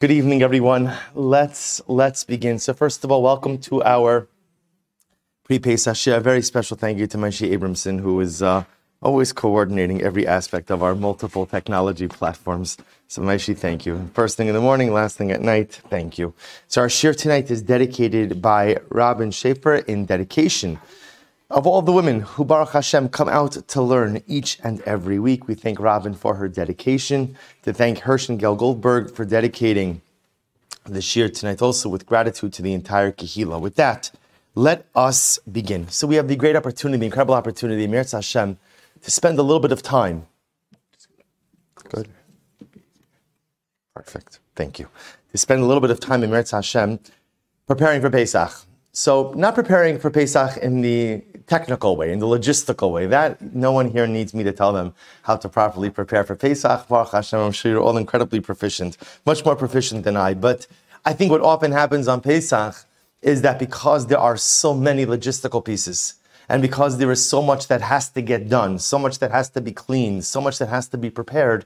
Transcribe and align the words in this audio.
Good 0.00 0.12
evening, 0.12 0.40
everyone. 0.40 0.94
Let's 1.14 1.82
let's 1.86 2.24
begin. 2.24 2.58
So, 2.58 2.72
first 2.72 3.04
of 3.04 3.12
all, 3.12 3.22
welcome 3.22 3.58
to 3.68 3.82
our 3.82 4.28
pre-Pesach 5.44 5.94
Shiur. 5.94 6.16
A 6.16 6.20
very 6.20 6.40
special 6.40 6.74
thank 6.78 6.98
you 6.98 7.06
to 7.08 7.18
Moshe 7.18 7.46
Abramson, 7.46 8.00
who 8.00 8.18
is 8.22 8.40
uh, 8.40 8.64
always 9.02 9.34
coordinating 9.34 10.00
every 10.00 10.26
aspect 10.26 10.70
of 10.70 10.82
our 10.82 10.94
multiple 10.94 11.44
technology 11.44 12.08
platforms. 12.08 12.78
So, 13.08 13.20
Moshe, 13.20 13.54
thank 13.54 13.84
you. 13.84 14.08
First 14.14 14.38
thing 14.38 14.48
in 14.48 14.54
the 14.54 14.62
morning, 14.62 14.90
last 14.90 15.18
thing 15.18 15.32
at 15.32 15.42
night, 15.42 15.82
thank 15.90 16.16
you. 16.16 16.32
So, 16.66 16.80
our 16.80 16.88
shiur 16.88 17.14
tonight 17.14 17.50
is 17.50 17.60
dedicated 17.60 18.40
by 18.40 18.78
Robin 18.88 19.30
Schaefer 19.30 19.74
in 19.74 20.06
dedication 20.06 20.78
of 21.50 21.66
all 21.66 21.82
the 21.82 21.92
women 21.92 22.20
who, 22.20 22.44
Baruch 22.44 22.70
Hashem, 22.70 23.08
come 23.08 23.28
out 23.28 23.52
to 23.68 23.82
learn 23.82 24.22
each 24.26 24.58
and 24.62 24.80
every 24.82 25.18
week. 25.18 25.48
We 25.48 25.54
thank 25.54 25.80
Robin 25.80 26.14
for 26.14 26.36
her 26.36 26.48
dedication, 26.48 27.36
to 27.62 27.72
thank 27.72 28.00
Hirsch 28.00 28.28
and 28.28 28.38
Gail 28.38 28.54
Goldberg 28.54 29.12
for 29.12 29.24
dedicating 29.24 30.00
the 30.84 31.00
shiur 31.00 31.32
tonight, 31.32 31.60
also 31.60 31.88
with 31.88 32.06
gratitude 32.06 32.52
to 32.54 32.62
the 32.62 32.72
entire 32.72 33.10
Kehila. 33.10 33.60
With 33.60 33.74
that, 33.74 34.12
let 34.54 34.86
us 34.94 35.38
begin. 35.50 35.88
So 35.88 36.06
we 36.06 36.14
have 36.14 36.28
the 36.28 36.36
great 36.36 36.56
opportunity, 36.56 37.00
the 37.00 37.06
incredible 37.06 37.34
opportunity, 37.34 37.86
Mirz 37.86 38.12
Hashem, 38.12 38.58
to 39.02 39.10
spend 39.10 39.38
a 39.38 39.42
little 39.42 39.60
bit 39.60 39.72
of 39.72 39.82
time. 39.82 40.26
Good. 41.88 42.08
Perfect. 43.94 44.38
Thank 44.54 44.78
you. 44.78 44.88
To 45.32 45.38
spend 45.38 45.62
a 45.62 45.64
little 45.64 45.80
bit 45.80 45.90
of 45.90 45.98
time 45.98 46.22
in 46.22 46.30
Mirz 46.30 46.52
Hashem 46.52 47.00
preparing 47.66 48.00
for 48.00 48.10
Pesach. 48.10 48.66
So, 48.92 49.32
not 49.36 49.54
preparing 49.54 50.00
for 50.00 50.10
Pesach 50.10 50.56
in 50.56 50.80
the 50.80 51.22
technical 51.46 51.96
way, 51.96 52.12
in 52.12 52.18
the 52.18 52.26
logistical 52.26 52.90
way. 52.90 53.06
That 53.06 53.40
no 53.54 53.70
one 53.70 53.88
here 53.90 54.06
needs 54.08 54.34
me 54.34 54.42
to 54.42 54.52
tell 54.52 54.72
them 54.72 54.94
how 55.22 55.36
to 55.36 55.48
properly 55.48 55.90
prepare 55.90 56.24
for 56.24 56.34
Pesach. 56.34 56.88
Baruch 56.88 57.12
Hashem, 57.12 57.38
I'm 57.38 57.52
sure 57.52 57.70
you're 57.70 57.80
all 57.80 57.96
incredibly 57.96 58.40
proficient, 58.40 58.96
much 59.24 59.44
more 59.44 59.54
proficient 59.54 60.02
than 60.02 60.16
I. 60.16 60.34
But 60.34 60.66
I 61.04 61.12
think 61.12 61.30
what 61.30 61.40
often 61.40 61.70
happens 61.70 62.08
on 62.08 62.20
Pesach 62.20 62.74
is 63.22 63.42
that 63.42 63.60
because 63.60 64.08
there 64.08 64.18
are 64.18 64.36
so 64.36 64.74
many 64.74 65.06
logistical 65.06 65.64
pieces, 65.64 66.14
and 66.48 66.60
because 66.60 66.98
there 66.98 67.12
is 67.12 67.24
so 67.24 67.40
much 67.40 67.68
that 67.68 67.82
has 67.82 68.08
to 68.10 68.22
get 68.22 68.48
done, 68.48 68.80
so 68.80 68.98
much 68.98 69.20
that 69.20 69.30
has 69.30 69.50
to 69.50 69.60
be 69.60 69.70
cleaned, 69.70 70.24
so 70.24 70.40
much 70.40 70.58
that 70.58 70.68
has 70.68 70.88
to 70.88 70.98
be 70.98 71.10
prepared, 71.10 71.64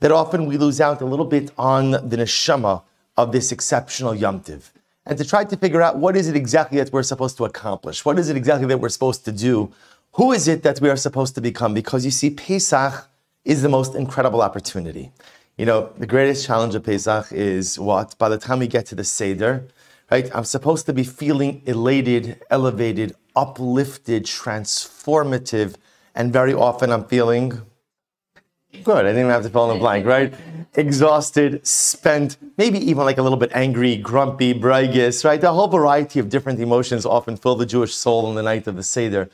that 0.00 0.10
often 0.10 0.46
we 0.46 0.56
lose 0.56 0.80
out 0.80 1.02
a 1.02 1.04
little 1.04 1.26
bit 1.26 1.50
on 1.58 1.90
the 1.90 2.16
neshama 2.16 2.82
of 3.18 3.30
this 3.30 3.52
exceptional 3.52 4.14
Yom 4.14 4.40
Tiv 4.40 4.72
and 5.06 5.18
to 5.18 5.24
try 5.24 5.44
to 5.44 5.56
figure 5.56 5.82
out 5.82 5.96
what 5.98 6.16
is 6.16 6.28
it 6.28 6.36
exactly 6.36 6.78
that 6.78 6.92
we're 6.92 7.02
supposed 7.02 7.36
to 7.38 7.44
accomplish? 7.44 8.04
What 8.04 8.18
is 8.18 8.28
it 8.28 8.36
exactly 8.36 8.66
that 8.68 8.78
we're 8.78 8.88
supposed 8.88 9.24
to 9.24 9.32
do? 9.32 9.72
Who 10.12 10.32
is 10.32 10.46
it 10.46 10.62
that 10.62 10.80
we 10.80 10.88
are 10.90 10.96
supposed 10.96 11.34
to 11.36 11.40
become? 11.40 11.74
Because 11.74 12.04
you 12.04 12.10
see, 12.10 12.30
Pesach 12.30 13.08
is 13.44 13.62
the 13.62 13.68
most 13.68 13.94
incredible 13.94 14.42
opportunity. 14.42 15.10
You 15.56 15.66
know, 15.66 15.92
the 15.98 16.06
greatest 16.06 16.46
challenge 16.46 16.74
of 16.74 16.84
Pesach 16.84 17.32
is 17.32 17.78
what? 17.78 18.16
By 18.18 18.28
the 18.28 18.38
time 18.38 18.58
we 18.60 18.66
get 18.68 18.86
to 18.86 18.94
the 18.94 19.04
Seder, 19.04 19.66
right, 20.10 20.30
I'm 20.34 20.44
supposed 20.44 20.86
to 20.86 20.92
be 20.92 21.04
feeling 21.04 21.62
elated, 21.66 22.40
elevated, 22.50 23.14
uplifted, 23.34 24.24
transformative, 24.24 25.74
and 26.14 26.32
very 26.32 26.54
often 26.54 26.90
I'm 26.92 27.04
feeling 27.04 27.60
good. 28.84 29.06
I 29.06 29.12
didn't 29.12 29.30
have 29.30 29.42
to 29.42 29.50
fill 29.50 29.70
in 29.70 29.76
the 29.76 29.80
blank, 29.80 30.06
right? 30.06 30.32
Exhausted, 30.74 31.66
spent, 31.66 32.36
maybe 32.56 32.78
even 32.78 33.04
like 33.04 33.18
a 33.18 33.22
little 33.22 33.38
bit 33.38 33.52
angry, 33.54 33.96
grumpy, 33.96 34.54
bragish, 34.54 35.24
right? 35.24 35.42
A 35.42 35.52
whole 35.52 35.68
variety 35.68 36.18
of 36.18 36.28
different 36.28 36.60
emotions 36.60 37.04
often 37.04 37.36
fill 37.36 37.56
the 37.56 37.66
Jewish 37.66 37.94
soul 37.94 38.26
on 38.26 38.34
the 38.34 38.42
night 38.42 38.66
of 38.66 38.76
the 38.76 38.82
Seder. 38.82 39.28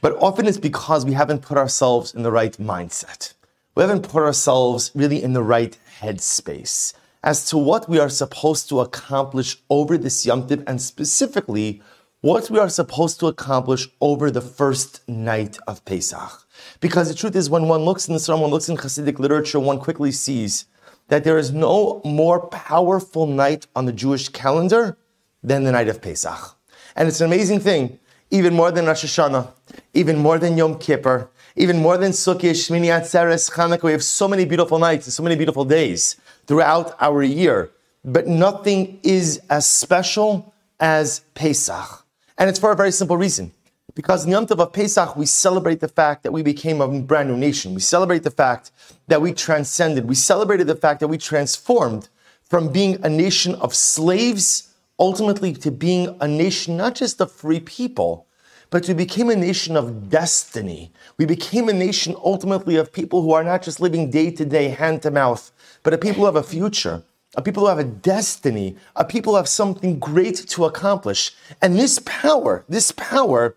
But 0.00 0.16
often 0.20 0.46
it's 0.46 0.58
because 0.58 1.04
we 1.04 1.14
haven't 1.14 1.42
put 1.42 1.58
ourselves 1.58 2.14
in 2.14 2.22
the 2.22 2.30
right 2.30 2.56
mindset. 2.58 3.32
We 3.74 3.82
haven't 3.82 4.08
put 4.08 4.22
ourselves 4.22 4.90
really 4.94 5.22
in 5.22 5.32
the 5.32 5.42
right 5.42 5.76
headspace 6.00 6.94
as 7.22 7.48
to 7.50 7.58
what 7.58 7.88
we 7.88 7.98
are 7.98 8.08
supposed 8.08 8.68
to 8.68 8.80
accomplish 8.80 9.56
over 9.70 9.98
this 9.98 10.24
Yom 10.24 10.46
Tiv 10.46 10.62
and 10.66 10.80
specifically 10.80 11.82
what 12.20 12.50
we 12.50 12.58
are 12.58 12.68
supposed 12.68 13.20
to 13.20 13.26
accomplish 13.26 13.88
over 14.00 14.30
the 14.30 14.40
first 14.40 15.08
night 15.08 15.58
of 15.66 15.84
Pesach. 15.84 16.47
Because 16.80 17.08
the 17.08 17.14
truth 17.14 17.36
is, 17.36 17.50
when 17.50 17.68
one 17.68 17.82
looks 17.82 18.08
in 18.08 18.14
the 18.14 18.20
Surah, 18.20 18.38
one 18.38 18.50
looks 18.50 18.68
in 18.68 18.76
Hasidic 18.76 19.18
literature, 19.18 19.58
one 19.60 19.78
quickly 19.78 20.12
sees 20.12 20.66
that 21.08 21.24
there 21.24 21.38
is 21.38 21.52
no 21.52 22.00
more 22.04 22.46
powerful 22.48 23.26
night 23.26 23.66
on 23.74 23.86
the 23.86 23.92
Jewish 23.92 24.28
calendar 24.28 24.96
than 25.42 25.64
the 25.64 25.72
night 25.72 25.88
of 25.88 26.00
Pesach. 26.02 26.56
And 26.96 27.08
it's 27.08 27.20
an 27.20 27.26
amazing 27.26 27.60
thing, 27.60 27.98
even 28.30 28.54
more 28.54 28.70
than 28.70 28.86
Rosh 28.86 29.04
Hashanah, 29.04 29.52
even 29.94 30.18
more 30.18 30.38
than 30.38 30.56
Yom 30.56 30.78
Kippur, 30.78 31.30
even 31.56 31.78
more 31.78 31.96
than 31.96 32.12
Sukkot, 32.12 32.50
Shmini 32.50 32.86
Atzeres, 32.86 33.50
Chanukah. 33.50 33.82
We 33.82 33.92
have 33.92 34.04
so 34.04 34.28
many 34.28 34.44
beautiful 34.44 34.78
nights 34.78 35.06
and 35.06 35.12
so 35.12 35.22
many 35.22 35.36
beautiful 35.36 35.64
days 35.64 36.16
throughout 36.46 36.96
our 37.00 37.22
year, 37.22 37.70
but 38.04 38.26
nothing 38.26 39.00
is 39.02 39.40
as 39.50 39.66
special 39.66 40.54
as 40.78 41.20
Pesach. 41.34 42.04
And 42.36 42.48
it's 42.48 42.58
for 42.58 42.70
a 42.70 42.76
very 42.76 42.92
simple 42.92 43.16
reason. 43.16 43.52
Because 43.98 44.24
in 44.24 44.30
Yom 44.30 44.46
Tov 44.46 44.60
of 44.60 44.72
Pesach, 44.72 45.16
we 45.16 45.26
celebrate 45.26 45.80
the 45.80 45.88
fact 45.88 46.22
that 46.22 46.30
we 46.30 46.40
became 46.40 46.80
a 46.80 46.86
brand 47.00 47.28
new 47.28 47.36
nation. 47.36 47.74
We 47.74 47.80
celebrate 47.80 48.22
the 48.22 48.30
fact 48.30 48.70
that 49.08 49.20
we 49.20 49.32
transcended. 49.32 50.08
We 50.08 50.14
celebrated 50.14 50.68
the 50.68 50.76
fact 50.76 51.00
that 51.00 51.08
we 51.08 51.18
transformed 51.18 52.08
from 52.44 52.70
being 52.70 53.04
a 53.04 53.08
nation 53.08 53.56
of 53.56 53.74
slaves 53.74 54.72
ultimately 55.00 55.52
to 55.54 55.72
being 55.72 56.16
a 56.20 56.28
nation 56.28 56.76
not 56.76 56.94
just 56.94 57.20
of 57.20 57.32
free 57.32 57.58
people, 57.58 58.28
but 58.70 58.86
we 58.86 58.94
became 58.94 59.30
a 59.30 59.34
nation 59.34 59.76
of 59.76 60.08
destiny. 60.08 60.92
We 61.16 61.26
became 61.26 61.68
a 61.68 61.72
nation 61.72 62.14
ultimately 62.24 62.76
of 62.76 62.92
people 62.92 63.22
who 63.22 63.32
are 63.32 63.42
not 63.42 63.62
just 63.62 63.80
living 63.80 64.12
day 64.12 64.30
to 64.30 64.44
day, 64.44 64.68
hand 64.68 65.02
to 65.02 65.10
mouth, 65.10 65.50
but 65.82 65.92
a 65.92 65.98
people 65.98 66.20
who 66.20 66.26
have 66.26 66.36
a 66.36 66.44
future 66.44 67.02
a 67.38 67.40
people 67.40 67.62
who 67.62 67.68
have 67.68 67.78
a 67.78 67.84
destiny, 67.84 68.74
a 68.96 69.04
people 69.04 69.32
who 69.32 69.36
have 69.36 69.48
something 69.48 70.00
great 70.00 70.34
to 70.48 70.64
accomplish. 70.64 71.36
And 71.62 71.78
this 71.78 72.00
power, 72.00 72.64
this 72.68 72.90
power 72.90 73.54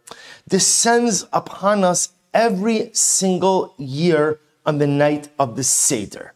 descends 0.47 1.25
upon 1.33 1.83
us 1.83 2.09
every 2.31 2.91
single 2.93 3.73
year 3.79 4.39
on 4.67 4.77
the 4.77 4.85
night 4.85 5.29
of 5.39 5.55
the 5.55 5.63
Seder. 5.63 6.33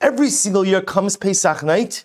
Every 0.00 0.30
single 0.30 0.64
year 0.64 0.80
comes 0.80 1.18
Pesach 1.18 1.62
night, 1.62 2.04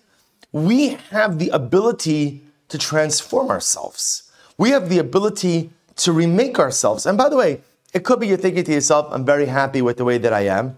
we 0.52 0.98
have 1.12 1.40
the 1.40 1.52
ability 1.52 2.44
to 2.68 2.78
transform 2.78 3.50
ourselves. 3.50 4.30
We 4.58 4.72
have 4.72 4.90
the 4.90 4.98
ability 4.98 5.70
to 6.04 6.12
remake 6.12 6.60
ourselves. 6.60 7.06
And 7.06 7.18
by 7.18 7.30
the 7.30 7.38
way, 7.38 7.62
it 7.94 8.04
could 8.04 8.20
be 8.20 8.28
you're 8.28 8.36
thinking 8.36 8.66
to 8.66 8.74
yourself, 8.74 9.08
I'm 9.12 9.24
very 9.24 9.46
happy 9.46 9.82
with 9.82 9.96
the 9.96 10.04
way 10.04 10.18
that 10.18 10.34
I 10.34 10.48
am, 10.48 10.78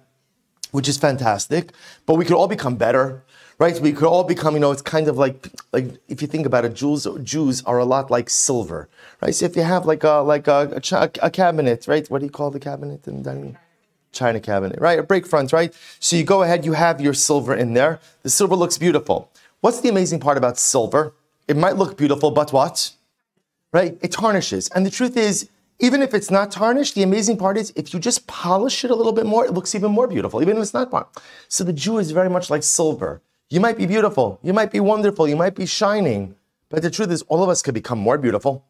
which 0.69 0.87
is 0.87 0.99
fantastic, 0.99 1.71
but 2.05 2.13
we 2.13 2.25
could 2.25 2.35
all 2.35 2.47
become 2.47 2.75
better 2.75 3.23
right? 3.63 3.79
We 3.79 3.93
could 3.93 4.09
all 4.13 4.25
become, 4.25 4.55
you 4.55 4.59
know, 4.59 4.71
it's 4.71 4.81
kind 4.81 5.07
of 5.07 5.17
like, 5.17 5.47
like 5.71 5.87
if 6.09 6.21
you 6.21 6.27
think 6.27 6.45
about 6.45 6.65
it, 6.65 6.73
Jews, 6.73 7.07
Jews 7.23 7.63
are 7.63 7.77
a 7.77 7.85
lot 7.85 8.11
like 8.11 8.29
silver, 8.29 8.89
right? 9.21 9.33
So 9.33 9.45
if 9.45 9.55
you 9.55 9.63
have 9.63 9.85
like 9.85 10.03
a, 10.03 10.15
like 10.33 10.47
a, 10.49 10.81
a, 10.91 11.09
a 11.27 11.31
cabinet, 11.31 11.87
right? 11.87 12.05
What 12.09 12.19
do 12.19 12.25
you 12.25 12.35
call 12.39 12.51
the 12.51 12.59
cabinet 12.59 13.07
in 13.07 13.23
dining? 13.23 13.57
China 14.11 14.39
cabinet, 14.39 14.79
right? 14.79 14.99
A 14.99 15.03
break 15.11 15.25
front, 15.25 15.51
right? 15.51 15.73
So 15.99 16.15
you 16.15 16.23
go 16.23 16.43
ahead, 16.43 16.65
you 16.65 16.73
have 16.73 17.01
your 17.01 17.15
silver 17.15 17.55
in 17.55 17.73
there. 17.73 17.99
The 18.21 18.29
silver 18.29 18.55
looks 18.55 18.77
beautiful. 18.77 19.31
What's 19.61 19.81
the 19.81 19.89
amazing 19.89 20.19
part 20.19 20.37
about 20.37 20.59
silver? 20.59 21.13
It 21.47 21.57
might 21.57 21.77
look 21.77 21.97
beautiful, 21.97 22.29
but 22.29 22.53
what? 22.53 22.91
Right? 23.71 23.97
It 24.01 24.11
tarnishes. 24.11 24.69
And 24.75 24.85
the 24.85 24.91
truth 24.91 25.17
is, 25.17 25.49
even 25.79 26.03
if 26.03 26.13
it's 26.13 26.29
not 26.29 26.51
tarnished, 26.51 26.93
the 26.93 27.01
amazing 27.01 27.37
part 27.37 27.57
is 27.57 27.73
if 27.75 27.91
you 27.91 27.99
just 27.99 28.27
polish 28.27 28.85
it 28.85 28.91
a 28.91 28.95
little 28.95 29.13
bit 29.13 29.25
more, 29.25 29.45
it 29.45 29.53
looks 29.53 29.73
even 29.73 29.91
more 29.91 30.07
beautiful, 30.07 30.41
even 30.43 30.57
if 30.57 30.61
it's 30.61 30.75
not 30.75 30.91
part. 30.91 31.07
So 31.47 31.63
the 31.63 31.73
Jew 31.73 31.97
is 31.97 32.11
very 32.11 32.29
much 32.29 32.51
like 32.51 32.61
silver. 32.61 33.21
You 33.49 33.59
might 33.59 33.77
be 33.77 33.85
beautiful, 33.85 34.39
you 34.41 34.53
might 34.53 34.71
be 34.71 34.79
wonderful, 34.79 35.27
you 35.27 35.35
might 35.35 35.55
be 35.55 35.65
shining, 35.65 36.35
but 36.69 36.81
the 36.81 36.89
truth 36.89 37.11
is, 37.11 37.21
all 37.23 37.43
of 37.43 37.49
us 37.49 37.61
could 37.61 37.75
become 37.75 37.99
more 37.99 38.17
beautiful. 38.17 38.65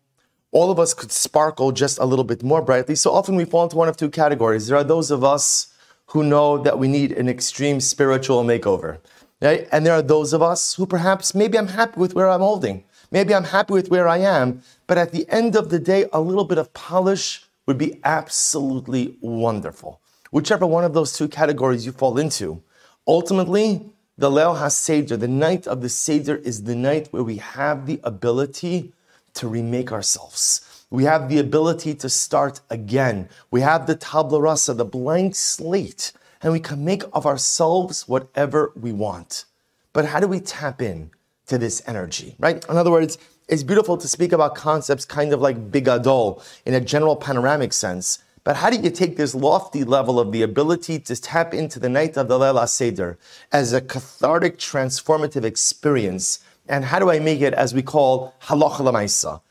All 0.51 0.69
of 0.69 0.77
us 0.77 0.93
could 0.93 1.11
sparkle 1.11 1.71
just 1.71 1.97
a 1.99 2.05
little 2.05 2.25
bit 2.25 2.43
more 2.43 2.61
brightly. 2.61 2.95
So 2.95 3.11
often 3.11 3.37
we 3.37 3.45
fall 3.45 3.63
into 3.63 3.77
one 3.77 3.87
of 3.87 3.95
two 3.95 4.09
categories. 4.09 4.67
There 4.67 4.77
are 4.77 4.83
those 4.83 5.09
of 5.09 5.23
us 5.23 5.73
who 6.07 6.21
know 6.21 6.57
that 6.57 6.77
we 6.77 6.89
need 6.89 7.13
an 7.13 7.29
extreme 7.29 7.79
spiritual 7.79 8.43
makeover. 8.43 8.99
Right? 9.41 9.69
And 9.71 9.85
there 9.85 9.93
are 9.93 10.01
those 10.01 10.33
of 10.33 10.41
us 10.41 10.75
who 10.75 10.85
perhaps, 10.85 11.33
maybe 11.33 11.57
I'm 11.57 11.69
happy 11.69 11.99
with 11.99 12.13
where 12.13 12.29
I'm 12.29 12.41
holding. 12.41 12.83
Maybe 13.09 13.33
I'm 13.33 13.45
happy 13.45 13.73
with 13.73 13.89
where 13.89 14.07
I 14.07 14.17
am. 14.17 14.61
But 14.85 14.97
at 14.97 15.11
the 15.11 15.25
end 15.29 15.55
of 15.55 15.69
the 15.69 15.79
day, 15.79 16.07
a 16.11 16.19
little 16.19 16.45
bit 16.45 16.57
of 16.57 16.73
polish 16.73 17.45
would 17.65 17.77
be 17.77 18.01
absolutely 18.03 19.17
wonderful. 19.21 20.01
Whichever 20.29 20.65
one 20.65 20.83
of 20.83 20.93
those 20.93 21.13
two 21.13 21.29
categories 21.29 21.85
you 21.85 21.93
fall 21.93 22.17
into, 22.17 22.61
ultimately, 23.07 23.92
the 24.17 24.29
Leil 24.29 24.59
HaSeder, 24.59 25.19
the 25.19 25.27
night 25.27 25.65
of 25.67 25.81
the 25.81 25.89
Seder, 25.89 26.35
is 26.35 26.63
the 26.63 26.75
night 26.75 27.07
where 27.11 27.23
we 27.23 27.37
have 27.37 27.87
the 27.87 27.99
ability 28.03 28.93
to 29.33 29.47
remake 29.47 29.91
ourselves. 29.91 30.85
We 30.91 31.05
have 31.05 31.29
the 31.29 31.39
ability 31.39 31.95
to 31.95 32.09
start 32.09 32.61
again. 32.69 33.27
We 33.49 33.61
have 33.61 33.87
the 33.87 33.95
tabla 33.95 34.39
rasa, 34.39 34.75
the 34.75 34.85
blank 34.85 35.33
slate, 35.33 36.11
and 36.43 36.53
we 36.53 36.59
can 36.59 36.85
make 36.85 37.03
of 37.11 37.25
ourselves 37.25 38.07
whatever 38.07 38.71
we 38.75 38.91
want. 38.91 39.45
But 39.93 40.05
how 40.05 40.19
do 40.19 40.27
we 40.27 40.39
tap 40.39 40.81
in 40.81 41.09
to 41.47 41.57
this 41.57 41.81
energy, 41.87 42.35
right? 42.37 42.63
In 42.69 42.77
other 42.77 42.91
words, 42.91 43.17
it's 43.47 43.63
beautiful 43.63 43.97
to 43.97 44.07
speak 44.07 44.31
about 44.31 44.53
concepts 44.53 45.05
kind 45.05 45.33
of 45.33 45.41
like 45.41 45.71
bigadol 45.71 46.43
in 46.65 46.75
a 46.75 46.79
general 46.79 47.15
panoramic 47.15 47.73
sense. 47.73 48.22
But 48.43 48.57
how 48.57 48.69
do 48.69 48.77
you 48.77 48.89
take 48.89 49.15
this 49.15 49.33
lofty 49.33 49.85
level 49.85 50.19
of 50.19 50.33
the 50.33 50.41
ability 50.41 50.99
to 50.99 51.15
tap 51.15 51.53
into 51.53 51.79
the 51.79 51.87
night 51.87 52.17
of 52.17 52.27
the 52.27 52.37
Leil 52.37 52.67
Seder 52.67 53.17
as 53.51 53.71
a 53.71 53.79
cathartic, 53.79 54.57
transformative 54.57 55.45
experience? 55.45 56.39
And 56.67 56.83
how 56.85 56.99
do 56.99 57.09
I 57.09 57.19
make 57.19 57.41
it, 57.41 57.53
as 57.53 57.73
we 57.73 57.81
call 57.81 58.35
halacha 58.43 58.81
lamaisa, 58.81 59.41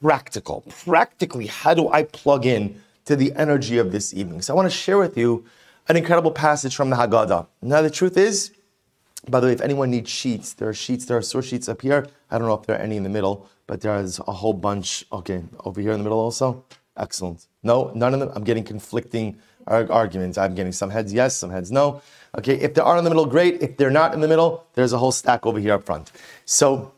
practical? 0.00 0.64
Practically, 0.84 1.46
how 1.46 1.72
do 1.72 1.88
I 1.88 2.02
plug 2.02 2.44
in 2.44 2.82
to 3.06 3.16
the 3.16 3.32
energy 3.36 3.78
of 3.78 3.90
this 3.90 4.12
evening? 4.12 4.42
So 4.42 4.52
I 4.52 4.56
want 4.56 4.70
to 4.70 4.76
share 4.76 4.98
with 4.98 5.16
you 5.16 5.44
an 5.88 5.96
incredible 5.96 6.30
passage 6.30 6.76
from 6.76 6.90
the 6.90 6.96
Haggadah. 6.96 7.46
Now, 7.62 7.80
the 7.80 7.90
truth 7.90 8.16
is, 8.18 8.52
by 9.28 9.40
the 9.40 9.46
way, 9.46 9.52
if 9.52 9.60
anyone 9.62 9.90
needs 9.90 10.10
sheets, 10.10 10.52
there 10.52 10.68
are 10.68 10.74
sheets, 10.74 11.06
there 11.06 11.16
are 11.16 11.22
source 11.22 11.46
sheets 11.46 11.68
up 11.68 11.80
here. 11.80 12.06
I 12.30 12.38
don't 12.38 12.48
know 12.48 12.54
if 12.54 12.66
there 12.66 12.76
are 12.76 12.82
any 12.82 12.96
in 12.96 13.02
the 13.02 13.08
middle, 13.08 13.48
but 13.66 13.80
there's 13.80 14.18
a 14.18 14.32
whole 14.32 14.52
bunch. 14.52 15.04
Okay, 15.10 15.42
over 15.64 15.80
here 15.80 15.92
in 15.92 15.98
the 15.98 16.04
middle 16.04 16.20
also. 16.20 16.64
Excellent. 16.96 17.46
No, 17.62 17.90
none 17.94 18.14
of 18.14 18.20
them. 18.20 18.30
I'm 18.34 18.44
getting 18.44 18.64
conflicting 18.64 19.38
arguments. 19.66 20.36
I'm 20.38 20.54
getting 20.54 20.72
some 20.72 20.90
heads 20.90 21.12
yes, 21.12 21.36
some 21.36 21.50
heads 21.50 21.70
no. 21.70 22.02
Okay, 22.38 22.54
if 22.54 22.74
they 22.74 22.80
are 22.80 22.96
in 22.98 23.04
the 23.04 23.10
middle, 23.10 23.26
great. 23.26 23.62
If 23.62 23.76
they're 23.76 23.90
not 23.90 24.14
in 24.14 24.20
the 24.20 24.28
middle, 24.28 24.66
there's 24.74 24.92
a 24.92 24.98
whole 24.98 25.12
stack 25.12 25.46
over 25.46 25.58
here 25.58 25.74
up 25.74 25.84
front. 25.84 26.10
So 26.44 26.92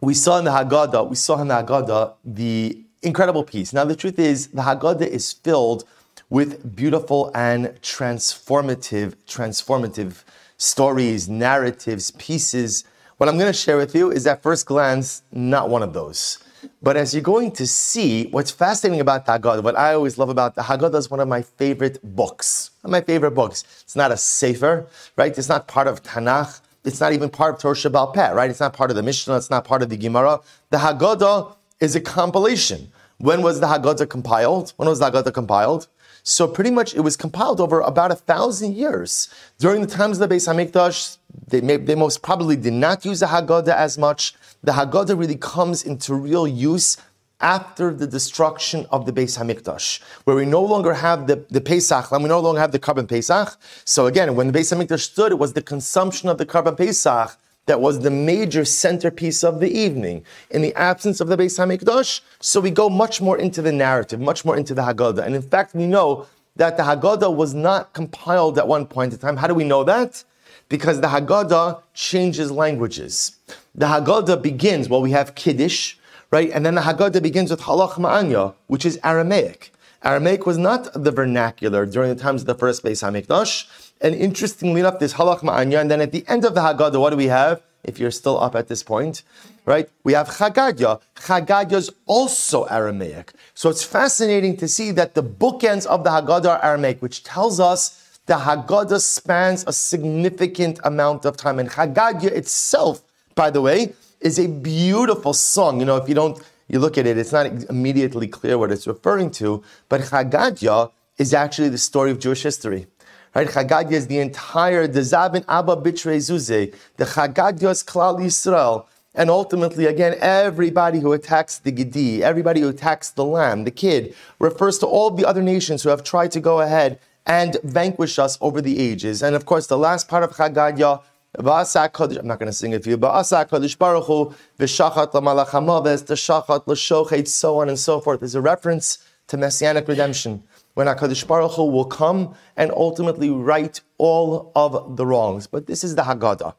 we 0.00 0.14
saw 0.14 0.38
in 0.38 0.44
the 0.44 0.50
Haggadah, 0.50 1.08
we 1.08 1.16
saw 1.16 1.40
in 1.40 1.48
the 1.48 1.54
Haggadah 1.54 2.14
the 2.24 2.84
incredible 3.02 3.44
piece. 3.44 3.72
Now 3.72 3.84
the 3.84 3.96
truth 3.96 4.18
is, 4.18 4.48
the 4.48 4.62
Haggadah 4.62 5.06
is 5.06 5.32
filled 5.32 5.84
with 6.28 6.74
beautiful 6.74 7.30
and 7.34 7.66
transformative, 7.82 9.14
transformative 9.26 10.24
stories, 10.58 11.28
narratives, 11.28 12.10
pieces. 12.12 12.84
What 13.18 13.28
I'm 13.28 13.38
going 13.38 13.52
to 13.52 13.58
share 13.58 13.76
with 13.76 13.94
you 13.94 14.10
is 14.10 14.26
at 14.26 14.42
first 14.42 14.66
glance, 14.66 15.22
not 15.30 15.68
one 15.70 15.82
of 15.82 15.92
those. 15.92 16.38
But 16.82 16.96
as 16.96 17.14
you're 17.14 17.22
going 17.22 17.52
to 17.52 17.66
see, 17.66 18.28
what's 18.28 18.50
fascinating 18.50 19.00
about 19.00 19.26
the 19.26 19.32
Haggadah, 19.32 19.62
what 19.62 19.76
I 19.76 19.94
always 19.94 20.18
love 20.18 20.28
about 20.28 20.54
the 20.54 20.62
Haggadah 20.62 20.96
is 20.96 21.10
one 21.10 21.20
of 21.20 21.28
my 21.28 21.42
favorite 21.42 21.98
books. 22.02 22.70
One 22.82 22.90
of 22.90 22.92
my 22.92 23.00
favorite 23.00 23.32
books. 23.32 23.64
It's 23.82 23.96
not 23.96 24.12
a 24.12 24.16
sefer, 24.16 24.86
right? 25.16 25.36
It's 25.36 25.48
not 25.48 25.68
part 25.68 25.88
of 25.88 26.02
Tanakh. 26.02 26.60
It's 26.84 27.00
not 27.00 27.12
even 27.12 27.30
part 27.30 27.54
of 27.54 27.60
Torah 27.60 27.74
Shebaal 27.74 28.14
Peh, 28.14 28.30
right? 28.32 28.48
It's 28.48 28.60
not 28.60 28.72
part 28.72 28.90
of 28.90 28.96
the 28.96 29.02
Mishnah. 29.02 29.36
It's 29.36 29.50
not 29.50 29.64
part 29.64 29.82
of 29.82 29.88
the 29.88 29.96
Gemara. 29.96 30.40
The 30.70 30.78
Haggadah 30.78 31.54
is 31.80 31.96
a 31.96 32.00
compilation. 32.00 32.92
When 33.18 33.42
was 33.42 33.60
the 33.60 33.66
Haggadah 33.66 34.08
compiled? 34.08 34.72
When 34.76 34.88
was 34.88 34.98
the 34.98 35.10
Haggadah 35.10 35.32
compiled? 35.32 35.88
So 36.28 36.48
pretty 36.48 36.72
much 36.72 36.92
it 36.92 37.02
was 37.02 37.16
compiled 37.16 37.60
over 37.60 37.78
about 37.82 38.10
a 38.10 38.16
thousand 38.16 38.74
years. 38.74 39.28
During 39.58 39.80
the 39.80 39.86
times 39.86 40.20
of 40.20 40.28
the 40.28 40.34
Beis 40.34 40.48
Hamikdash, 40.48 41.18
they, 41.46 41.60
may, 41.60 41.76
they 41.76 41.94
most 41.94 42.20
probably 42.20 42.56
did 42.56 42.72
not 42.72 43.04
use 43.04 43.20
the 43.20 43.26
Haggadah 43.26 43.68
as 43.68 43.96
much. 43.96 44.34
The 44.60 44.72
Haggadah 44.72 45.16
really 45.16 45.36
comes 45.36 45.84
into 45.84 46.14
real 46.14 46.44
use 46.48 46.96
after 47.40 47.94
the 47.94 48.08
destruction 48.08 48.86
of 48.90 49.06
the 49.06 49.12
Beis 49.12 49.38
Hamikdash, 49.38 50.00
where 50.24 50.34
we 50.34 50.46
no 50.46 50.62
longer 50.62 50.94
have 50.94 51.28
the, 51.28 51.44
the 51.48 51.60
Pesach, 51.60 52.10
and 52.10 52.24
we 52.24 52.28
no 52.28 52.40
longer 52.40 52.60
have 52.60 52.72
the 52.72 52.80
Korban 52.80 53.08
Pesach. 53.08 53.56
So 53.84 54.06
again, 54.06 54.34
when 54.34 54.50
the 54.50 54.58
Beis 54.58 54.76
Hamikdash 54.76 55.02
stood, 55.02 55.30
it 55.30 55.38
was 55.38 55.52
the 55.52 55.62
consumption 55.62 56.28
of 56.28 56.38
the 56.38 56.46
Korban 56.46 56.76
Pesach 56.76 57.38
that 57.66 57.80
was 57.80 58.00
the 58.00 58.10
major 58.10 58.64
centerpiece 58.64 59.44
of 59.44 59.60
the 59.60 59.70
evening. 59.70 60.24
In 60.50 60.62
the 60.62 60.74
absence 60.74 61.20
of 61.20 61.28
the 61.28 61.36
Beis 61.36 61.58
Hamikdash, 61.58 62.20
so 62.40 62.60
we 62.60 62.70
go 62.70 62.88
much 62.88 63.20
more 63.20 63.36
into 63.36 63.60
the 63.60 63.72
narrative, 63.72 64.20
much 64.20 64.44
more 64.44 64.56
into 64.56 64.72
the 64.74 64.82
Haggadah. 64.82 65.24
And 65.24 65.34
in 65.34 65.42
fact, 65.42 65.74
we 65.74 65.86
know 65.86 66.26
that 66.54 66.76
the 66.76 66.84
Haggadah 66.84 67.34
was 67.34 67.54
not 67.54 67.92
compiled 67.92 68.58
at 68.58 68.66
one 68.66 68.86
point 68.86 69.12
in 69.12 69.18
time. 69.18 69.36
How 69.36 69.46
do 69.46 69.54
we 69.54 69.64
know 69.64 69.84
that? 69.84 70.24
Because 70.68 71.00
the 71.00 71.08
Haggadah 71.08 71.82
changes 71.92 72.50
languages. 72.50 73.36
The 73.74 73.86
Haggadah 73.86 74.42
begins, 74.42 74.88
well, 74.88 75.02
we 75.02 75.10
have 75.10 75.34
Kiddush, 75.34 75.96
right? 76.30 76.50
And 76.50 76.64
then 76.64 76.76
the 76.76 76.80
Haggadah 76.82 77.22
begins 77.22 77.50
with 77.50 77.60
Ha 77.60 77.72
Lachma 77.74 78.08
Anya, 78.08 78.54
which 78.68 78.86
is 78.86 78.98
Aramaic. 79.04 79.72
Aramaic 80.02 80.46
was 80.46 80.56
not 80.56 80.92
the 80.92 81.10
vernacular 81.10 81.84
during 81.84 82.14
the 82.14 82.20
times 82.20 82.42
of 82.42 82.46
the 82.46 82.54
first 82.54 82.84
Beis 82.84 83.02
Hamikdash. 83.02 83.85
And 84.00 84.14
interestingly 84.14 84.80
enough, 84.80 84.98
this 84.98 85.12
ha 85.12 85.24
lachma 85.24 85.52
anya, 85.52 85.80
and 85.80 85.90
then 85.90 86.00
at 86.00 86.12
the 86.12 86.24
end 86.28 86.44
of 86.44 86.54
the 86.54 86.60
Haggadah, 86.60 87.00
what 87.00 87.10
do 87.10 87.16
we 87.16 87.26
have? 87.26 87.62
If 87.82 87.98
you're 88.00 88.10
still 88.10 88.40
up 88.40 88.56
at 88.56 88.66
this 88.66 88.82
point, 88.82 89.22
right? 89.64 89.88
We 90.02 90.14
have 90.14 90.36
Chad 90.36 90.54
Gadya. 90.54 91.00
Chagadya 91.14 91.74
is 91.74 91.90
also 92.06 92.64
Aramaic. 92.64 93.32
So 93.54 93.70
it's 93.70 93.84
fascinating 93.84 94.56
to 94.56 94.66
see 94.66 94.90
that 94.92 95.14
the 95.14 95.22
bookends 95.22 95.86
of 95.86 96.02
the 96.02 96.10
Haggadah 96.10 96.48
are 96.48 96.64
Aramaic, 96.64 97.00
which 97.00 97.22
tells 97.22 97.60
us 97.60 98.18
the 98.26 98.34
Haggadah 98.34 99.00
spans 99.00 99.64
a 99.68 99.72
significant 99.72 100.80
amount 100.82 101.24
of 101.24 101.36
time. 101.36 101.60
And 101.60 101.70
Chad 101.70 101.94
Gadya 101.94 102.32
itself, 102.32 103.02
by 103.36 103.50
the 103.50 103.60
way, 103.60 103.94
is 104.20 104.38
a 104.40 104.48
beautiful 104.48 105.32
song. 105.32 105.78
You 105.78 105.86
know, 105.86 105.96
if 105.96 106.08
you 106.08 106.14
don't, 106.16 106.42
you 106.68 106.80
look 106.80 106.98
at 106.98 107.06
it, 107.06 107.16
it's 107.16 107.32
not 107.32 107.46
immediately 107.46 108.26
clear 108.26 108.58
what 108.58 108.72
it's 108.72 108.88
referring 108.88 109.30
to, 109.32 109.62
but 109.88 110.08
Chad 110.10 110.32
Gadya 110.32 110.90
is 111.18 111.32
actually 111.32 111.68
the 111.68 111.78
story 111.78 112.10
of 112.10 112.18
Jewish 112.18 112.42
history. 112.42 112.88
Right? 113.36 113.52
Chad 113.52 113.68
Gadya 113.68 113.92
is 113.92 114.06
the 114.06 114.18
entire, 114.18 114.86
the 114.86 115.00
Zabin 115.00 115.44
Abba 115.46 115.76
Bitre 115.76 116.16
Zuze, 116.16 116.74
the 116.96 117.04
Chagadios 117.04 117.84
Klal 117.84 118.18
Yisrael. 118.18 118.86
And 119.14 119.28
ultimately, 119.28 119.84
again, 119.84 120.16
everybody 120.20 121.00
who 121.00 121.12
attacks 121.12 121.58
the 121.58 121.70
Gedi, 121.70 122.24
everybody 122.24 122.62
who 122.62 122.70
attacks 122.70 123.10
the 123.10 123.26
lamb, 123.26 123.64
the 123.64 123.70
kid, 123.70 124.14
refers 124.38 124.78
to 124.78 124.86
all 124.86 125.10
the 125.10 125.26
other 125.26 125.42
nations 125.42 125.82
who 125.82 125.90
have 125.90 126.02
tried 126.02 126.32
to 126.32 126.40
go 126.40 126.62
ahead 126.62 126.98
and 127.26 127.58
vanquish 127.62 128.18
us 128.18 128.38
over 128.40 128.62
the 128.62 128.78
ages. 128.78 129.22
And 129.22 129.36
of 129.36 129.44
course, 129.44 129.66
the 129.66 129.76
last 129.76 130.08
part 130.08 130.24
of 130.24 130.34
Chad 130.34 130.54
Gadya, 130.54 131.02
I'm 131.38 132.26
not 132.26 132.38
going 132.38 132.46
to 132.46 132.54
sing 132.54 132.72
it 132.72 132.84
for 132.84 132.88
you, 132.88 132.96
but 132.96 133.12
Kodesh 133.12 133.76
Baruch 133.76 134.06
Hu, 134.06 134.34
V'shachat 134.58 135.12
l'malach 135.12 135.48
hamaves, 135.48 136.04
T'shachat 136.04 136.66
l'shochet, 136.66 137.28
so 137.28 137.60
on 137.60 137.68
and 137.68 137.78
so 137.78 138.00
forth, 138.00 138.22
is 138.22 138.34
a 138.34 138.40
reference 138.40 138.96
to 139.26 139.36
messianic 139.36 139.86
redemption 139.88 140.42
when 140.76 140.86
HaKadosh 140.88 141.26
Baruch 141.26 141.52
Hu 141.52 141.64
will 141.64 141.86
come 141.86 142.34
and 142.54 142.70
ultimately 142.70 143.30
right 143.30 143.80
all 143.96 144.52
of 144.54 144.98
the 144.98 145.06
wrongs. 145.06 145.46
But 145.46 145.66
this 145.66 145.82
is 145.82 145.94
the 145.94 146.02
Haggadah. 146.02 146.54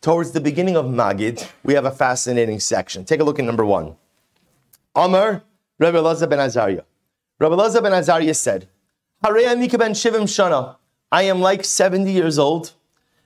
Towards 0.00 0.32
the 0.32 0.40
beginning 0.40 0.76
of 0.76 0.86
Magid, 0.86 1.48
we 1.62 1.74
have 1.74 1.84
a 1.84 1.92
fascinating 1.92 2.58
section. 2.58 3.04
Take 3.04 3.20
a 3.20 3.24
look 3.24 3.38
at 3.38 3.44
number 3.44 3.64
one. 3.64 3.94
Amar, 4.96 5.44
Rabbi 5.78 5.96
Elazar 5.96 6.28
ben 6.28 6.40
Azariah. 6.40 6.82
Rabbi 7.38 7.54
Elazar 7.54 7.84
ben 7.84 7.92
Azariah 7.92 8.34
said, 8.34 8.68
ben 9.22 9.30
Shivim 9.30 10.26
Shana. 10.26 10.74
I 11.12 11.22
am 11.22 11.40
like 11.40 11.64
70 11.64 12.10
years 12.10 12.40
old. 12.40 12.72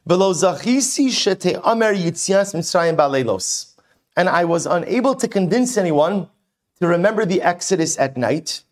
Velo 0.06 0.34
zachisi 0.34 1.06
Yitzias 1.06 2.52
Baleilos. 2.94 3.72
And 4.18 4.28
I 4.28 4.44
was 4.44 4.66
unable 4.66 5.14
to 5.14 5.26
convince 5.26 5.78
anyone 5.78 6.28
to 6.78 6.86
remember 6.86 7.24
the 7.24 7.40
Exodus 7.40 7.98
at 7.98 8.18
night 8.18 8.64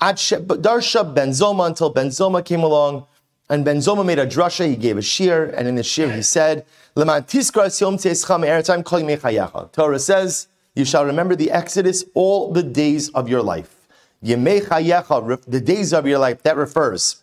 Darsha 0.00 1.14
Ben 1.14 1.30
Zoma 1.30 1.66
until 1.66 1.90
Ben 1.90 2.08
Zoma 2.08 2.44
came 2.44 2.62
along, 2.62 3.06
and 3.48 3.64
Ben 3.64 3.78
Zoma 3.78 4.04
made 4.04 4.18
a 4.18 4.26
drasha. 4.26 4.66
He 4.68 4.76
gave 4.76 4.96
a 4.96 5.00
shiur, 5.00 5.52
and 5.56 5.68
in 5.68 5.74
the 5.74 5.82
shiur 5.82 6.14
he 6.14 6.22
said, 6.22 6.64
Torah 9.72 9.98
says, 9.98 10.46
"You 10.74 10.84
shall 10.84 11.04
remember 11.04 11.36
the 11.36 11.50
Exodus 11.50 12.04
all 12.14 12.52
the 12.52 12.62
days 12.62 13.10
of 13.10 13.28
your 13.28 13.42
life." 13.42 13.76
The 14.22 15.62
days 15.64 15.92
of 15.92 16.06
your 16.06 16.18
life 16.18 16.42
that 16.42 16.56
refers 16.56 17.16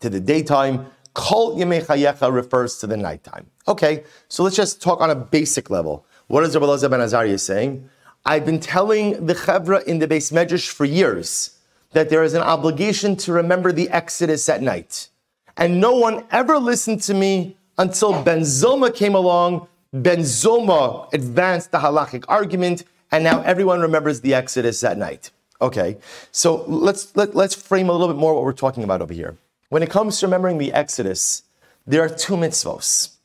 to 0.00 0.08
the 0.08 0.20
daytime. 0.20 0.86
Kol 1.14 1.56
Yemechayecha 1.56 2.32
refers 2.32 2.78
to 2.78 2.86
the 2.86 2.96
nighttime. 2.96 3.46
Okay, 3.66 4.04
so 4.28 4.44
let's 4.44 4.56
just 4.56 4.80
talk 4.80 5.00
on 5.00 5.10
a 5.10 5.14
basic 5.14 5.68
level. 5.68 6.04
What 6.28 6.44
is 6.44 6.54
Rabbi 6.54 6.66
Elazar 6.66 6.90
ben 6.90 7.00
Azariah 7.00 7.38
saying? 7.38 7.88
I've 8.24 8.46
been 8.46 8.60
telling 8.60 9.26
the 9.26 9.34
Chevra 9.34 9.82
in 9.84 9.98
the 9.98 10.06
beis 10.06 10.32
medrash 10.32 10.68
for 10.68 10.84
years 10.84 11.57
that 11.92 12.10
there 12.10 12.22
is 12.22 12.34
an 12.34 12.42
obligation 12.42 13.16
to 13.16 13.32
remember 13.32 13.72
the 13.72 13.88
Exodus 13.90 14.48
at 14.48 14.62
night. 14.62 15.08
And 15.56 15.80
no 15.80 15.94
one 15.94 16.24
ever 16.30 16.58
listened 16.58 17.02
to 17.02 17.14
me 17.14 17.56
until 17.78 18.22
Ben 18.22 18.40
Zoma 18.40 18.94
came 18.94 19.14
along. 19.14 19.66
Ben 19.92 20.18
Zoma 20.18 21.12
advanced 21.12 21.70
the 21.70 21.78
halachic 21.78 22.24
argument, 22.28 22.84
and 23.10 23.24
now 23.24 23.40
everyone 23.42 23.80
remembers 23.80 24.20
the 24.20 24.34
Exodus 24.34 24.84
at 24.84 24.98
night. 24.98 25.30
Okay, 25.60 25.96
so 26.30 26.64
let's 26.66 27.16
let, 27.16 27.34
let's 27.34 27.54
frame 27.54 27.88
a 27.88 27.92
little 27.92 28.06
bit 28.06 28.16
more 28.16 28.34
what 28.34 28.44
we're 28.44 28.52
talking 28.52 28.84
about 28.84 29.02
over 29.02 29.12
here. 29.12 29.36
When 29.70 29.82
it 29.82 29.90
comes 29.90 30.20
to 30.20 30.26
remembering 30.26 30.58
the 30.58 30.72
Exodus, 30.72 31.42
there 31.86 32.02
are 32.02 32.08
two 32.08 32.34
mitzvahs. 32.34 33.16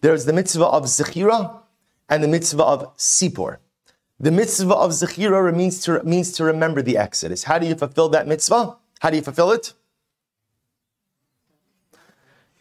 There's 0.00 0.24
the 0.24 0.32
mitzvah 0.32 0.64
of 0.66 0.84
Zechira 0.84 1.60
and 2.08 2.22
the 2.22 2.28
mitzvah 2.28 2.62
of 2.62 2.96
Sipur. 2.96 3.58
The 4.22 4.30
mitzvah 4.30 4.74
of 4.74 4.92
Zechira 4.92 5.52
means 5.54 5.80
to, 5.80 6.00
means 6.04 6.30
to 6.32 6.44
remember 6.44 6.80
the 6.80 6.96
Exodus. 6.96 7.42
How 7.42 7.58
do 7.58 7.66
you 7.66 7.74
fulfill 7.74 8.08
that 8.10 8.28
mitzvah? 8.28 8.76
How 9.00 9.10
do 9.10 9.16
you 9.16 9.22
fulfill 9.22 9.50
it? 9.50 9.72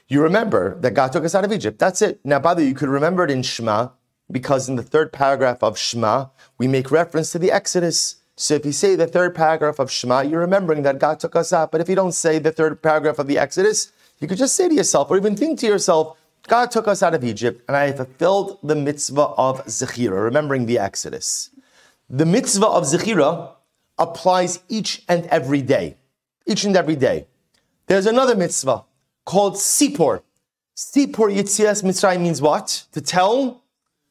You 0.07 0.23
remember 0.23 0.75
that 0.79 0.95
God 0.95 1.13
took 1.13 1.23
us 1.23 1.35
out 1.35 1.45
of 1.45 1.53
Egypt. 1.53 1.77
That's 1.77 2.01
it. 2.01 2.19
Now, 2.25 2.39
by 2.39 2.55
the 2.55 2.63
way, 2.63 2.67
you 2.67 2.73
could 2.73 2.89
remember 2.89 3.23
it 3.23 3.29
in 3.29 3.43
Shema, 3.43 3.89
because 4.31 4.67
in 4.67 4.75
the 4.75 4.81
third 4.81 5.13
paragraph 5.13 5.61
of 5.61 5.77
Shema, 5.77 6.29
we 6.57 6.67
make 6.67 6.89
reference 6.89 7.31
to 7.33 7.39
the 7.39 7.51
Exodus. 7.51 8.15
So 8.35 8.55
if 8.55 8.65
you 8.65 8.71
say 8.71 8.95
the 8.95 9.05
third 9.05 9.35
paragraph 9.35 9.77
of 9.77 9.91
Shema, 9.91 10.21
you're 10.21 10.39
remembering 10.39 10.81
that 10.81 10.97
God 10.97 11.19
took 11.19 11.35
us 11.35 11.53
out. 11.53 11.71
But 11.71 11.79
if 11.79 11.87
you 11.87 11.95
don't 11.95 12.13
say 12.13 12.39
the 12.39 12.51
third 12.51 12.81
paragraph 12.81 13.19
of 13.19 13.27
the 13.27 13.37
Exodus, 13.37 13.91
you 14.19 14.27
could 14.27 14.39
just 14.39 14.55
say 14.55 14.67
to 14.67 14.73
yourself, 14.73 15.11
or 15.11 15.17
even 15.17 15.37
think 15.37 15.59
to 15.59 15.67
yourself, 15.67 16.17
God 16.47 16.71
took 16.71 16.87
us 16.87 17.03
out 17.03 17.13
of 17.13 17.23
Egypt, 17.23 17.63
and 17.67 17.77
I 17.77 17.91
fulfilled 17.91 18.59
the 18.63 18.75
mitzvah 18.75 19.33
of 19.37 19.65
Zechira, 19.65 20.23
remembering 20.23 20.65
the 20.65 20.79
Exodus. 20.79 21.49
The 22.09 22.25
mitzvah 22.25 22.67
of 22.67 22.83
Zechira 22.83 23.51
applies 23.97 24.59
each 24.67 25.03
and 25.07 25.25
every 25.27 25.61
day. 25.61 25.97
each 26.45 26.63
and 26.63 26.75
every 26.75 26.95
day. 26.95 27.27
There's 27.87 28.05
another 28.05 28.35
mitzvah 28.35 28.83
called 29.25 29.55
Sipor. 29.55 30.21
Sipor 30.75 31.33
Yitzias 31.33 31.83
Mitzrayim 31.83 32.21
means 32.21 32.41
what? 32.41 32.85
To 32.93 33.01
tell 33.01 33.63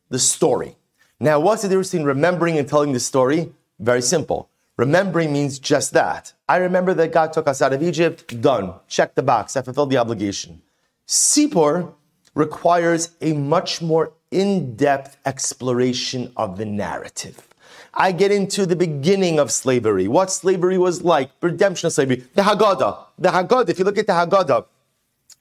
the 0.08 0.18
story. 0.18 0.76
Now, 1.18 1.40
what's 1.40 1.62
the 1.62 1.68
difference 1.68 1.90
between 1.90 2.06
remembering 2.06 2.58
and 2.58 2.68
telling 2.68 2.92
the 2.92 3.00
story? 3.00 3.52
Very 3.78 4.02
simple. 4.02 4.48
Remembering 4.76 5.32
means 5.32 5.58
just 5.58 5.92
that. 5.92 6.32
I 6.48 6.56
remember 6.56 6.94
that 6.94 7.12
God 7.12 7.32
took 7.32 7.46
us 7.46 7.60
out 7.60 7.72
of 7.72 7.82
Egypt, 7.82 8.40
done. 8.40 8.74
Check 8.88 9.14
the 9.14 9.22
box, 9.22 9.56
I 9.56 9.62
fulfilled 9.62 9.90
the 9.90 9.98
obligation. 9.98 10.62
Sipor 11.06 11.92
requires 12.40 13.10
a 13.20 13.34
much 13.34 13.82
more 13.82 14.12
in 14.30 14.74
depth 14.74 15.18
exploration 15.26 16.32
of 16.36 16.56
the 16.56 16.64
narrative. 16.64 17.46
I 17.92 18.12
get 18.12 18.30
into 18.32 18.64
the 18.64 18.76
beginning 18.76 19.38
of 19.38 19.50
slavery, 19.50 20.08
what 20.08 20.30
slavery 20.30 20.78
was 20.78 21.02
like, 21.02 21.30
redemption 21.42 21.88
of 21.88 21.92
slavery, 21.92 22.24
the 22.34 22.42
Haggadah. 22.42 22.92
The 23.18 23.28
Haggadah, 23.28 23.68
if 23.68 23.78
you 23.78 23.84
look 23.84 23.98
at 23.98 24.06
the 24.06 24.14
Haggadah, 24.14 24.64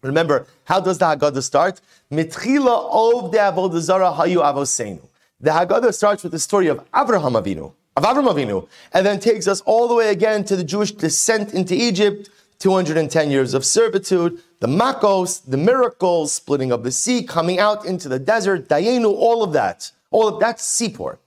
remember, 0.01 0.45
how 0.65 0.79
does 0.81 0.97
the 0.97 1.05
Haggadah 1.05 1.41
start? 1.41 1.79
Mitchila 2.11 2.75
of 3.23 3.31
the 3.31 3.37
Hayu 3.37 4.39
Avosenu. 4.49 5.01
The 5.39 5.51
Haggadah 5.51 5.93
starts 5.93 6.23
with 6.23 6.33
the 6.33 6.39
story 6.39 6.67
of 6.67 6.77
Avraham 6.91 7.41
Avinu, 7.41 7.71
of 7.95 8.03
Avram 8.03 8.27
Avinu, 8.33 8.67
and 8.93 9.05
then 9.05 9.19
takes 9.21 9.47
us 9.47 9.61
all 9.61 9.87
the 9.87 9.95
way 9.95 10.09
again 10.09 10.43
to 10.43 10.57
the 10.57 10.65
Jewish 10.65 10.91
descent 10.91 11.53
into 11.53 11.73
Egypt, 11.75 12.29
210 12.57 13.31
years 13.31 13.53
of 13.53 13.63
servitude, 13.63 14.41
the 14.59 14.67
Makos, 14.67 15.41
the 15.45 15.57
miracles, 15.57 16.33
splitting 16.33 16.71
of 16.71 16.83
the 16.83 16.91
sea, 16.91 17.23
coming 17.23 17.59
out 17.59 17.85
into 17.85 18.09
the 18.09 18.19
desert, 18.19 18.67
Dayenu, 18.67 19.13
all 19.13 19.43
of 19.43 19.53
that. 19.53 19.91
All 20.11 20.27
of 20.27 20.39
that, 20.41 20.57
Sipor. 20.57 21.17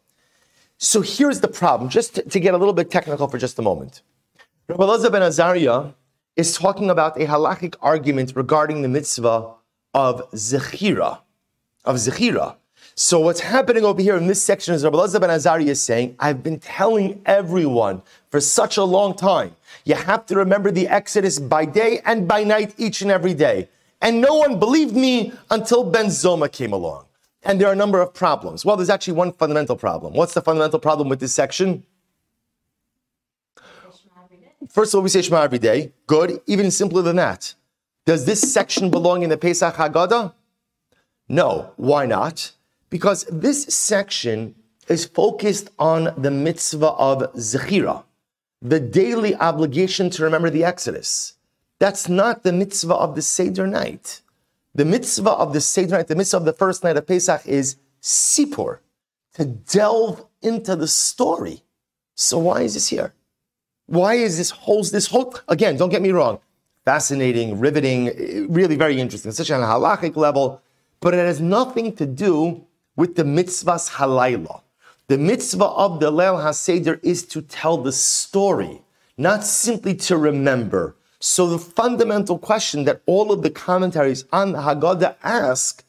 So 0.76 1.00
here's 1.00 1.40
the 1.40 1.48
problem, 1.48 1.88
just 1.88 2.16
to, 2.16 2.22
to, 2.22 2.40
get 2.40 2.54
a 2.54 2.58
little 2.58 2.74
bit 2.74 2.90
technical 2.90 3.28
for 3.28 3.38
just 3.38 3.58
a 3.58 3.62
moment. 3.62 4.02
Rabbi 4.68 4.82
Elazar 4.82 5.12
ben 5.12 5.22
Azariah 5.22 5.92
is 6.34 6.56
talking 6.56 6.90
about 6.90 7.16
a 7.20 7.26
halachic 7.26 7.76
argument 7.80 8.32
regarding 8.34 8.82
the 8.82 8.88
mitzvah 8.88 9.52
of 9.94 10.30
zechira, 10.32 11.20
of 11.84 11.96
zechira. 11.96 12.56
So 12.94 13.20
what's 13.20 13.40
happening 13.40 13.84
over 13.84 14.02
here 14.02 14.16
in 14.16 14.26
this 14.26 14.42
section 14.42 14.74
is 14.74 14.82
Rabbi 14.82 14.98
Elazar 14.98 15.20
ben 15.20 15.30
Azariah 15.30 15.66
is 15.66 15.80
saying, 15.80 16.16
I've 16.18 16.42
been 16.42 16.58
telling 16.58 17.22
everyone 17.26 18.02
for 18.30 18.40
such 18.40 18.76
a 18.76 18.84
long 18.84 19.14
time, 19.14 19.54
you 19.84 19.94
have 19.94 20.26
to 20.26 20.36
remember 20.36 20.70
the 20.70 20.88
Exodus 20.88 21.38
by 21.38 21.64
day 21.64 22.00
and 22.04 22.28
by 22.28 22.44
night 22.44 22.74
each 22.78 23.02
and 23.02 23.10
every 23.10 23.34
day. 23.34 23.68
And 24.00 24.20
no 24.20 24.34
one 24.34 24.58
believed 24.58 24.96
me 24.96 25.32
until 25.50 25.84
Ben 25.84 26.06
Zoma 26.06 26.50
came 26.50 26.72
along. 26.72 27.06
And 27.44 27.60
there 27.60 27.68
are 27.68 27.72
a 27.72 27.76
number 27.76 28.00
of 28.00 28.14
problems. 28.14 28.64
Well, 28.64 28.76
there's 28.76 28.90
actually 28.90 29.14
one 29.14 29.32
fundamental 29.32 29.76
problem. 29.76 30.14
What's 30.14 30.34
the 30.34 30.42
fundamental 30.42 30.78
problem 30.78 31.08
with 31.08 31.20
this 31.20 31.32
section? 31.32 31.84
First 34.68 34.94
of 34.94 34.98
all, 34.98 35.02
we 35.02 35.08
say 35.08 35.22
Shema 35.22 35.42
every 35.42 35.58
day. 35.58 35.92
Good. 36.06 36.40
Even 36.46 36.70
simpler 36.70 37.02
than 37.02 37.16
that. 37.16 37.54
Does 38.06 38.24
this 38.24 38.52
section 38.52 38.90
belong 38.90 39.22
in 39.22 39.30
the 39.30 39.36
Pesach 39.36 39.74
Haggadah? 39.74 40.32
No. 41.28 41.72
Why 41.76 42.06
not? 42.06 42.52
Because 42.90 43.24
this 43.30 43.64
section 43.64 44.54
is 44.88 45.04
focused 45.04 45.70
on 45.78 46.12
the 46.16 46.30
mitzvah 46.30 46.92
of 46.92 47.32
Zechira, 47.34 48.04
the 48.62 48.80
daily 48.80 49.34
obligation 49.34 50.08
to 50.10 50.22
remember 50.22 50.48
the 50.48 50.64
Exodus. 50.64 51.34
That's 51.80 52.08
not 52.08 52.44
the 52.44 52.52
mitzvah 52.52 52.94
of 52.94 53.16
the 53.16 53.22
Seder 53.22 53.66
night. 53.66 54.22
The 54.74 54.84
mitzvah 54.84 55.32
of 55.32 55.52
the 55.52 55.60
Seder 55.60 55.96
night, 55.96 56.06
the 56.06 56.14
mitzvah 56.14 56.36
of 56.36 56.44
the 56.44 56.52
first 56.52 56.84
night 56.84 56.96
of 56.96 57.06
Pesach 57.06 57.44
is 57.44 57.76
sipur, 58.00 58.78
to 59.34 59.44
delve 59.44 60.24
into 60.40 60.76
the 60.76 60.86
story. 60.86 61.62
So 62.14 62.38
why 62.38 62.62
is 62.62 62.74
this 62.74 62.88
here? 62.88 63.12
Why 63.86 64.14
is 64.14 64.38
this 64.38 64.50
whole, 64.50 64.84
this 64.84 65.08
whole, 65.08 65.34
again, 65.48 65.76
don't 65.76 65.90
get 65.90 66.02
me 66.02 66.12
wrong, 66.12 66.38
fascinating, 66.84 67.58
riveting, 67.58 68.52
really 68.52 68.76
very 68.76 69.00
interesting, 69.00 69.32
such 69.32 69.50
on 69.50 69.62
a 69.62 69.66
halachic 69.66 70.16
level, 70.16 70.62
but 71.00 71.14
it 71.14 71.18
has 71.18 71.40
nothing 71.40 71.94
to 71.96 72.06
do 72.06 72.64
with 72.94 73.16
the 73.16 73.24
mitzvahs 73.24 73.90
halayla. 73.90 74.61
The 75.12 75.18
mitzvah 75.18 75.66
of 75.66 76.00
the 76.00 76.10
Leil 76.10 76.42
HaSeder 76.42 76.98
is 77.02 77.26
to 77.26 77.42
tell 77.42 77.76
the 77.76 77.92
story, 77.92 78.80
not 79.18 79.44
simply 79.44 79.94
to 80.08 80.16
remember, 80.16 80.96
so 81.20 81.46
the 81.46 81.58
fundamental 81.58 82.38
question 82.38 82.84
that 82.84 83.02
all 83.04 83.30
of 83.30 83.42
the 83.42 83.50
commentaries 83.50 84.24
on 84.32 84.52
the 84.52 84.60
Haggadah 84.60 85.16
ask 85.22 85.84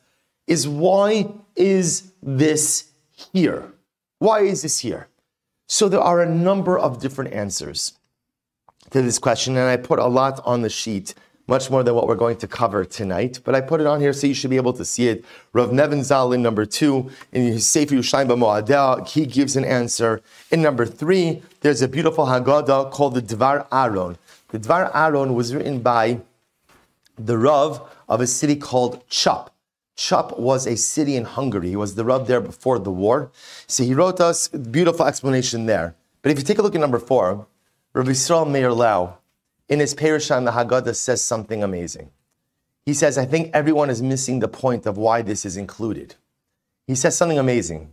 is 0.46 0.68
why 0.68 1.32
is 1.56 2.12
this 2.22 2.92
here? 3.32 3.72
Why 4.20 4.42
is 4.42 4.62
this 4.62 4.80
here? 4.80 5.08
So 5.70 5.88
there 5.88 6.02
are 6.02 6.22
a 6.22 6.30
number 6.30 6.78
of 6.78 7.00
different 7.00 7.32
answers 7.32 7.94
to 8.90 9.02
this 9.02 9.20
question, 9.20 9.56
and 9.56 9.70
I 9.70 9.78
put 9.78 10.00
a 10.00 10.08
lot 10.08 10.42
on 10.44 10.64
the 10.64 10.70
sheet, 10.70 11.14
much 11.48 11.70
more 11.70 11.84
than 11.84 11.94
what 11.94 12.08
we're 12.08 12.16
going 12.16 12.38
to 12.38 12.48
cover 12.48 12.86
tonight. 12.86 13.40
But 13.44 13.56
I 13.56 13.62
put 13.62 13.82
it 13.82 13.88
on 13.88 14.00
here 14.00 14.14
so 14.14 14.28
you 14.28 14.34
should 14.34 14.50
be 14.50 14.56
able 14.56 14.74
to 14.74 14.86
see 14.86 15.08
it. 15.08 15.26
Rav 15.52 15.70
Nebenzahl 15.70 16.34
in 16.34 16.42
number 16.42 16.66
two, 16.66 17.10
in 17.32 17.44
his 17.44 17.68
Sefer 17.68 17.96
Yerushalayim 17.96 18.28
Moadel, 18.28 19.08
he 19.08 19.26
gives 19.26 19.56
an 19.56 19.66
answer. 19.66 20.22
In 20.52 20.62
number 20.62 20.86
three, 20.86 21.42
there's 21.62 21.82
a 21.82 21.88
beautiful 21.88 22.26
Haggadah 22.26 22.92
called 22.92 23.16
the 23.16 23.22
Dvar 23.22 23.68
Aron. 23.72 24.18
The 24.50 24.60
Dvar 24.60 24.92
Aron 24.96 25.34
was 25.34 25.54
written 25.54 25.80
by 25.80 26.22
the 27.18 27.38
Rav 27.38 27.82
of 28.08 28.22
a 28.22 28.28
city 28.28 28.56
called 28.56 29.08
Chup. 29.10 29.54
Chup 29.96 30.40
was 30.40 30.66
a 30.66 30.76
city 30.76 31.16
in 31.16 31.26
Hungary. 31.26 31.70
He 31.70 31.76
was 31.76 31.96
the 31.96 32.04
Rav 32.04 32.28
there 32.28 32.42
before 32.42 32.80
the 32.80 32.92
war. 32.92 33.32
So 33.68 33.84
he 33.84 33.94
wrote 33.94 34.20
us 34.20 34.52
a 34.54 34.58
beautiful 34.58 35.06
explanation 35.06 35.66
there. 35.66 35.96
But 36.22 36.32
if 36.32 36.38
you 36.38 36.44
take 36.44 36.58
a 36.58 36.62
look 36.62 36.74
at 36.74 36.82
number 36.82 37.00
four, 37.00 37.48
Rav 37.94 38.08
Yisrael 38.08 38.50
Meir 38.50 38.72
Lau, 38.72 39.18
in 39.74 39.80
his 39.80 39.96
Perushan, 39.96 40.46
the 40.46 40.52
Haggadah 40.52 40.96
says 40.96 41.24
something 41.24 41.64
amazing. 41.64 42.12
He 42.86 42.94
says, 42.94 43.18
I 43.18 43.26
think 43.26 43.50
everyone 43.54 43.90
is 43.90 44.04
missing 44.04 44.40
the 44.40 44.48
point 44.48 44.86
of 44.86 44.98
why 44.98 45.24
this 45.24 45.46
is 45.46 45.58
included. 45.58 46.14
He 46.86 46.94
says 46.94 47.18
something 47.18 47.40
amazing. 47.40 47.92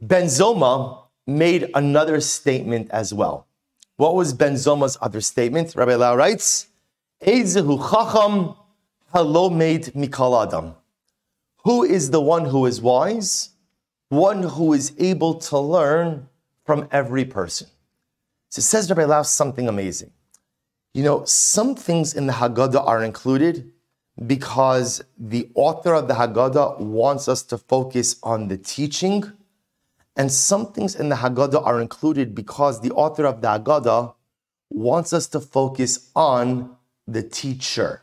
Ben 0.00 0.24
Zoma 0.24 1.02
made 1.26 1.70
another 1.74 2.18
statement 2.20 2.90
as 2.90 3.12
well. 3.12 3.46
What 3.96 4.14
was 4.14 4.32
Ben 4.32 4.54
Zoma's 4.54 4.96
other 5.02 5.20
statement? 5.20 5.74
Rabbi 5.76 5.96
Lau 5.96 6.16
writes, 6.16 6.68
Eizehu 7.22 7.78
chacham 7.90 8.54
halomed 9.14 9.92
mikal 9.92 10.46
adam. 10.46 10.74
Who 11.64 11.84
is 11.84 12.10
the 12.10 12.22
one 12.22 12.46
who 12.46 12.64
is 12.64 12.80
wise? 12.80 13.50
One 14.08 14.42
who 14.44 14.72
is 14.72 14.94
able 14.98 15.34
to 15.34 15.58
learn 15.58 16.28
from 16.64 16.88
every 16.90 17.26
person. 17.26 17.68
So 18.48 18.60
it 18.60 18.62
says 18.62 18.88
Rabbi 18.88 19.04
Lau 19.04 19.22
something 19.22 19.68
amazing. 19.68 20.10
You 20.94 21.02
know, 21.02 21.24
some 21.24 21.74
things 21.74 22.14
in 22.14 22.26
the 22.26 22.34
Haggadah 22.34 22.86
are 22.86 23.02
included 23.02 23.72
because 24.26 25.02
the 25.18 25.48
author 25.54 25.94
of 25.94 26.06
the 26.06 26.14
Haggadah 26.14 26.80
wants 26.80 27.28
us 27.28 27.42
to 27.44 27.56
focus 27.56 28.16
on 28.22 28.48
the 28.48 28.58
teaching 28.58 29.32
and 30.16 30.30
some 30.30 30.72
things 30.72 30.94
in 30.94 31.08
the 31.08 31.16
Haggadah 31.16 31.64
are 31.64 31.80
included 31.80 32.34
because 32.34 32.80
the 32.80 32.90
author 32.90 33.24
of 33.24 33.40
the 33.40 33.48
Haggadah 33.48 34.14
wants 34.68 35.12
us 35.12 35.26
to 35.28 35.40
focus 35.40 36.10
on 36.14 36.76
the 37.06 37.22
teacher. 37.22 38.02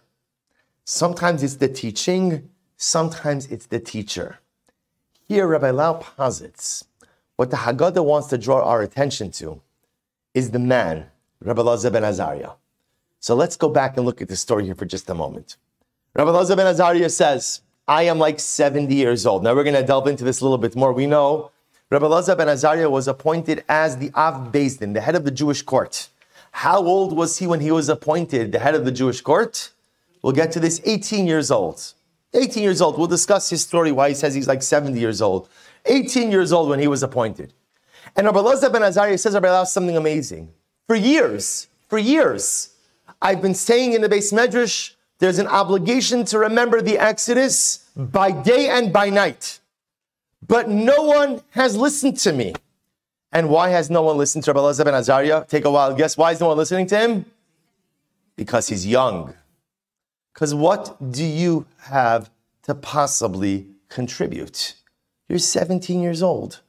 Sometimes 0.84 1.44
it's 1.44 1.58
the 1.58 1.68
teaching, 1.68 2.50
sometimes 2.78 3.46
it's 3.48 3.68
the 3.68 3.80
teacher. 3.80 4.40
Here, 5.28 5.46
Rabbi 5.46 5.70
Lau 5.70 5.94
posits 5.94 6.86
what 7.36 7.52
the 7.52 7.58
Haggadah 7.58 8.04
wants 8.04 8.28
to 8.30 8.38
draw 8.38 8.64
our 8.64 8.82
attention 8.82 9.30
to 9.34 9.62
is 10.34 10.50
the 10.52 10.60
man, 10.60 11.06
Rabbi 11.42 11.62
Elazar 11.62 11.94
ben 11.94 12.04
Azariah. 12.04 12.59
So 13.20 13.36
let's 13.36 13.58
go 13.58 13.70
back 13.70 13.98
and 13.98 14.06
look 14.06 14.22
at 14.22 14.30
the 14.30 14.36
story 14.36 14.66
here 14.66 14.76
for 14.76 14.86
just 14.86 15.10
a 15.10 15.14
moment. 15.14 15.58
Rabbi 16.16 16.32
Elazar 16.32 16.56
ben 16.56 16.68
Azariah 16.68 17.10
says, 17.10 17.62
I 17.88 18.04
am 18.04 18.18
like 18.18 18.40
70 18.40 18.94
years 18.94 19.26
old. 19.26 19.44
Now 19.44 19.54
we're 19.54 19.64
going 19.64 19.76
to 19.76 19.84
delve 19.84 20.08
into 20.08 20.24
this 20.24 20.42
a 20.42 20.44
little 20.44 20.58
bit 20.58 20.76
more. 20.76 20.94
We 20.94 21.06
know 21.06 21.52
Rabbi 21.90 22.06
Elazar 22.06 22.38
ben 22.38 22.48
Azariah 22.48 22.90
was 22.90 23.08
appointed 23.08 23.64
as 23.68 23.98
the 23.98 24.12
Av 24.16 24.52
Din, 24.52 24.94
the 24.94 25.02
head 25.02 25.16
of 25.16 25.26
the 25.26 25.32
Jewish 25.32 25.62
court. 25.62 26.08
How 26.52 26.84
old 26.84 27.16
was 27.16 27.38
he 27.38 27.48
when 27.48 27.60
he 27.60 27.72
was 27.72 27.90
appointed 27.90 28.52
the 28.52 28.60
head 28.60 28.74
of 28.74 28.86
the 28.86 28.92
Jewish 28.92 29.22
court? 29.22 29.72
We'll 30.22 30.34
get 30.34 30.52
to 30.54 30.60
this 30.60 30.82
18 30.86 31.28
years 31.28 31.52
old. 31.52 31.94
18 32.34 32.64
years 32.64 32.82
old. 32.82 32.98
We'll 32.98 33.08
discuss 33.08 33.50
his 33.50 33.62
story, 33.62 33.92
why 33.92 34.10
he 34.10 34.16
says 34.16 34.34
he's 34.34 34.48
like 34.48 34.64
70 34.64 35.00
years 35.00 35.22
old. 35.22 35.50
18 35.86 36.32
years 36.32 36.52
old 36.52 36.70
when 36.70 36.80
he 36.80 36.88
was 36.88 37.04
appointed. 37.04 37.54
And 38.16 38.26
Rabbi 38.26 38.40
Elazar 38.40 38.72
ben 38.72 38.84
Azariah 38.84 39.18
says 39.18 39.34
Rabbi 39.34 39.48
Elazar 39.48 39.68
something 39.68 39.98
amazing. 39.98 40.52
For 40.88 40.96
years, 40.96 41.68
for 41.88 41.98
years, 41.98 42.76
I've 43.22 43.42
been 43.42 43.56
saying 43.56 43.94
in 43.94 44.02
the 44.02 44.10
beis 44.10 44.34
medrash, 44.34 44.94
there's 45.20 45.40
an 45.40 45.48
obligation 45.48 46.24
to 46.26 46.40
remember 46.40 46.82
the 46.82 46.98
Exodus 46.98 47.90
by 47.96 48.32
day 48.32 48.70
and 48.70 48.94
by 48.94 49.10
night 49.10 49.60
but 50.50 50.70
no 50.70 51.04
one 51.04 51.42
has 51.52 51.78
listened 51.78 52.18
to 52.18 52.34
me. 52.34 52.54
And 53.32 53.50
why 53.50 53.70
has 53.70 53.90
no 53.90 54.02
one 54.02 54.18
listened 54.18 54.44
to 54.46 54.52
Rabbi 54.52 54.66
Elazar 54.66 54.86
ben 54.86 54.96
Azariah? 54.96 55.46
Take 55.48 55.66
a 55.66 55.72
wild 55.72 55.98
guess. 55.98 56.18
Why 56.18 56.32
is 56.32 56.40
no 56.40 56.48
one 56.48 56.58
listening 56.58 56.88
to 56.88 56.98
him? 56.98 57.26
Because 58.36 58.68
he's 58.68 58.88
young. 58.88 59.36
Because 60.34 60.56
what 60.56 61.12
do 61.12 61.24
you 61.24 61.68
have 61.82 62.32
to 62.64 62.74
possibly 62.74 63.68
contribute? 63.90 64.74
You're 65.28 65.38
17 65.38 66.02
years 66.02 66.24
old. 66.24 66.62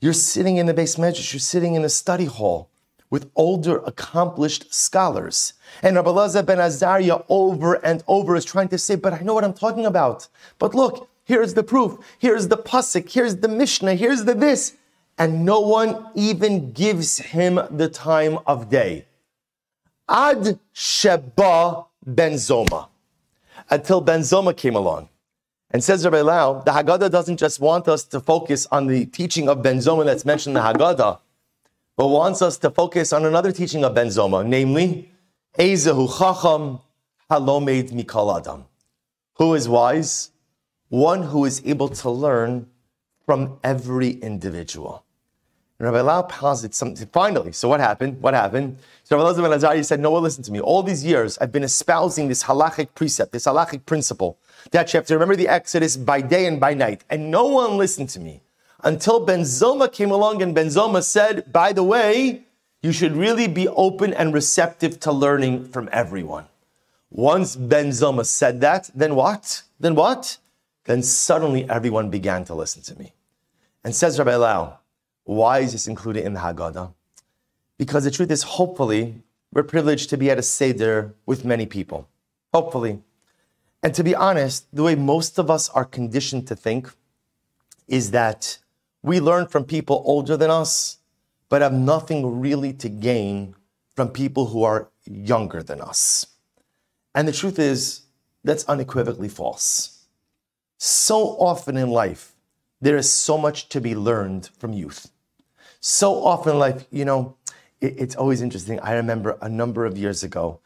You're 0.00 0.12
sitting 0.12 0.56
in 0.56 0.66
the 0.66 0.74
beis 0.74 0.98
medrash. 0.98 1.32
You're 1.32 1.40
sitting 1.40 1.74
in 1.74 1.82
the 1.82 1.88
study 1.88 2.24
hall. 2.24 2.70
With 3.10 3.30
older, 3.36 3.78
accomplished 3.78 4.72
scholars. 4.72 5.54
And 5.82 5.96
Rabbi 5.96 6.42
ben 6.42 6.60
Azariah 6.60 7.22
over 7.28 7.74
and 7.84 8.02
over 8.06 8.36
is 8.36 8.44
trying 8.44 8.68
to 8.68 8.78
say, 8.78 8.96
but 8.96 9.12
I 9.12 9.20
know 9.20 9.34
what 9.34 9.44
I'm 9.44 9.54
talking 9.54 9.86
about. 9.86 10.28
But 10.58 10.74
look, 10.74 11.08
here's 11.24 11.54
the 11.54 11.62
proof. 11.62 11.98
Here's 12.18 12.48
the 12.48 12.58
pasuk. 12.58 13.10
Here's 13.10 13.36
the 13.36 13.48
Mishnah. 13.48 13.94
Here's 13.94 14.24
the 14.24 14.34
this. 14.34 14.76
And 15.16 15.44
no 15.44 15.60
one 15.60 16.06
even 16.14 16.72
gives 16.72 17.18
him 17.18 17.60
the 17.70 17.88
time 17.88 18.38
of 18.46 18.70
day. 18.70 19.06
Ad 20.08 20.58
Sheba 20.72 21.84
Ben 22.06 22.34
Zoma. 22.34 22.88
Until 23.70 24.00
Ben 24.00 24.20
Zoma 24.20 24.56
came 24.56 24.76
along. 24.76 25.08
And 25.70 25.84
says 25.84 26.04
Rabbi 26.04 26.22
Lau, 26.22 26.60
the 26.60 26.70
Haggadah 26.70 27.10
doesn't 27.10 27.36
just 27.36 27.60
want 27.60 27.88
us 27.88 28.04
to 28.04 28.20
focus 28.20 28.66
on 28.72 28.86
the 28.86 29.04
teaching 29.06 29.48
of 29.48 29.62
Ben 29.62 29.78
Zoma 29.78 30.04
that's 30.04 30.24
mentioned 30.24 30.56
in 30.56 30.62
the 30.62 30.66
Haggadah, 30.72 31.18
but 31.98 32.06
wants 32.06 32.42
us 32.42 32.56
to 32.58 32.70
focus 32.70 33.12
on 33.12 33.26
another 33.26 33.50
teaching 33.50 33.84
of 33.84 33.92
Ben 33.92 34.06
Zoma, 34.06 34.46
namely, 34.46 35.10
Ezehu 35.58 36.06
Chacham 36.16 36.78
Halomed 37.28 37.90
Mikal 37.90 38.38
Adam. 38.38 38.66
Who 39.34 39.54
is 39.54 39.68
wise? 39.68 40.30
One 40.90 41.24
who 41.24 41.44
is 41.44 41.60
able 41.66 41.88
to 41.88 42.08
learn 42.08 42.68
from 43.26 43.58
every 43.64 44.10
individual. 44.10 45.04
And 45.80 45.86
Rabbi 45.86 46.02
Lau 46.02 46.22
posits 46.22 46.78
something. 46.78 47.08
Finally, 47.12 47.50
so 47.50 47.68
what 47.68 47.80
happened? 47.80 48.22
What 48.22 48.32
happened? 48.32 48.78
So 49.02 49.16
Rabbi 49.16 49.30
Elazar 49.30 49.42
ben 49.42 49.52
Azariah 49.54 49.82
said, 49.82 49.98
No, 49.98 50.12
listen 50.14 50.44
to 50.44 50.52
me. 50.52 50.60
All 50.60 50.84
these 50.84 51.04
years, 51.04 51.36
I've 51.38 51.50
been 51.50 51.64
espousing 51.64 52.28
this 52.28 52.44
halachic 52.44 52.94
precept, 52.94 53.32
this 53.32 53.46
halachic 53.46 53.86
principle 53.86 54.38
that 54.70 54.92
you 54.92 54.98
have 54.98 55.06
to 55.06 55.14
remember 55.14 55.34
the 55.34 55.48
Exodus 55.48 55.96
by 55.96 56.20
day 56.20 56.46
and 56.46 56.60
by 56.60 56.74
night. 56.74 57.02
And 57.10 57.32
no 57.32 57.46
one 57.46 57.76
listened 57.76 58.08
to 58.10 58.20
me 58.20 58.42
until 58.84 59.24
Ben 59.24 59.40
Zoma 59.40 59.92
came 59.92 60.10
along 60.10 60.42
and 60.42 60.54
Ben 60.54 60.68
Zoma 60.68 61.02
said, 61.02 61.52
by 61.52 61.72
the 61.72 61.82
way, 61.82 62.44
you 62.82 62.92
should 62.92 63.12
really 63.12 63.48
be 63.48 63.66
open 63.68 64.14
and 64.14 64.32
receptive 64.32 65.00
to 65.00 65.12
learning 65.12 65.66
from 65.68 65.88
everyone. 65.92 66.46
Once 67.10 67.56
Ben 67.56 67.88
Zoma 67.88 68.24
said 68.24 68.60
that, 68.60 68.90
then 68.94 69.14
what? 69.14 69.62
Then 69.80 69.94
what? 69.94 70.38
Then 70.84 71.02
suddenly 71.02 71.68
everyone 71.68 72.10
began 72.10 72.44
to 72.44 72.54
listen 72.54 72.82
to 72.82 72.98
me. 72.98 73.14
And 73.82 73.94
says 73.94 74.18
Rabbi 74.18 74.36
Lau, 74.36 74.78
why 75.24 75.58
is 75.60 75.72
this 75.72 75.88
included 75.88 76.24
in 76.24 76.34
the 76.34 76.40
Haggadah? 76.40 76.92
Because 77.78 78.04
the 78.04 78.10
truth 78.10 78.30
is, 78.30 78.42
hopefully, 78.42 79.22
we're 79.52 79.62
privileged 79.62 80.10
to 80.10 80.16
be 80.16 80.30
at 80.30 80.38
a 80.38 80.42
Seder 80.42 81.14
with 81.26 81.44
many 81.44 81.66
people. 81.66 82.08
Hopefully. 82.52 83.02
And 83.82 83.94
to 83.94 84.02
be 84.02 84.14
honest, 84.14 84.66
the 84.74 84.82
way 84.82 84.94
most 84.94 85.38
of 85.38 85.50
us 85.50 85.68
are 85.70 85.84
conditioned 85.84 86.46
to 86.48 86.56
think 86.56 86.90
is 87.86 88.10
that 88.10 88.58
we 89.02 89.20
learn 89.20 89.46
from 89.46 89.64
people 89.64 90.02
older 90.04 90.36
than 90.36 90.50
us, 90.50 90.98
but 91.48 91.62
have 91.62 91.72
nothing 91.72 92.40
really 92.40 92.72
to 92.74 92.88
gain 92.88 93.54
from 93.94 94.08
people 94.08 94.46
who 94.46 94.62
are 94.62 94.90
younger 95.04 95.62
than 95.62 95.80
us. 95.80 96.26
And 97.14 97.26
the 97.26 97.32
truth 97.32 97.58
is, 97.58 98.02
that's 98.44 98.64
unequivocally 98.64 99.28
false. 99.28 100.06
So 100.78 101.36
often 101.38 101.76
in 101.76 101.90
life, 101.90 102.34
there 102.80 102.96
is 102.96 103.10
so 103.10 103.36
much 103.36 103.68
to 103.70 103.80
be 103.80 103.94
learned 103.94 104.50
from 104.58 104.72
youth. 104.72 105.10
So 105.80 106.24
often 106.24 106.52
in 106.52 106.58
life, 106.58 106.86
you 106.90 107.04
know, 107.04 107.36
it, 107.80 107.94
it's 107.98 108.16
always 108.16 108.42
interesting. 108.42 108.78
I 108.80 108.94
remember 108.94 109.38
a 109.40 109.48
number 109.48 109.84
of 109.84 109.98
years 109.98 110.22
ago, 110.22 110.60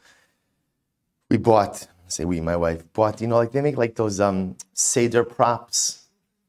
we 1.29 1.37
bought 1.37 1.87
say 2.13 2.25
we, 2.25 2.39
my 2.39 2.55
wife, 2.55 2.83
bought, 2.93 3.21
you 3.21 3.27
know, 3.27 3.35
like 3.35 3.51
they 3.51 3.61
make 3.61 3.77
like 3.77 3.95
those 3.95 4.19
um 4.19 4.55
Seder 4.73 5.23
props, 5.23 6.05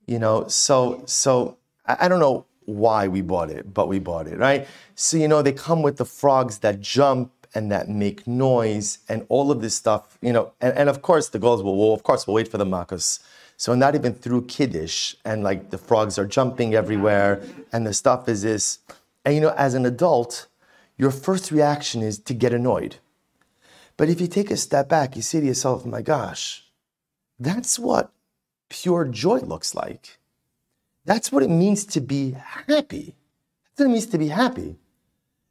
you 0.07 0.19
know. 0.19 0.47
So 0.49 1.03
so 1.07 1.57
I, 1.87 2.09
don't 2.09 2.21
know 2.21 2.47
why 2.65 3.09
we 3.09 3.21
bought 3.21 3.51
it, 3.51 3.73
but 3.75 3.89
we 3.89 3.99
bought 3.99 4.27
it, 4.27 4.39
right? 4.39 4.67
So 4.95 5.17
you 5.17 5.29
know, 5.29 5.43
they 5.43 5.53
come 5.53 5.83
with 5.83 5.97
the 5.97 6.05
frogs 6.05 6.59
that 6.59 6.81
jump 6.81 7.33
and 7.55 7.71
that 7.71 7.89
make 7.89 8.27
noise 8.27 8.99
and 9.09 9.25
all 9.29 9.51
of 9.51 9.61
this 9.61 9.77
stuff, 9.77 10.19
you 10.21 10.33
know, 10.33 10.53
and, 10.61 10.77
and 10.77 10.89
of 10.89 11.03
course 11.03 11.29
the 11.29 11.39
girls 11.39 11.63
will, 11.63 11.77
well, 11.77 11.95
of 11.95 12.03
course 12.03 12.27
we'll 12.27 12.35
wait 12.35 12.49
for 12.49 12.59
the 12.59 12.67
makas. 12.67 13.21
So 13.57 13.75
not 13.75 13.95
even 13.95 14.15
through 14.15 14.47
Kiddush, 14.47 15.15
and 15.25 15.45
like 15.45 15.71
the 15.71 15.79
frogs 15.79 16.19
are 16.19 16.27
jumping 16.27 16.75
everywhere, 16.75 17.41
and 17.73 17.87
the 17.87 17.95
stuff 17.95 18.29
is 18.29 18.43
this. 18.43 18.81
And 19.25 19.35
you 19.35 19.41
know, 19.41 19.55
as 19.57 19.75
an 19.75 19.87
adult, 19.87 20.49
your 20.97 21.13
first 21.13 21.53
reaction 21.53 22.03
is 22.03 22.19
to 22.19 22.35
get 22.35 22.53
annoyed 22.53 22.97
but 23.97 24.09
if 24.09 24.21
you 24.21 24.27
take 24.27 24.51
a 24.51 24.57
step 24.57 24.89
back, 24.89 25.17
you 25.17 25.23
say 25.23 25.41
to 25.41 25.47
yourself, 25.47 25.87
my 25.87 26.03
gosh, 26.03 26.65
that's 27.39 27.79
what 27.79 28.13
pure 28.69 29.05
joy 29.05 29.39
looks 29.39 29.75
like. 29.75 30.19
That's 31.05 31.31
what 31.31 31.43
it 31.43 31.51
means 31.51 31.85
to 31.87 32.01
be 32.01 32.33
happy. 32.33 33.15
That's 33.77 33.81
what 33.81 33.87
it 33.87 33.93
means 33.93 34.07
to 34.07 34.19
be 34.19 34.29
happy. 34.29 34.77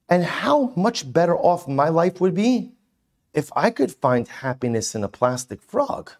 And 0.10 0.24
how 0.24 0.74
much 0.76 1.12
better 1.12 1.36
off 1.38 1.68
my 1.68 1.90
life 1.90 2.20
would 2.20 2.34
be 2.34 2.74
if 3.34 3.52
I 3.56 3.70
could 3.70 3.92
find 3.92 4.28
happiness 4.28 4.96
in 4.96 5.04
a 5.04 5.08
plastic 5.08 5.62
frog. 5.62 6.12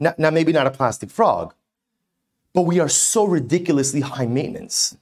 Now, 0.00 0.14
now 0.18 0.30
maybe 0.30 0.52
not 0.52 0.66
a 0.66 0.70
plastic 0.70 1.10
frog, 1.10 1.54
but 2.54 2.62
we 2.62 2.80
are 2.80 2.88
so 2.88 3.24
ridiculously 3.24 4.00
high 4.00 4.26
maintenance, 4.26 4.96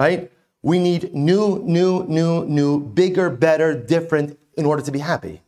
right? 0.00 0.30
We 0.62 0.78
need 0.78 1.12
new, 1.14 1.60
new, 1.64 2.04
new, 2.04 2.44
new, 2.44 2.80
bigger, 2.80 3.30
better, 3.30 3.74
different 3.74 4.38
in 4.56 4.64
order 4.64 4.82
to 4.82 4.92
be 4.92 5.00
happy. 5.00 5.42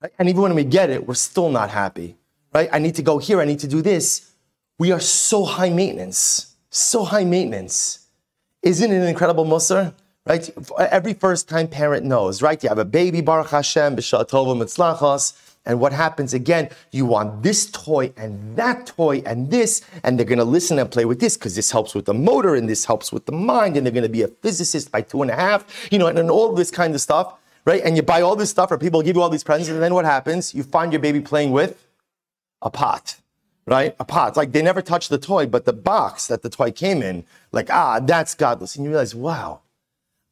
Right? 0.00 0.12
And 0.18 0.28
even 0.28 0.42
when 0.42 0.54
we 0.54 0.64
get 0.64 0.90
it, 0.90 1.06
we're 1.06 1.14
still 1.14 1.50
not 1.50 1.70
happy, 1.70 2.16
right? 2.54 2.68
I 2.72 2.78
need 2.78 2.94
to 2.96 3.02
go 3.02 3.18
here, 3.18 3.40
I 3.40 3.44
need 3.44 3.60
to 3.60 3.68
do 3.68 3.82
this. 3.82 4.30
We 4.78 4.92
are 4.92 5.00
so 5.00 5.44
high 5.44 5.70
maintenance, 5.70 6.49
so 6.70 7.04
high 7.04 7.24
maintenance. 7.24 8.06
Isn't 8.62 8.90
it 8.90 8.96
an 8.96 9.08
incredible 9.08 9.44
musar? 9.44 9.94
Right? 10.26 10.50
Every 10.78 11.14
first 11.14 11.48
time 11.48 11.66
parent 11.66 12.04
knows, 12.04 12.42
right? 12.42 12.62
You 12.62 12.68
have 12.68 12.78
a 12.78 12.84
baby, 12.84 13.20
Baruch 13.20 13.50
Hashem, 13.50 13.96
B'Shatova 13.96 14.54
Mitzlachos, 14.56 15.32
and 15.66 15.80
what 15.80 15.92
happens 15.92 16.34
again? 16.34 16.70
You 16.90 17.06
want 17.06 17.42
this 17.42 17.70
toy 17.70 18.12
and 18.16 18.56
that 18.56 18.86
toy 18.86 19.22
and 19.26 19.50
this, 19.50 19.82
and 20.04 20.18
they're 20.18 20.26
to 20.36 20.44
listen 20.44 20.78
and 20.78 20.90
play 20.90 21.04
with 21.04 21.20
this 21.20 21.36
because 21.36 21.54
this 21.56 21.70
helps 21.70 21.94
with 21.94 22.04
the 22.04 22.14
motor 22.14 22.54
and 22.54 22.68
this 22.68 22.84
helps 22.84 23.12
with 23.12 23.26
the 23.26 23.32
mind, 23.32 23.76
and 23.76 23.86
they're 23.86 24.02
to 24.02 24.08
be 24.08 24.22
a 24.22 24.28
physicist 24.28 24.92
by 24.92 25.00
two 25.02 25.22
and 25.22 25.30
a 25.30 25.36
half, 25.36 25.88
you 25.90 25.98
know, 25.98 26.06
and, 26.06 26.18
and 26.18 26.30
all 26.30 26.52
this 26.52 26.70
kind 26.70 26.94
of 26.94 27.00
stuff 27.00 27.34
right? 27.64 27.82
And 27.84 27.96
you 27.96 28.02
buy 28.02 28.22
all 28.22 28.36
this 28.36 28.50
stuff, 28.50 28.70
or 28.70 28.78
people 28.78 29.02
give 29.02 29.16
you 29.16 29.22
all 29.22 29.28
these 29.28 29.44
presents, 29.44 29.68
and 29.68 29.82
then 29.82 29.94
what 29.94 30.04
happens? 30.04 30.54
You 30.54 30.62
find 30.62 30.92
your 30.92 31.00
baby 31.00 31.20
playing 31.20 31.50
with 31.52 31.86
a 32.62 32.70
pot, 32.70 33.16
right? 33.70 33.94
A 34.00 34.04
pot. 34.04 34.36
Like 34.36 34.52
they 34.52 34.62
never 34.62 34.82
touched 34.82 35.10
the 35.10 35.18
toy, 35.18 35.46
but 35.46 35.64
the 35.64 35.72
box 35.72 36.26
that 36.26 36.42
the 36.42 36.50
toy 36.50 36.72
came 36.72 37.02
in, 37.02 37.24
like, 37.52 37.70
ah, 37.70 38.00
that's 38.00 38.34
godless. 38.34 38.74
And 38.74 38.84
you 38.84 38.90
realize, 38.90 39.14
wow, 39.14 39.60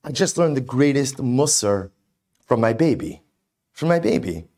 I 0.02 0.10
just 0.10 0.36
learned 0.36 0.56
the 0.56 0.60
greatest 0.60 1.16
musar 1.16 1.90
from 2.44 2.60
my 2.60 2.72
baby, 2.72 3.22
from 3.72 3.88
my 3.88 4.00
baby. 4.00 4.48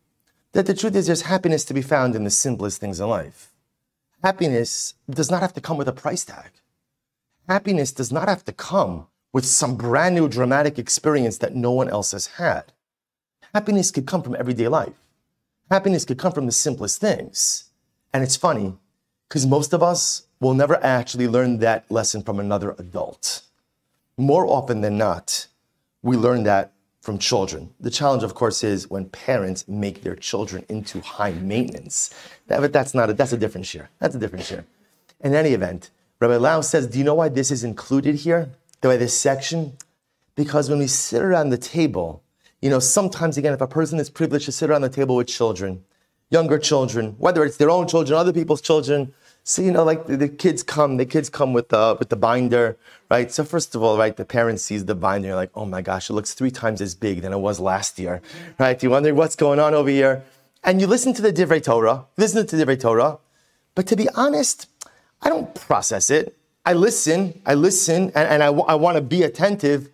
That 0.52 0.66
the 0.66 0.74
truth 0.74 0.96
is, 0.96 1.06
there's 1.06 1.22
happiness 1.22 1.64
to 1.66 1.74
be 1.74 1.82
found 1.82 2.16
in 2.16 2.24
the 2.24 2.30
simplest 2.30 2.80
things 2.80 2.98
in 2.98 3.08
life. 3.08 3.52
Happiness 4.24 4.94
does 5.08 5.30
not 5.30 5.42
have 5.42 5.52
to 5.54 5.60
come 5.60 5.76
with 5.76 5.88
a 5.88 5.92
price 5.92 6.24
tag. 6.24 6.50
Happiness 7.48 7.92
does 7.92 8.10
not 8.10 8.28
have 8.28 8.44
to 8.46 8.52
come 8.52 9.06
with 9.32 9.44
some 9.44 9.76
brand 9.76 10.14
new 10.14 10.28
dramatic 10.28 10.78
experience 10.78 11.38
that 11.38 11.54
no 11.54 11.70
one 11.70 11.88
else 11.88 12.12
has 12.12 12.26
had. 12.26 12.72
Happiness 13.54 13.90
could 13.90 14.06
come 14.06 14.22
from 14.22 14.36
everyday 14.36 14.68
life. 14.68 15.06
Happiness 15.70 16.04
could 16.04 16.18
come 16.18 16.32
from 16.32 16.46
the 16.46 16.52
simplest 16.52 17.00
things. 17.00 17.69
And 18.12 18.22
it's 18.22 18.36
funny 18.36 18.74
because 19.28 19.46
most 19.46 19.72
of 19.72 19.82
us 19.82 20.26
will 20.40 20.54
never 20.54 20.82
actually 20.82 21.28
learn 21.28 21.58
that 21.58 21.90
lesson 21.90 22.22
from 22.22 22.40
another 22.40 22.74
adult. 22.78 23.42
More 24.16 24.46
often 24.46 24.80
than 24.80 24.98
not, 24.98 25.46
we 26.02 26.16
learn 26.16 26.42
that 26.44 26.72
from 27.00 27.18
children. 27.18 27.72
The 27.80 27.90
challenge, 27.90 28.22
of 28.22 28.34
course, 28.34 28.62
is 28.62 28.90
when 28.90 29.08
parents 29.08 29.66
make 29.68 30.02
their 30.02 30.16
children 30.16 30.64
into 30.68 31.00
high 31.00 31.32
maintenance. 31.32 32.12
That, 32.48 32.60
but 32.60 32.72
that's 32.72 32.94
not 32.94 33.10
a, 33.10 33.14
that's 33.14 33.32
a 33.32 33.38
different 33.38 33.66
share. 33.66 33.88
That's 33.98 34.14
a 34.14 34.18
different 34.18 34.44
share. 34.44 34.64
In 35.20 35.34
any 35.34 35.50
event, 35.50 35.90
Rabbi 36.20 36.36
Lau 36.36 36.60
says, 36.60 36.86
do 36.86 36.98
you 36.98 37.04
know 37.04 37.14
why 37.14 37.28
this 37.28 37.50
is 37.50 37.64
included 37.64 38.16
here? 38.16 38.50
the 38.80 38.88
way 38.88 38.96
this 38.96 39.18
section? 39.18 39.76
Because 40.34 40.70
when 40.70 40.78
we 40.78 40.86
sit 40.86 41.22
around 41.22 41.50
the 41.50 41.58
table, 41.58 42.22
you 42.62 42.70
know, 42.70 42.78
sometimes 42.78 43.36
again, 43.36 43.52
if 43.52 43.60
a 43.60 43.66
person 43.66 43.98
is 43.98 44.10
privileged 44.10 44.46
to 44.46 44.52
sit 44.52 44.70
around 44.70 44.82
the 44.82 44.88
table 44.88 45.16
with 45.16 45.28
children, 45.28 45.84
younger 46.30 46.58
children, 46.58 47.14
whether 47.18 47.44
it's 47.44 47.56
their 47.56 47.70
own 47.70 47.86
children, 47.86 48.18
other 48.18 48.32
people's 48.32 48.60
children, 48.60 49.12
so 49.42 49.62
you 49.62 49.72
know, 49.72 49.84
like 49.84 50.06
the, 50.06 50.16
the 50.16 50.28
kids 50.28 50.62
come, 50.62 50.96
the 50.96 51.06
kids 51.06 51.30
come 51.30 51.52
with 51.52 51.70
the 51.70 51.96
with 51.98 52.08
the 52.08 52.16
binder, 52.16 52.76
right? 53.10 53.32
So 53.32 53.42
first 53.42 53.74
of 53.74 53.82
all, 53.82 53.96
right, 53.96 54.16
the 54.16 54.24
parent 54.24 54.60
sees 54.60 54.84
the 54.84 54.94
binder, 54.94 55.28
you're 55.28 55.36
like, 55.36 55.50
oh 55.54 55.64
my 55.64 55.82
gosh, 55.82 56.10
it 56.10 56.12
looks 56.12 56.34
three 56.34 56.50
times 56.50 56.80
as 56.80 56.94
big 56.94 57.22
than 57.22 57.32
it 57.32 57.38
was 57.38 57.58
last 57.58 57.98
year, 57.98 58.20
right? 58.58 58.80
You 58.82 58.90
wonder 58.90 59.14
what's 59.14 59.36
going 59.36 59.58
on 59.58 59.74
over 59.74 59.88
here, 59.88 60.22
and 60.62 60.80
you 60.80 60.86
listen 60.86 61.14
to 61.14 61.22
the 61.22 61.32
Divrei 61.32 61.62
Torah, 61.62 62.06
listen 62.16 62.46
to 62.46 62.56
the 62.56 62.64
Divrei 62.64 62.80
Torah, 62.80 63.18
but 63.74 63.86
to 63.86 63.96
be 63.96 64.08
honest, 64.14 64.66
I 65.22 65.28
don't 65.28 65.54
process 65.54 66.10
it. 66.10 66.36
I 66.64 66.74
listen, 66.74 67.40
I 67.46 67.54
listen, 67.54 68.12
and, 68.14 68.28
and 68.28 68.42
I, 68.42 68.48
I 68.48 68.74
want 68.74 68.96
to 68.96 69.00
be 69.00 69.22
attentive. 69.22 69.90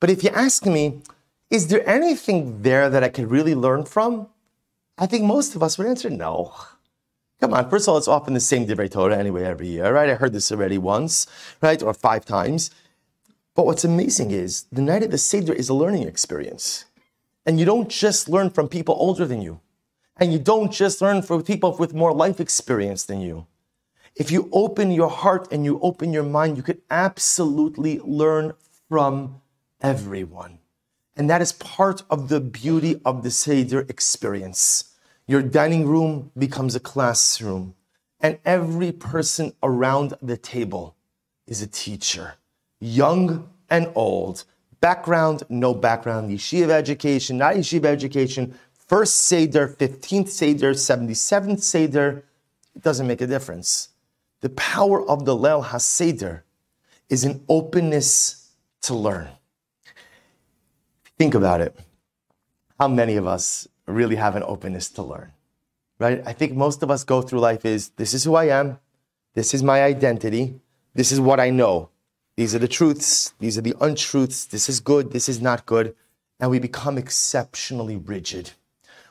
But 0.00 0.10
if 0.10 0.24
you 0.24 0.30
ask 0.30 0.64
me, 0.64 1.02
is 1.50 1.68
there 1.68 1.86
anything 1.88 2.62
there 2.62 2.88
that 2.88 3.04
I 3.04 3.08
could 3.08 3.30
really 3.30 3.54
learn 3.54 3.84
from? 3.84 4.28
I 4.98 5.06
think 5.06 5.24
most 5.24 5.54
of 5.54 5.62
us 5.62 5.76
would 5.76 5.86
answer 5.86 6.08
no. 6.08 6.54
Come 7.40 7.52
on, 7.52 7.68
first 7.68 7.86
of 7.86 7.92
all, 7.92 7.98
it's 7.98 8.08
often 8.08 8.32
the 8.32 8.40
same 8.40 8.66
Divrei 8.66 8.90
Torah 8.90 9.18
anyway 9.18 9.44
every 9.44 9.68
year, 9.68 9.92
right? 9.92 10.08
I 10.08 10.14
heard 10.14 10.32
this 10.32 10.50
already 10.50 10.78
once, 10.78 11.26
right? 11.60 11.82
Or 11.82 11.92
five 11.92 12.24
times. 12.24 12.70
But 13.54 13.66
what's 13.66 13.84
amazing 13.84 14.30
is 14.30 14.64
the 14.72 14.80
night 14.80 15.02
of 15.02 15.10
the 15.10 15.18
Seder 15.18 15.52
is 15.52 15.68
a 15.68 15.74
learning 15.74 16.08
experience. 16.08 16.86
And 17.44 17.60
you 17.60 17.66
don't 17.66 17.90
just 17.90 18.28
learn 18.28 18.50
from 18.50 18.68
people 18.68 18.96
older 18.98 19.26
than 19.26 19.42
you. 19.42 19.60
And 20.16 20.32
you 20.32 20.38
don't 20.38 20.72
just 20.72 21.02
learn 21.02 21.20
from 21.20 21.42
people 21.42 21.76
with 21.76 21.92
more 21.92 22.14
life 22.14 22.40
experience 22.40 23.04
than 23.04 23.20
you. 23.20 23.46
If 24.14 24.30
you 24.30 24.48
open 24.50 24.90
your 24.90 25.10
heart 25.10 25.52
and 25.52 25.62
you 25.62 25.78
open 25.82 26.14
your 26.14 26.22
mind, 26.22 26.56
you 26.56 26.62
could 26.62 26.80
absolutely 26.90 27.98
learn 27.98 28.54
from 28.88 29.42
everyone. 29.82 30.55
And 31.16 31.30
that 31.30 31.40
is 31.40 31.52
part 31.52 32.02
of 32.10 32.28
the 32.28 32.40
beauty 32.40 33.00
of 33.04 33.22
the 33.22 33.30
Seder 33.30 33.86
experience. 33.88 34.94
Your 35.26 35.42
dining 35.42 35.86
room 35.86 36.30
becomes 36.36 36.74
a 36.74 36.80
classroom, 36.80 37.74
and 38.20 38.38
every 38.44 38.92
person 38.92 39.52
around 39.62 40.14
the 40.20 40.36
table 40.36 40.94
is 41.46 41.62
a 41.62 41.66
teacher, 41.66 42.34
young 42.80 43.48
and 43.70 43.90
old, 43.94 44.44
background, 44.80 45.42
no 45.48 45.74
background, 45.74 46.30
yeshiva 46.30 46.70
education, 46.70 47.38
not 47.38 47.54
yeshiva 47.54 47.86
education, 47.86 48.54
first 48.86 49.16
Seder, 49.16 49.66
15th 49.68 50.28
Seder, 50.28 50.72
77th 50.74 51.60
Seder, 51.60 52.24
it 52.74 52.82
doesn't 52.82 53.06
make 53.06 53.20
a 53.20 53.26
difference. 53.26 53.88
The 54.42 54.50
power 54.50 55.04
of 55.08 55.24
the 55.24 55.34
Leil 55.34 55.64
HaSeder 55.64 56.42
is 57.08 57.24
an 57.24 57.42
openness 57.48 58.50
to 58.82 58.94
learn. 58.94 59.28
Think 61.18 61.34
about 61.34 61.62
it. 61.62 61.74
How 62.78 62.88
many 62.88 63.16
of 63.16 63.26
us 63.26 63.66
really 63.86 64.16
have 64.16 64.36
an 64.36 64.42
openness 64.42 64.90
to 64.90 65.02
learn? 65.02 65.32
Right? 65.98 66.22
I 66.26 66.34
think 66.34 66.52
most 66.52 66.82
of 66.82 66.90
us 66.90 67.04
go 67.04 67.22
through 67.22 67.40
life 67.40 67.64
is 67.64 67.88
this 67.90 68.12
is 68.12 68.24
who 68.24 68.34
I 68.34 68.48
am, 68.48 68.78
this 69.34 69.54
is 69.54 69.62
my 69.62 69.82
identity, 69.82 70.60
this 70.94 71.12
is 71.12 71.18
what 71.18 71.40
I 71.40 71.48
know. 71.48 71.88
These 72.36 72.54
are 72.54 72.58
the 72.58 72.68
truths, 72.68 73.32
these 73.40 73.56
are 73.56 73.62
the 73.62 73.74
untruths, 73.80 74.44
this 74.44 74.68
is 74.68 74.80
good, 74.80 75.12
this 75.12 75.26
is 75.26 75.40
not 75.40 75.64
good. 75.64 75.94
And 76.38 76.50
we 76.50 76.58
become 76.58 76.98
exceptionally 76.98 77.96
rigid. 77.96 78.50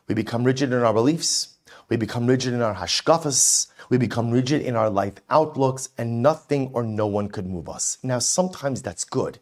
We 0.07 0.13
become 0.13 0.43
rigid 0.43 0.71
in 0.71 0.83
our 0.83 0.93
beliefs, 0.93 1.57
we 1.89 1.97
become 1.97 2.27
rigid 2.27 2.53
in 2.53 2.61
our 2.61 2.75
hashkafas, 2.75 3.71
we 3.89 3.97
become 3.97 4.29
rigid 4.29 4.61
in 4.61 4.75
our 4.75 4.91
life 4.91 5.15
outlooks, 5.31 5.89
and 5.97 6.21
nothing 6.21 6.69
or 6.71 6.83
no 6.83 7.07
one 7.07 7.29
could 7.29 7.47
move 7.47 7.67
us. 7.67 7.97
Now, 8.03 8.19
sometimes 8.19 8.83
that's 8.83 9.05
good 9.05 9.39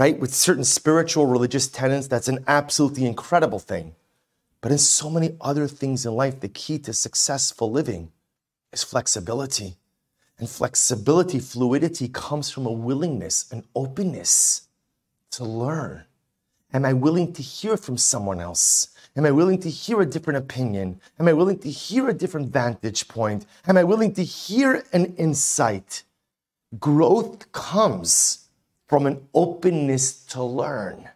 right? 0.00 0.18
With 0.18 0.34
certain 0.34 0.64
spiritual 0.64 1.26
religious 1.26 1.68
tenets, 1.68 2.08
that's 2.08 2.26
an 2.26 2.42
absolutely 2.48 3.04
incredible 3.04 3.58
thing. 3.58 3.94
But 4.62 4.72
in 4.72 4.78
so 4.78 5.10
many 5.10 5.36
other 5.42 5.68
things 5.68 6.06
in 6.06 6.14
life, 6.14 6.40
the 6.40 6.48
key 6.48 6.78
to 6.78 6.94
successful 6.94 7.70
living 7.70 8.10
is 8.72 8.82
flexibility. 8.82 9.76
And 10.38 10.48
flexibility, 10.48 11.38
fluidity 11.38 12.08
comes 12.08 12.50
from 12.50 12.64
a 12.64 12.72
willingness, 12.72 13.52
an 13.52 13.64
openness 13.74 14.68
to 15.32 15.44
learn. 15.44 16.04
Am 16.72 16.86
I 16.86 16.94
willing 16.94 17.34
to 17.34 17.42
hear 17.42 17.76
from 17.76 17.98
someone 17.98 18.40
else? 18.40 18.88
Am 19.14 19.26
I 19.26 19.30
willing 19.30 19.60
to 19.60 19.68
hear 19.68 20.00
a 20.00 20.06
different 20.06 20.38
opinion? 20.38 20.98
Am 21.18 21.28
I 21.28 21.34
willing 21.34 21.58
to 21.58 21.70
hear 21.70 22.08
a 22.08 22.14
different 22.14 22.50
vantage 22.50 23.06
point? 23.06 23.44
Am 23.66 23.76
I 23.76 23.84
willing 23.84 24.14
to 24.14 24.24
hear 24.24 24.82
an 24.94 25.14
insight? 25.16 26.04
Growth 26.78 27.52
comes 27.52 28.46
from 28.90 29.06
an 29.06 29.24
openness 29.34 30.12
to 30.24 30.42
learn. 30.42 31.08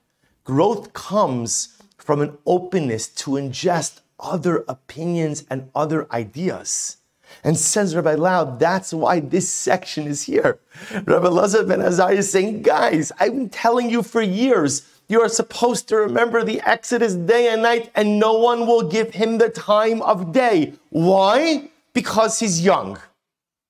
Growth 0.44 0.92
comes 0.92 1.76
from 1.98 2.20
an 2.20 2.38
openness 2.46 3.08
to 3.08 3.32
ingest 3.32 3.98
other 4.20 4.64
opinions 4.68 5.42
and 5.50 5.68
other 5.74 6.06
ideas. 6.12 6.98
And 7.42 7.58
says 7.58 7.96
Rabbi 7.96 8.14
Lau, 8.14 8.44
that's 8.44 8.94
why 8.94 9.18
this 9.18 9.48
section 9.48 10.06
is 10.06 10.22
here. 10.22 10.60
Rabbi 11.04 11.26
Lazar 11.26 11.64
ben 11.64 11.82
Azariah 11.82 12.18
is 12.18 12.30
saying, 12.30 12.62
guys, 12.62 13.10
I've 13.18 13.32
been 13.32 13.50
telling 13.50 13.90
you 13.90 14.04
for 14.04 14.22
years, 14.22 14.88
you 15.08 15.20
are 15.20 15.28
supposed 15.28 15.88
to 15.88 15.96
remember 15.96 16.44
the 16.44 16.60
Exodus 16.60 17.14
day 17.16 17.52
and 17.52 17.62
night, 17.62 17.90
and 17.96 18.20
no 18.20 18.34
one 18.38 18.68
will 18.68 18.88
give 18.88 19.14
him 19.14 19.38
the 19.38 19.48
time 19.48 20.00
of 20.02 20.30
day. 20.30 20.74
Why? 20.90 21.70
Because 21.92 22.38
he's 22.38 22.64
young. 22.64 23.00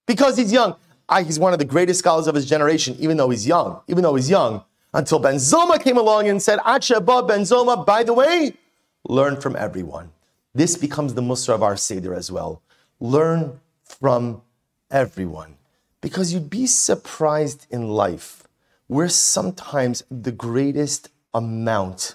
Because 0.07 0.37
he's 0.37 0.53
young. 0.53 0.77
I, 1.09 1.23
he's 1.23 1.38
one 1.38 1.53
of 1.53 1.59
the 1.59 1.64
greatest 1.64 1.99
scholars 1.99 2.27
of 2.27 2.35
his 2.35 2.47
generation, 2.47 2.97
even 2.99 3.17
though 3.17 3.31
he's 3.31 3.47
young, 3.47 3.81
even 3.88 4.03
though 4.03 4.14
he's 4.14 4.31
young, 4.31 4.64
until 4.93 5.19
Ben 5.19 5.37
Zoma 5.37 5.83
came 5.83 5.97
along 5.97 6.29
and 6.29 6.43
said, 6.43 6.59
Achaba 6.61 7.27
Ben 7.27 7.40
Zoma, 7.40 7.85
by 7.85 8.03
the 8.03 8.14
way, 8.14 8.55
learn 9.09 9.40
from 9.40 9.57
everyone. 9.57 10.11
This 10.55 10.77
becomes 10.77 11.14
the 11.14 11.23
Musar 11.23 11.55
of 11.55 11.62
our 11.62 11.77
Seder 11.77 12.14
as 12.14 12.31
well. 12.31 12.62
Learn 13.01 13.61
from 13.83 14.43
everyone. 14.90 15.57
Because 16.01 16.33
you'd 16.33 16.51
be 16.51 16.67
surprised 16.67 17.67
in 17.71 17.88
life 17.88 18.47
where 18.87 19.09
sometimes 19.09 20.05
the 20.11 20.31
greatest 20.31 21.09
amount, 21.33 22.14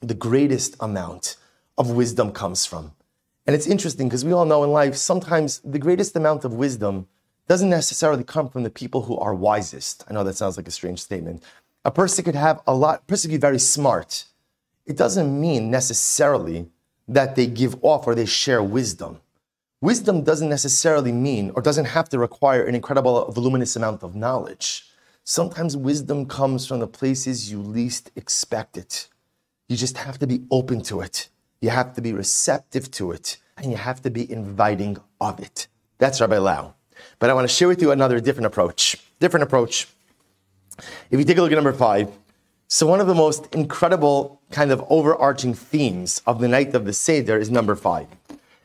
the 0.00 0.14
greatest 0.14 0.76
amount 0.80 1.36
of 1.76 1.90
wisdom 1.90 2.32
comes 2.32 2.64
from. 2.64 2.92
And 3.46 3.54
it's 3.54 3.66
interesting 3.66 4.08
because 4.08 4.24
we 4.24 4.32
all 4.32 4.44
know 4.44 4.64
in 4.64 4.70
life, 4.70 4.94
sometimes 4.94 5.60
the 5.64 5.78
greatest 5.78 6.16
amount 6.16 6.44
of 6.44 6.54
wisdom 6.54 7.08
doesn't 7.50 7.68
necessarily 7.68 8.22
come 8.22 8.48
from 8.48 8.62
the 8.62 8.70
people 8.70 9.02
who 9.02 9.18
are 9.18 9.34
wisest. 9.34 10.04
I 10.08 10.14
know 10.14 10.22
that 10.22 10.36
sounds 10.36 10.56
like 10.56 10.68
a 10.68 10.70
strange 10.70 11.02
statement. 11.02 11.42
A 11.84 11.90
person 11.90 12.24
could 12.24 12.36
have 12.36 12.60
a 12.64 12.72
lot, 12.72 13.00
a 13.00 13.06
person 13.06 13.28
could 13.28 13.38
be 13.38 13.40
very 13.40 13.58
smart. 13.58 14.26
It 14.86 14.96
doesn't 14.96 15.40
mean 15.40 15.68
necessarily 15.68 16.68
that 17.08 17.34
they 17.34 17.48
give 17.48 17.74
off 17.82 18.06
or 18.06 18.14
they 18.14 18.24
share 18.24 18.62
wisdom. 18.62 19.20
Wisdom 19.80 20.22
doesn't 20.22 20.48
necessarily 20.48 21.10
mean 21.10 21.50
or 21.56 21.60
doesn't 21.60 21.86
have 21.86 22.08
to 22.10 22.20
require 22.20 22.62
an 22.62 22.76
incredible, 22.76 23.28
voluminous 23.32 23.74
amount 23.74 24.04
of 24.04 24.14
knowledge. 24.14 24.88
Sometimes 25.24 25.76
wisdom 25.76 26.26
comes 26.26 26.68
from 26.68 26.78
the 26.78 26.86
places 26.86 27.50
you 27.50 27.60
least 27.60 28.12
expect 28.14 28.76
it. 28.76 29.08
You 29.68 29.76
just 29.76 29.96
have 29.98 30.20
to 30.20 30.26
be 30.28 30.44
open 30.52 30.82
to 30.82 31.00
it. 31.00 31.28
You 31.60 31.70
have 31.70 31.94
to 31.94 32.00
be 32.00 32.12
receptive 32.12 32.92
to 32.92 33.10
it. 33.10 33.38
And 33.56 33.72
you 33.72 33.76
have 33.76 34.02
to 34.02 34.10
be 34.10 34.30
inviting 34.30 34.98
of 35.20 35.40
it. 35.40 35.66
That's 35.98 36.20
Rabbi 36.20 36.38
Lau. 36.38 36.74
But 37.18 37.30
I 37.30 37.34
want 37.34 37.48
to 37.48 37.54
share 37.54 37.68
with 37.68 37.80
you 37.82 37.92
another 37.92 38.20
different 38.20 38.46
approach. 38.46 38.96
Different 39.18 39.44
approach. 39.44 39.88
If 41.10 41.18
you 41.18 41.24
take 41.24 41.38
a 41.38 41.42
look 41.42 41.52
at 41.52 41.56
number 41.56 41.72
five, 41.72 42.08
so 42.68 42.86
one 42.86 43.00
of 43.00 43.06
the 43.06 43.14
most 43.14 43.52
incredible 43.54 44.40
kind 44.50 44.70
of 44.70 44.84
overarching 44.88 45.54
themes 45.54 46.22
of 46.26 46.40
the 46.40 46.48
night 46.48 46.74
of 46.74 46.84
the 46.84 46.92
Seder 46.92 47.36
is 47.36 47.50
number 47.50 47.74
five. 47.74 48.06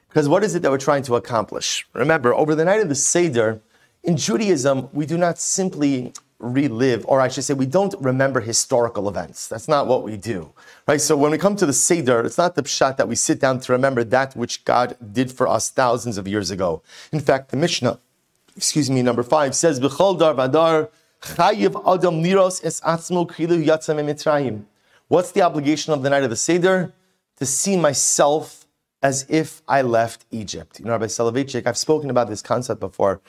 Because 0.08 0.30
what 0.30 0.44
is 0.44 0.56
it 0.56 0.62
that 0.62 0.72
we're 0.72 0.78
trying 0.78 1.04
to 1.04 1.16
accomplish? 1.16 1.88
Remember, 1.94 2.34
over 2.34 2.56
the 2.56 2.64
night 2.64 2.82
of 2.82 2.88
the 2.88 2.96
Seder, 2.96 3.62
in 4.04 4.16
Judaism, 4.16 4.90
we 4.94 5.06
do 5.06 5.18
not 5.18 5.40
simply 5.40 6.14
relive, 6.40 7.06
or 7.08 7.20
I 7.22 7.28
should 7.28 7.44
say, 7.44 7.54
we 7.54 7.66
don't 7.66 7.96
remember 8.00 8.40
historical 8.42 9.10
events. 9.10 9.48
That's 9.48 9.68
not 9.68 9.88
what 9.88 10.04
we 10.04 10.18
do, 10.18 10.54
right? 10.88 11.02
So 11.02 11.18
when 11.18 11.32
we 11.32 11.38
come 11.38 11.56
to 11.56 11.66
the 11.66 11.74
Seder, 11.74 12.22
it's 12.22 12.38
not 12.38 12.56
the 12.56 12.64
pshat 12.64 12.98
that 12.98 13.08
we 13.08 13.16
sit 13.16 13.40
down 13.40 13.60
to 13.62 13.72
remember 13.72 14.04
that 14.04 14.36
which 14.36 14.64
God 14.66 14.96
did 15.12 15.32
for 15.32 15.48
us 15.48 15.70
thousands 15.70 16.18
of 16.18 16.28
years 16.28 16.52
ago. 16.52 16.84
In 17.12 17.20
fact, 17.20 17.50
the 17.50 17.58
Mishnah 17.58 18.00
excuse 18.56 18.90
me, 18.90 19.02
number 19.02 19.24
five 19.24 19.56
says, 19.56 19.80
B'chol 19.80 20.20
dar 20.20 20.34
vadar 20.34 20.90
chayiv 21.22 21.76
adam 21.86 22.24
liros 22.24 22.64
es 22.64 22.82
atzmo 22.82 23.28
krilu 23.28 23.64
yatzam 23.64 23.98
mitzrayim. 24.04 24.64
What's 25.08 25.32
the 25.32 25.42
obligation 25.42 25.94
of 25.94 26.02
the 26.04 26.10
night 26.10 26.24
of 26.24 26.30
the 26.30 26.36
Seder? 26.36 26.94
To 27.38 27.46
see 27.46 27.78
myself 27.78 28.66
as 29.04 29.26
if 29.30 29.62
I 29.68 29.82
left 29.84 30.26
Egypt. 30.32 30.80
You 30.80 30.86
know, 30.86 30.92
Rabbi 30.94 31.06
Soloveitchik, 31.06 31.68
I've 31.68 31.78
spoken 31.78 32.10
about 32.10 32.28
this 32.28 32.42
concept 32.42 32.80
before. 32.80 33.22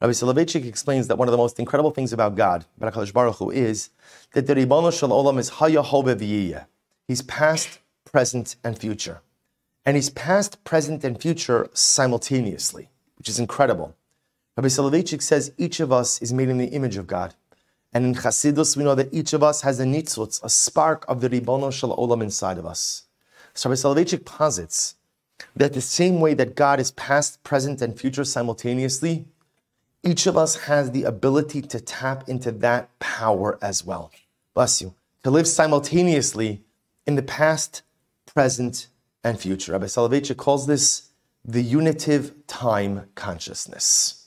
Rabbi 0.00 0.12
Soloveitchik 0.12 0.64
explains 0.66 1.08
that 1.08 1.16
one 1.16 1.26
of 1.26 1.32
the 1.32 1.38
most 1.38 1.58
incredible 1.58 1.90
things 1.90 2.12
about 2.12 2.36
God, 2.36 2.64
Baruch 2.78 3.36
Hu, 3.36 3.50
is 3.50 3.90
that 4.34 4.46
the 4.46 4.54
Ribono 4.54 4.96
Shel 4.96 5.08
Olam 5.08 5.38
is 5.38 5.48
Haya 5.48 5.82
Hove 5.82 6.66
He's 7.08 7.22
past, 7.22 7.80
present, 8.04 8.56
and 8.62 8.78
future. 8.78 9.22
And 9.84 9.96
he's 9.96 10.10
past, 10.10 10.62
present, 10.64 11.02
and 11.02 11.20
future 11.20 11.68
simultaneously, 11.72 12.90
which 13.16 13.28
is 13.28 13.38
incredible. 13.38 13.96
Rabbi 14.56 14.68
Soloveitchik 14.68 15.20
says 15.20 15.52
each 15.58 15.80
of 15.80 15.92
us 15.92 16.22
is 16.22 16.32
made 16.32 16.48
in 16.48 16.56
the 16.56 16.68
image 16.68 16.96
of 16.96 17.06
God. 17.06 17.34
And 17.92 18.06
in 18.06 18.14
Chassidus, 18.14 18.74
we 18.74 18.84
know 18.84 18.94
that 18.94 19.12
each 19.12 19.34
of 19.34 19.42
us 19.42 19.60
has 19.60 19.78
a 19.80 19.84
nitzutz, 19.84 20.42
a 20.42 20.48
spark 20.48 21.04
of 21.08 21.20
the 21.20 21.28
Ribono 21.28 21.70
Shel 21.70 21.94
Olam 21.94 22.22
inside 22.22 22.56
of 22.56 22.64
us. 22.64 23.04
So 23.52 23.68
Rabbi 23.68 23.76
Soloveitchik 23.76 24.24
posits 24.24 24.94
that 25.54 25.74
the 25.74 25.82
same 25.82 26.20
way 26.20 26.32
that 26.32 26.54
God 26.54 26.80
is 26.80 26.90
past, 26.92 27.44
present, 27.44 27.82
and 27.82 28.00
future 28.00 28.24
simultaneously, 28.24 29.26
each 30.02 30.26
of 30.26 30.38
us 30.38 30.56
has 30.64 30.90
the 30.90 31.04
ability 31.04 31.60
to 31.60 31.78
tap 31.78 32.26
into 32.26 32.50
that 32.50 32.98
power 32.98 33.58
as 33.60 33.84
well. 33.84 34.10
Bless 34.54 34.80
you. 34.80 34.94
To 35.24 35.30
live 35.30 35.46
simultaneously 35.46 36.62
in 37.06 37.14
the 37.14 37.22
past, 37.22 37.82
present, 38.24 38.86
and 39.22 39.38
future. 39.38 39.72
Rabbi 39.72 39.86
Soloveitchik 39.86 40.38
calls 40.38 40.66
this 40.66 41.10
the 41.44 41.62
unitive 41.62 42.46
time 42.46 43.08
consciousness 43.14 44.25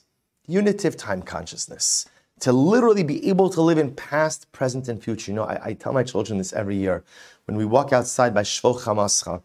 unitive 0.50 0.96
time 0.96 1.22
consciousness, 1.22 2.08
to 2.40 2.52
literally 2.52 3.02
be 3.02 3.28
able 3.28 3.50
to 3.50 3.60
live 3.60 3.78
in 3.78 3.94
past, 3.94 4.50
present, 4.52 4.88
and 4.88 5.02
future. 5.02 5.30
You 5.30 5.36
know, 5.36 5.44
I, 5.44 5.60
I 5.66 5.72
tell 5.74 5.92
my 5.92 6.02
children 6.02 6.38
this 6.38 6.52
every 6.52 6.76
year. 6.76 7.04
When 7.46 7.56
we 7.56 7.64
walk 7.64 7.92
outside 7.92 8.34
by 8.34 8.42
Shfoch 8.42 8.80
Chamascha, 8.80 9.42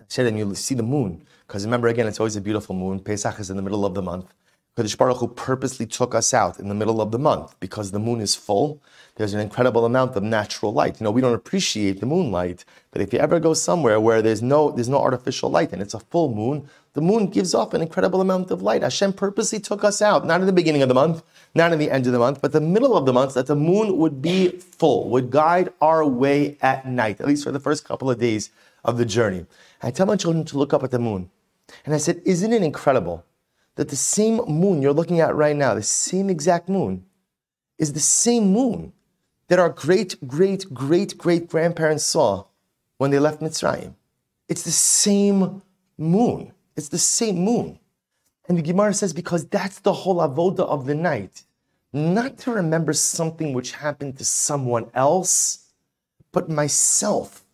I 0.00 0.04
say, 0.08 0.26
and 0.26 0.38
you 0.38 0.54
see 0.54 0.74
the 0.74 0.82
moon, 0.82 1.24
because 1.46 1.64
remember, 1.64 1.88
again, 1.88 2.06
it's 2.06 2.20
always 2.20 2.36
a 2.36 2.40
beautiful 2.40 2.74
moon. 2.74 3.00
Pesach 3.00 3.38
is 3.38 3.50
in 3.50 3.56
the 3.56 3.62
middle 3.62 3.84
of 3.84 3.94
the 3.94 4.02
month. 4.02 4.32
Kadosh 4.76 4.96
Baruch 4.96 5.18
Hu 5.18 5.28
purposely 5.28 5.84
took 5.84 6.14
us 6.14 6.32
out 6.32 6.58
in 6.58 6.68
the 6.68 6.74
middle 6.74 7.02
of 7.02 7.10
the 7.10 7.18
month 7.18 7.54
because 7.60 7.90
the 7.90 7.98
moon 7.98 8.22
is 8.22 8.34
full. 8.34 8.82
There's 9.16 9.34
an 9.34 9.40
incredible 9.40 9.84
amount 9.84 10.16
of 10.16 10.22
natural 10.22 10.72
light. 10.72 10.98
You 10.98 11.04
know, 11.04 11.10
we 11.10 11.20
don't 11.20 11.34
appreciate 11.34 12.00
the 12.00 12.06
moonlight, 12.06 12.64
but 12.90 13.02
if 13.02 13.12
you 13.12 13.18
ever 13.18 13.38
go 13.38 13.52
somewhere 13.52 14.00
where 14.00 14.22
there's 14.22 14.40
no 14.40 14.70
there's 14.70 14.88
no 14.88 15.02
artificial 15.02 15.50
light 15.50 15.74
and 15.74 15.82
it's 15.82 15.92
a 15.92 16.00
full 16.00 16.34
moon, 16.34 16.70
the 16.94 17.00
moon 17.00 17.28
gives 17.28 17.54
off 17.54 17.72
an 17.72 17.80
incredible 17.80 18.20
amount 18.20 18.50
of 18.50 18.60
light. 18.60 18.82
Hashem 18.82 19.14
purposely 19.14 19.58
took 19.58 19.82
us 19.82 20.02
out, 20.02 20.26
not 20.26 20.40
in 20.40 20.46
the 20.46 20.52
beginning 20.52 20.82
of 20.82 20.88
the 20.88 20.94
month, 20.94 21.22
not 21.54 21.72
in 21.72 21.78
the 21.78 21.90
end 21.90 22.06
of 22.06 22.12
the 22.12 22.18
month, 22.18 22.42
but 22.42 22.52
the 22.52 22.60
middle 22.60 22.96
of 22.96 23.06
the 23.06 23.12
month, 23.12 23.34
that 23.34 23.46
the 23.46 23.56
moon 23.56 23.96
would 23.96 24.20
be 24.20 24.48
full, 24.58 25.08
would 25.08 25.30
guide 25.30 25.72
our 25.80 26.04
way 26.06 26.58
at 26.60 26.86
night, 26.86 27.20
at 27.20 27.26
least 27.26 27.44
for 27.44 27.50
the 27.50 27.60
first 27.60 27.86
couple 27.86 28.10
of 28.10 28.18
days 28.18 28.50
of 28.84 28.98
the 28.98 29.06
journey. 29.06 29.46
I 29.82 29.90
tell 29.90 30.06
my 30.06 30.16
children 30.16 30.44
to 30.46 30.58
look 30.58 30.74
up 30.74 30.82
at 30.82 30.90
the 30.90 30.98
moon. 30.98 31.30
And 31.86 31.94
I 31.94 31.98
said, 31.98 32.20
Isn't 32.26 32.52
it 32.52 32.62
incredible 32.62 33.24
that 33.76 33.88
the 33.88 33.96
same 33.96 34.36
moon 34.46 34.82
you're 34.82 34.92
looking 34.92 35.20
at 35.20 35.34
right 35.34 35.56
now, 35.56 35.74
the 35.74 35.82
same 35.82 36.28
exact 36.28 36.68
moon, 36.68 37.06
is 37.78 37.94
the 37.94 38.00
same 38.00 38.52
moon 38.52 38.92
that 39.48 39.58
our 39.58 39.70
great, 39.70 40.16
great, 40.26 40.72
great, 40.74 41.16
great 41.16 41.48
grandparents 41.48 42.04
saw 42.04 42.44
when 42.98 43.10
they 43.10 43.18
left 43.18 43.40
Mitzrayim? 43.40 43.94
It's 44.48 44.62
the 44.62 44.70
same 44.70 45.62
moon. 45.96 46.52
It's 46.76 46.88
the 46.88 46.98
same 46.98 47.38
moon. 47.38 47.78
And 48.48 48.58
the 48.58 48.62
Gemara 48.62 48.94
says, 48.94 49.12
because 49.12 49.46
that's 49.46 49.80
the 49.80 49.92
whole 49.92 50.16
avoda 50.16 50.60
of 50.60 50.86
the 50.86 50.94
night. 50.94 51.42
Not 51.92 52.38
to 52.38 52.52
remember 52.52 52.92
something 52.92 53.52
which 53.52 53.72
happened 53.72 54.18
to 54.18 54.24
someone 54.24 54.90
else, 54.94 55.70
but 56.32 56.48
myself, 56.48 57.44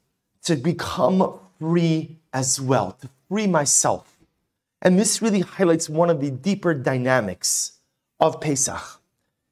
to 0.45 0.57
become 0.57 1.39
free 1.59 2.19
as 2.33 2.61
well, 2.61 2.93
to 3.01 3.09
free 3.29 3.47
myself. 3.47 4.17
And 4.81 4.99
this 4.99 5.21
really 5.21 5.41
highlights 5.41 5.89
one 5.89 6.09
of 6.09 6.21
the 6.21 6.31
deeper 6.31 6.73
dynamics 6.73 7.73
of 8.21 8.41
Pesach. 8.41 9.01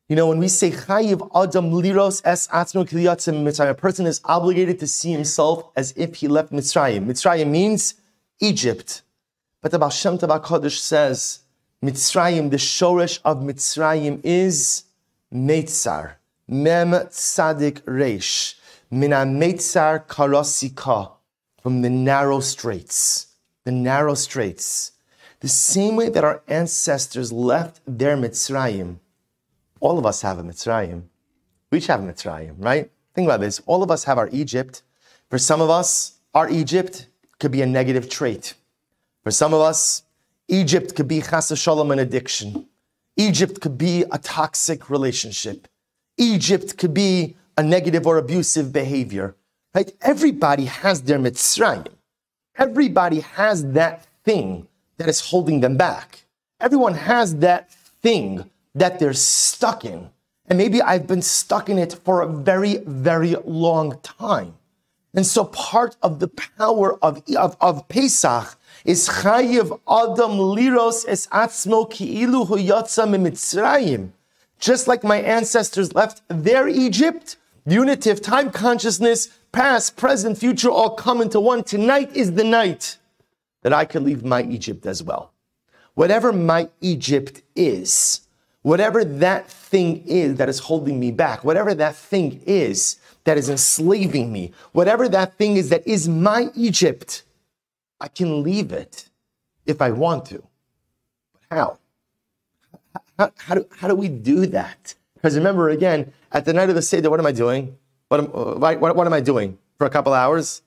You 0.08 0.14
know, 0.14 0.28
when 0.28 0.38
we 0.38 0.46
say 0.46 0.70
Chayiv 0.70 1.28
Adam 1.34 1.72
Liros 1.72 2.22
Es 2.24 2.46
Atzmo 2.46 2.88
Kiliyatzim 2.88 3.42
Mitzrayim, 3.42 3.70
a 3.70 3.74
person 3.74 4.06
is 4.06 4.20
obligated 4.24 4.78
to 4.78 4.86
see 4.86 5.10
himself 5.10 5.64
as 5.74 5.92
if 5.96 6.14
he 6.14 6.28
left 6.28 6.52
Mitzrayim. 6.52 7.06
Mitzrayim 7.06 7.50
means 7.50 7.94
Egypt. 8.38 9.02
But 9.66 9.72
the 9.72 9.80
Baal 9.80 9.90
Shem 9.90 10.16
Tov 10.16 10.40
HaKadosh 10.40 10.78
says, 10.78 11.40
Mitzrayim, 11.82 12.52
the 12.52 12.56
shoresh 12.56 13.18
of 13.24 13.38
Mitzrayim 13.38 14.20
is 14.22 14.84
Meitzar, 15.34 16.12
Mem 16.46 16.92
Tzadik 16.92 17.80
Reish, 17.80 18.54
Mina 18.92 19.26
Meitzar 19.26 20.06
Karasika, 20.06 21.14
from 21.60 21.82
the 21.82 21.90
narrow 21.90 22.38
straits. 22.38 23.34
The 23.64 23.72
narrow 23.72 24.14
straits. 24.14 24.92
The 25.40 25.48
same 25.48 25.96
way 25.96 26.10
that 26.10 26.22
our 26.22 26.44
ancestors 26.46 27.32
left 27.32 27.80
their 27.88 28.16
Mitzrayim, 28.16 29.00
all 29.80 29.98
of 29.98 30.06
us 30.06 30.22
have 30.22 30.38
a 30.38 30.44
Mitzrayim. 30.44 31.02
We 31.72 31.78
each 31.78 31.88
have 31.88 32.04
a 32.04 32.06
Mitzrayim, 32.06 32.54
right? 32.58 32.88
Think 33.16 33.26
about 33.26 33.40
this. 33.40 33.60
All 33.66 33.82
of 33.82 33.90
us 33.90 34.04
have 34.04 34.16
our 34.16 34.28
Egypt. 34.30 34.84
For 35.28 35.38
some 35.38 35.60
of 35.60 35.70
us, 35.70 36.18
our 36.36 36.48
Egypt 36.48 37.08
could 37.40 37.50
be 37.50 37.62
a 37.62 37.66
negative 37.66 38.08
trait. 38.08 38.54
For 39.26 39.32
some 39.32 39.52
of 39.52 39.60
us, 39.60 40.04
Egypt 40.46 40.94
could 40.94 41.08
be 41.08 41.20
chas 41.20 41.52
shalom, 41.58 41.90
an 41.90 41.98
addiction. 41.98 42.68
Egypt 43.16 43.60
could 43.60 43.76
be 43.76 44.04
a 44.12 44.18
toxic 44.18 44.88
relationship. 44.88 45.66
Egypt 46.16 46.78
could 46.78 46.94
be 46.94 47.34
a 47.56 47.62
negative 47.64 48.06
or 48.06 48.18
abusive 48.18 48.72
behavior. 48.72 49.34
Right? 49.74 49.90
Everybody 50.00 50.66
has 50.66 51.02
their 51.02 51.18
Mitzrayim. 51.18 51.88
Everybody 52.56 53.18
has 53.18 53.72
that 53.72 54.06
thing 54.22 54.68
that 54.96 55.08
is 55.08 55.18
holding 55.18 55.58
them 55.58 55.76
back. 55.76 56.22
Everyone 56.60 56.94
has 56.94 57.34
that 57.38 57.72
thing 58.04 58.48
that 58.76 59.00
they're 59.00 59.12
stuck 59.12 59.84
in. 59.84 60.08
And 60.46 60.56
maybe 60.56 60.80
I've 60.80 61.08
been 61.08 61.20
stuck 61.20 61.68
in 61.68 61.78
it 61.78 61.98
for 62.04 62.22
a 62.22 62.28
very, 62.28 62.76
very 62.76 63.34
long 63.44 63.98
time. 64.04 64.54
And 65.14 65.26
so 65.26 65.46
part 65.46 65.96
of 66.00 66.20
the 66.20 66.28
power 66.28 67.02
of, 67.02 67.24
of, 67.36 67.56
of 67.60 67.88
Pesach 67.88 68.56
is 68.86 69.08
chayiv 69.08 69.80
adam 69.88 70.38
liros 70.38 71.04
es 71.08 71.26
atzmo 71.26 71.90
ki'ilu 71.90 72.46
hu 72.46 72.56
yatsa 72.56 73.04
mitzrayim. 73.06 74.10
Just 74.58 74.86
like 74.86 75.02
my 75.02 75.18
ancestors 75.18 75.92
left 75.92 76.22
their 76.28 76.68
Egypt, 76.68 77.36
unitive 77.66 78.22
time 78.22 78.50
consciousness, 78.50 79.28
past, 79.50 79.96
present, 79.96 80.38
future, 80.38 80.70
all 80.70 80.90
come 80.90 81.20
into 81.20 81.40
one. 81.40 81.64
Tonight 81.64 82.14
is 82.14 82.32
the 82.34 82.44
night 82.44 82.96
that 83.62 83.72
I 83.72 83.84
can 83.84 84.04
leave 84.04 84.24
my 84.24 84.42
Egypt 84.44 84.86
as 84.86 85.02
well. 85.02 85.32
Whatever 85.94 86.32
my 86.32 86.68
Egypt 86.80 87.42
is, 87.56 88.20
whatever 88.62 89.04
that 89.04 89.48
thing 89.48 90.06
is 90.06 90.36
that 90.36 90.48
is 90.48 90.60
holding 90.60 91.00
me 91.00 91.10
back, 91.10 91.42
whatever 91.42 91.74
that 91.74 91.96
thing 91.96 92.40
is 92.46 92.98
that 93.24 93.36
is 93.36 93.48
enslaving 93.48 94.32
me, 94.32 94.52
whatever 94.72 95.08
that 95.08 95.34
thing 95.34 95.56
is 95.56 95.70
that 95.70 95.86
is 95.86 96.08
my 96.08 96.48
Egypt, 96.54 97.24
I 98.00 98.08
can 98.08 98.42
leave 98.42 98.72
it 98.72 99.08
if 99.64 99.80
I 99.80 99.90
want 99.90 100.26
to. 100.26 100.42
But 101.32 101.42
how? 101.50 101.78
How, 103.18 103.32
how, 103.38 103.54
do, 103.54 103.66
how 103.78 103.88
do 103.88 103.94
we 103.94 104.08
do 104.08 104.46
that? 104.46 104.94
Because 105.14 105.36
remember, 105.36 105.70
again, 105.70 106.12
at 106.32 106.44
the 106.44 106.52
night 106.52 106.68
of 106.68 106.74
the 106.74 106.82
Seder, 106.82 107.08
what 107.08 107.18
am 107.18 107.26
I 107.26 107.32
doing? 107.32 107.76
What 108.08 108.20
am, 108.20 108.26
uh, 108.34 108.54
what, 108.78 108.94
what 108.96 109.06
am 109.06 109.12
I 109.12 109.20
doing 109.20 109.58
for 109.78 109.86
a 109.86 109.90
couple 109.90 110.12
hours? 110.12 110.62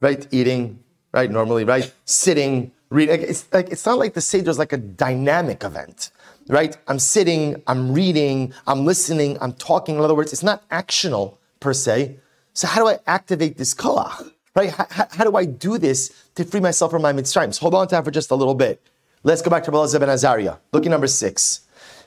Right? 0.00 0.26
Eating, 0.30 0.80
right? 1.12 1.30
Normally, 1.30 1.64
right? 1.64 1.92
Sitting, 2.04 2.72
reading. 2.90 3.22
It's 3.22 3.46
like 3.52 3.70
it's 3.70 3.86
not 3.86 3.98
like 3.98 4.14
the 4.14 4.20
Seder 4.20 4.50
is 4.50 4.58
like 4.58 4.72
a 4.72 4.76
dynamic 4.76 5.64
event, 5.64 6.10
right? 6.48 6.76
I'm 6.86 6.98
sitting, 6.98 7.62
I'm 7.66 7.92
reading, 7.92 8.52
I'm 8.66 8.84
listening, 8.84 9.38
I'm 9.40 9.54
talking. 9.54 9.96
In 9.96 10.02
other 10.02 10.14
words, 10.14 10.32
it's 10.32 10.42
not 10.42 10.68
actional 10.68 11.38
per 11.60 11.72
se. 11.72 12.18
So 12.52 12.66
how 12.66 12.82
do 12.82 12.88
I 12.88 12.98
activate 13.06 13.56
this 13.56 13.74
koach? 13.74 14.30
Right? 14.56 14.70
How, 14.70 15.06
how, 15.10 15.24
do 15.24 15.36
I 15.36 15.44
do 15.44 15.76
this 15.76 16.28
to 16.34 16.44
free 16.44 16.60
myself 16.60 16.90
from 16.90 17.02
my 17.02 17.12
mitzrayim? 17.12 17.56
Hold 17.58 17.74
on 17.74 17.88
to 17.88 17.94
that 17.94 18.04
for 18.04 18.10
just 18.10 18.30
a 18.30 18.34
little 18.34 18.54
bit. 18.54 18.80
Let's 19.22 19.42
go 19.42 19.50
back 19.50 19.64
to 19.64 19.70
Rabbi 19.70 19.98
ben 19.98 20.08
Azariah. 20.08 20.56
Look 20.72 20.86
at 20.86 20.90
number 20.90 21.06
six. 21.06 21.60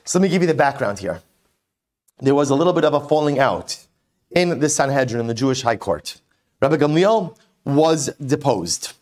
So 0.04 0.18
let 0.18 0.24
me 0.24 0.28
give 0.28 0.42
you 0.42 0.48
the 0.48 0.54
background 0.54 0.98
here. 0.98 1.22
There 2.18 2.34
was 2.34 2.50
a 2.50 2.56
little 2.56 2.72
bit 2.72 2.84
of 2.84 2.92
a 2.92 3.00
falling 3.00 3.38
out 3.38 3.86
in 4.32 4.58
the 4.58 4.68
Sanhedrin, 4.68 5.20
in 5.20 5.26
the 5.28 5.34
Jewish 5.34 5.62
High 5.62 5.76
Court. 5.76 6.20
Rabbi 6.60 6.76
Gamliel 6.76 7.36
was 7.64 8.10
deposed. 8.16 8.94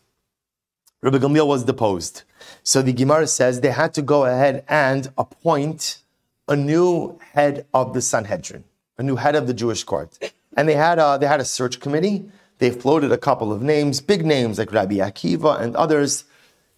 Rabbi 1.00 1.18
Gamliel 1.18 1.46
was 1.46 1.64
deposed. 1.64 2.24
So 2.62 2.82
the 2.82 2.92
Gemara 2.92 3.26
says 3.26 3.62
they 3.62 3.70
had 3.70 3.94
to 3.94 4.02
go 4.02 4.26
ahead 4.26 4.64
and 4.68 5.10
appoint 5.16 5.98
a 6.48 6.56
new 6.56 7.18
head 7.32 7.66
of 7.72 7.94
the 7.94 8.02
Sanhedrin, 8.02 8.64
a 8.98 9.02
new 9.02 9.16
head 9.16 9.34
of 9.36 9.46
the 9.46 9.54
Jewish 9.54 9.84
court. 9.84 10.18
And 10.56 10.68
they 10.68 10.74
had 10.74 10.98
a, 10.98 11.16
they 11.18 11.26
had 11.26 11.40
a 11.40 11.44
search 11.44 11.80
committee. 11.80 12.30
They 12.58 12.70
floated 12.70 13.12
a 13.12 13.18
couple 13.18 13.52
of 13.52 13.62
names, 13.62 14.00
big 14.00 14.26
names 14.26 14.58
like 14.58 14.72
Rabbi 14.72 14.96
Akiva 14.96 15.60
and 15.60 15.76
others. 15.76 16.24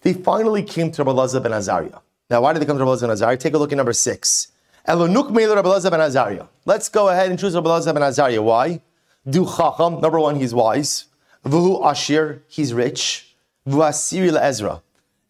They 0.03 0.13
finally 0.13 0.63
came 0.63 0.91
to 0.93 1.03
Rabbi 1.03 1.17
Lazar 1.17 1.41
ben 1.41 1.53
Azariah. 1.53 2.01
Now, 2.29 2.43
why 2.43 2.53
did 2.53 2.61
they 2.61 2.67
come 2.67 2.77
to 2.77 2.85
Rabbi 2.85 2.91
Lazar 2.91 3.07
ben 3.07 3.13
Azariah? 3.13 3.37
Take 3.37 3.55
a 3.55 3.59
look 3.59 3.73
at 3.73 3.77
number 3.77 3.93
six. 3.93 4.53
Elonuk 4.87 5.35
Rabbi 5.35 5.69
Lazar 5.69 5.91
ben 5.91 6.01
Azariah. 6.01 6.47
Let's 6.67 6.89
go 6.89 7.09
ahead 7.09 7.31
and 7.31 7.39
choose 7.39 7.55
Rabbi 7.55 7.69
Lazar 7.69 7.93
ben 7.93 8.03
Azariah. 8.03 8.43
Why? 8.43 8.81
Du 9.29 9.47
Chacham. 9.47 10.01
Number 10.01 10.21
one, 10.21 10.37
he's 10.37 10.55
wise. 10.55 11.07
Vuhu 11.45 11.85
Ashir. 11.85 12.43
He's 12.47 12.75
rich. 12.75 13.35
Vuasiri 13.67 14.39
Ezra. 14.41 14.83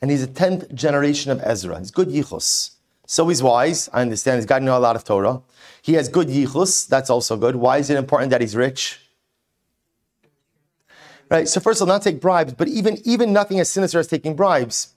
And 0.02 0.10
he's 0.10 0.22
a 0.22 0.28
10th 0.28 0.74
generation 0.74 1.30
of 1.30 1.40
Ezra. 1.44 1.78
He's 1.78 1.90
good 1.90 2.08
yichus. 2.08 2.70
So 3.06 3.28
he's 3.28 3.42
wise. 3.42 3.88
I 3.92 4.02
understand. 4.02 4.38
He's 4.38 4.46
got 4.46 4.60
to 4.60 4.64
know 4.64 4.78
a 4.78 4.80
lot 4.80 4.96
of 4.96 5.04
Torah. 5.04 5.42
He 5.82 5.94
has 5.94 6.08
good 6.08 6.28
yichus. 6.28 6.88
That's 6.88 7.10
also 7.10 7.36
good. 7.36 7.56
Why 7.56 7.78
is 7.78 7.90
it 7.90 7.96
important 7.96 8.30
that 8.30 8.40
he's 8.40 8.56
rich? 8.56 9.00
Right? 11.30 11.48
So 11.48 11.60
first 11.60 11.80
of 11.80 11.88
all, 11.88 11.94
not 11.94 12.02
take 12.02 12.20
bribes, 12.20 12.54
but 12.54 12.68
even, 12.68 12.98
even 13.04 13.32
nothing 13.32 13.60
as 13.60 13.70
sinister 13.70 14.00
as 14.00 14.08
taking 14.08 14.34
bribes. 14.34 14.94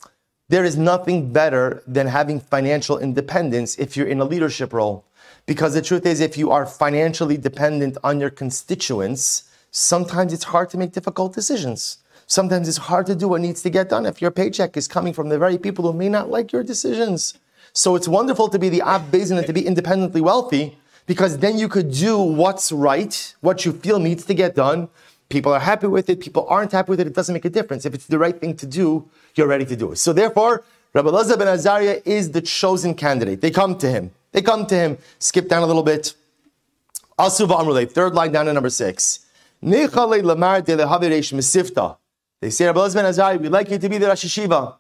There 0.50 0.66
is 0.66 0.76
nothing 0.76 1.32
better 1.32 1.84
than 1.88 2.08
having 2.08 2.40
financial 2.40 2.98
independence 2.98 3.78
if 3.78 3.96
you're 3.96 4.08
in 4.08 4.20
a 4.20 4.26
leadership 4.26 4.74
role. 4.74 5.06
Because 5.46 5.74
the 5.74 5.82
truth 5.82 6.06
is, 6.06 6.20
if 6.20 6.38
you 6.38 6.52
are 6.52 6.66
financially 6.66 7.38
dependent 7.38 7.98
on 8.04 8.20
your 8.20 8.30
constituents, 8.30 9.44
sometimes 9.72 10.34
it's 10.34 10.46
hard 10.46 10.70
to 10.72 10.78
make 10.78 10.92
difficult 10.92 11.34
decisions. 11.34 12.00
Sometimes 12.26 12.68
it's 12.68 12.78
hard 12.78 13.06
to 13.08 13.16
do 13.16 13.28
what 13.28 13.42
needs 13.42 13.62
to 13.62 13.70
get 13.70 13.90
done 13.90 14.06
if 14.06 14.22
your 14.22 14.32
paycheck 14.32 14.76
is 14.78 14.88
coming 14.88 15.14
from 15.14 15.30
the 15.30 15.38
very 15.38 15.58
people 15.58 15.86
who 15.86 15.98
may 15.98 16.10
not 16.10 16.30
like 16.30 16.52
your 16.52 16.64
decisions. 16.64 17.38
So 17.74 17.96
it's 17.96 18.08
wonderful 18.08 18.50
to 18.50 18.60
be 18.60 18.70
the 18.70 18.82
Av 18.82 19.12
Beis 19.12 19.28
Din 19.28 19.38
and 19.38 19.48
to 19.48 19.54
be 19.54 19.66
independently 19.66 20.22
wealthy 20.22 20.78
because 21.06 21.40
then 21.40 21.58
you 21.58 21.68
could 21.68 21.92
do 21.92 22.18
what's 22.18 22.72
right, 22.72 23.36
what 23.42 23.66
you 23.66 23.74
feel 23.74 24.00
needs 24.00 24.26
to 24.26 24.34
get 24.34 24.56
done. 24.56 24.90
People 25.34 25.52
are 25.52 25.60
happy 25.60 25.88
with 25.88 26.10
it, 26.12 26.20
people 26.20 26.46
aren't 26.48 26.72
happy 26.72 26.92
with 26.92 27.00
it, 27.00 27.08
it 27.08 27.16
doesn't 27.16 27.34
make 27.34 27.44
a 27.44 27.50
difference. 27.50 27.88
If 27.88 27.96
it's 27.96 28.06
the 28.06 28.20
right 28.20 28.40
thing 28.40 28.56
to 28.58 28.68
do, 28.68 29.10
you're 29.34 29.48
ready 29.48 29.66
to 29.66 29.76
do 29.76 29.92
it. 29.92 29.96
So 29.96 30.14
therefore, 30.14 30.64
Rabbi 30.94 31.10
Lazar 31.10 31.38
ben 31.38 31.48
Azariah 31.48 32.04
is 32.06 32.34
the 32.34 32.42
chosen 32.42 32.94
candidate. 32.94 33.42
They 33.42 33.50
come 33.50 33.76
to 33.80 33.90
him. 33.90 34.12
They 34.32 34.44
come 34.44 34.68
to 34.68 34.76
him. 34.76 35.00
Skip 35.18 35.50
down 35.50 35.64
a 35.64 35.66
little 35.66 35.82
bit. 35.82 36.14
Asuva 37.18 37.60
Amrulay, 37.60 37.92
third 37.92 38.14
line 38.14 38.32
down 38.32 38.46
to 38.46 38.54
number 38.54 38.70
six. 38.70 39.26
They 39.60 39.88
say, 39.88 39.98
Rabbi 39.98 40.12
Elazar 42.80 42.94
ben 42.94 43.06
Azariah, 43.06 43.40
we'd 43.40 43.50
like 43.50 43.72
you 43.72 43.80
to 43.80 43.90
be 43.90 43.98
the 43.98 44.06
Rosh 44.06 44.26
HaYeshiva. 44.26 44.76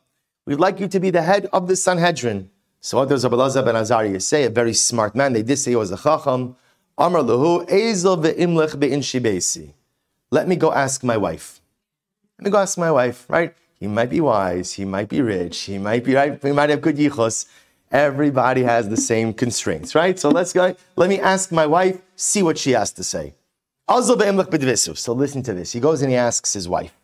We'd 0.46 0.60
like 0.60 0.80
you 0.80 0.88
to 0.88 1.00
be 1.00 1.10
the 1.10 1.24
head 1.24 1.50
of 1.52 1.68
the 1.68 1.76
Sanhedrin. 1.76 2.52
So 2.80 2.98
what 2.98 3.10
does 3.10 3.26
Abelazar 3.26 3.66
ben 3.66 3.76
Azariah 3.76 4.20
say? 4.20 4.44
A 4.44 4.52
very 4.52 4.76
smart 4.76 5.16
man. 5.16 5.34
They 5.34 5.42
did 5.42 5.58
say 5.58 5.72
he 5.72 5.78
was 5.78 5.92
a 5.92 5.98
chacham. 5.98 6.56
Amar 6.96 7.24
lahu 7.24 7.68
ezel 7.68 8.24
ve'imlech 8.24 8.80
be'in 8.80 9.00
shibesi. 9.00 9.74
Let 10.34 10.48
me 10.48 10.56
go 10.56 10.74
ask 10.74 11.04
my 11.04 11.16
wife. 11.16 11.62
Let 12.40 12.46
me 12.46 12.50
go 12.50 12.58
ask 12.58 12.76
my 12.76 12.90
wife, 12.90 13.30
right? 13.30 13.54
He 13.80 13.86
might 13.86 14.10
be 14.10 14.20
wise, 14.20 14.74
he 14.74 14.84
might 14.84 15.08
be 15.08 15.22
rich, 15.22 15.60
he 15.60 15.78
might 15.78 16.04
be 16.04 16.16
right, 16.16 16.42
he 16.42 16.52
might 16.52 16.72
have 16.72 16.82
good 16.82 16.98
yichus. 16.98 17.46
Everybody 17.92 18.64
has 18.64 18.90
the 18.90 18.98
same 18.98 19.36
constraints, 19.36 19.94
right? 19.94 20.18
So 20.18 20.30
let's 20.30 20.52
go. 20.52 20.76
Let 20.96 21.10
me 21.10 21.20
ask 21.20 21.52
my 21.52 21.68
wife, 21.68 22.02
see 22.16 22.42
what 22.42 22.58
she 22.58 22.72
has 22.72 22.92
to 22.94 23.04
say. 23.04 23.36
So 23.88 25.14
listen 25.14 25.44
to 25.44 25.54
this. 25.54 25.72
He 25.72 25.80
goes 25.80 26.02
and 26.02 26.10
he 26.10 26.18
asks 26.18 26.54
his 26.54 26.68
wife, 26.68 26.96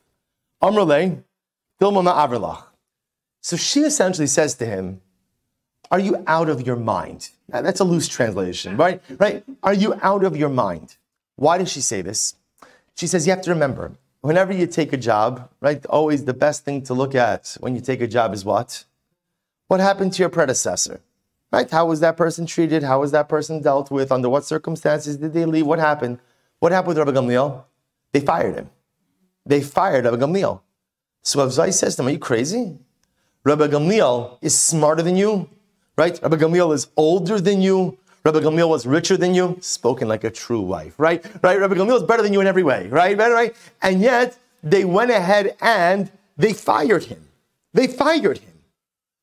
So 3.42 3.58
she 3.58 3.82
essentially 3.82 4.28
says 4.28 4.56
to 4.56 4.66
him, 4.66 5.02
Are 5.92 6.00
you 6.00 6.24
out 6.26 6.50
of 6.50 6.66
your 6.66 6.78
mind? 6.78 7.30
Now, 7.48 7.62
that's 7.62 7.80
a 7.80 7.84
loose 7.84 8.08
translation, 8.08 8.76
right? 8.76 9.04
Right? 9.20 9.44
Are 9.62 9.76
you 9.76 9.94
out 10.02 10.24
of 10.24 10.36
your 10.36 10.50
mind? 10.50 10.98
Why 11.36 11.60
does 11.60 11.72
she 11.72 11.82
say 11.82 12.02
this? 12.02 12.34
She 12.96 13.08
says, 13.08 13.26
You 13.26 13.32
have 13.32 13.42
to 13.44 13.50
remember, 13.50 13.94
whenever 14.22 14.54
you 14.54 14.68
take 14.68 14.94
a 14.94 14.98
job, 14.98 15.50
right, 15.62 15.86
always 15.88 16.26
the 16.26 16.34
best 16.34 16.66
thing 16.66 16.82
to 16.84 16.94
look 16.94 17.16
at 17.16 17.56
when 17.60 17.76
you 17.76 17.82
take 17.82 18.02
a 18.02 18.08
job 18.08 18.34
is 18.34 18.44
what? 18.46 18.86
What 19.68 19.80
happened 19.80 20.14
to 20.14 20.24
your 20.24 20.30
predecessor? 20.30 21.02
Right? 21.52 21.70
How 21.70 21.86
was 21.88 22.00
that 22.02 22.16
person 22.18 22.46
treated? 22.46 22.84
How 22.84 23.00
was 23.00 23.12
that 23.12 23.28
person 23.28 23.62
dealt 23.62 23.90
with? 23.90 24.12
Under 24.12 24.30
what 24.30 24.46
circumstances 24.46 25.18
did 25.18 25.34
they 25.34 25.46
leave? 25.46 25.66
What 25.66 25.80
happened? 25.80 26.20
What 26.60 26.72
happened 26.72 26.90
with 26.90 26.98
Rabbi 27.00 27.12
Gamliel? 27.12 27.64
They 28.12 28.20
fired 28.20 28.56
him. 28.56 28.70
They 29.46 29.62
fired 29.62 30.06
Rabbi 30.06 30.18
Gamliel. 30.18 30.62
So 31.24 31.40
Avzai 31.40 31.74
says 31.74 31.96
to 31.96 32.02
him, 32.04 32.08
Are 32.08 32.12
you 32.12 32.20
crazy? 32.20 32.78
Rabbi 33.44 33.68
Gamliel 33.68 34.38
is 34.42 34.58
smarter 34.58 35.02
than 35.02 35.16
you, 35.16 35.50
right? 35.96 36.20
Rabbi 36.22 36.36
Gamliel 36.36 36.74
is 36.74 36.88
older 36.98 37.40
than 37.40 37.62
you. 37.62 37.98
Rabbi 38.24 38.40
Gamliel 38.40 38.70
was 38.70 38.86
richer 38.86 39.16
than 39.16 39.34
you, 39.34 39.58
spoken 39.62 40.08
like 40.08 40.24
a 40.24 40.30
true 40.30 40.62
wife, 40.62 40.94
right? 40.98 41.24
Right? 41.42 41.60
Rabbi 41.60 41.76
Gamliel 41.76 41.98
is 41.98 42.04
better 42.04 42.22
than 42.22 42.34
you 42.34 42.42
in 42.42 42.48
every 42.48 42.64
way, 42.64 42.88
right? 42.88 43.18
Better, 43.18 43.34
right? 43.34 43.56
And 43.82 44.02
yet 44.02 44.38
they 44.62 44.84
went 44.86 45.12
ahead 45.12 45.56
and 45.62 46.12
they 46.38 46.54
fired 46.54 47.06
him. 47.06 47.28
They 47.74 47.88
fired 47.88 48.40
him. 48.40 48.54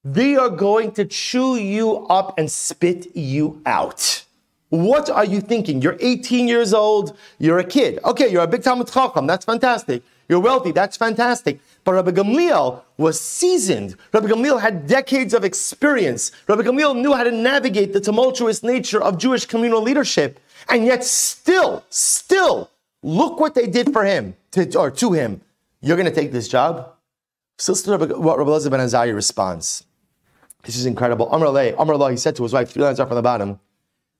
They 0.04 0.36
are 0.36 0.48
going 0.48 0.92
to 0.92 1.04
chew 1.04 1.56
you 1.56 2.06
up 2.06 2.38
and 2.38 2.50
spit 2.50 3.14
you 3.16 3.60
out. 3.66 4.24
What 4.68 5.10
are 5.10 5.24
you 5.24 5.40
thinking? 5.40 5.82
You're 5.82 5.96
18 6.00 6.48
years 6.48 6.72
old, 6.72 7.16
you're 7.38 7.58
a 7.58 7.64
kid. 7.64 7.98
Okay, 8.04 8.28
you're 8.28 8.42
a 8.42 8.46
big 8.46 8.62
Talmid 8.62 8.92
Chacham, 8.92 9.26
that's 9.26 9.44
fantastic. 9.44 10.02
You're 10.28 10.40
wealthy, 10.40 10.72
that's 10.72 10.96
fantastic. 10.96 11.60
But 11.84 11.92
Rabbi 11.94 12.10
Gamliel 12.10 12.82
was 12.96 13.20
seasoned. 13.20 13.96
Rabbi 14.12 14.26
Gamliel 14.26 14.60
had 14.60 14.86
decades 14.86 15.34
of 15.34 15.44
experience. 15.44 16.32
Rabbi 16.48 16.62
Gamliel 16.62 17.00
knew 17.00 17.12
how 17.12 17.22
to 17.22 17.30
navigate 17.30 17.92
the 17.92 18.00
tumultuous 18.00 18.62
nature 18.62 19.00
of 19.00 19.18
Jewish 19.18 19.46
communal 19.46 19.80
leadership. 19.80 20.40
And 20.68 20.84
yet, 20.84 21.04
still, 21.04 21.84
still, 21.90 22.70
look 23.02 23.38
what 23.38 23.54
they 23.54 23.68
did 23.68 23.92
for 23.92 24.04
him, 24.04 24.34
to, 24.52 24.76
or 24.76 24.90
to 24.90 25.12
him. 25.12 25.40
You're 25.80 25.96
going 25.96 26.08
to 26.08 26.14
take 26.14 26.32
this 26.32 26.48
job? 26.48 26.92
So 27.58 27.72
listen 27.72 27.98
to 27.98 28.18
what 28.18 28.38
Rabbi 28.38 28.50
Elazar 28.50 28.70
ben 28.70 28.80
Azariah 28.80 29.14
responds. 29.14 29.84
This 30.64 30.76
is 30.76 30.86
incredible. 30.86 31.30
Amar 31.30 31.48
lah, 31.96 32.08
he 32.08 32.16
said 32.16 32.34
to 32.36 32.42
his 32.42 32.52
wife, 32.52 32.70
three 32.72 32.82
lines 32.82 32.98
up 32.98 33.08
from 33.08 33.14
the 33.14 33.22
bottom, 33.22 33.60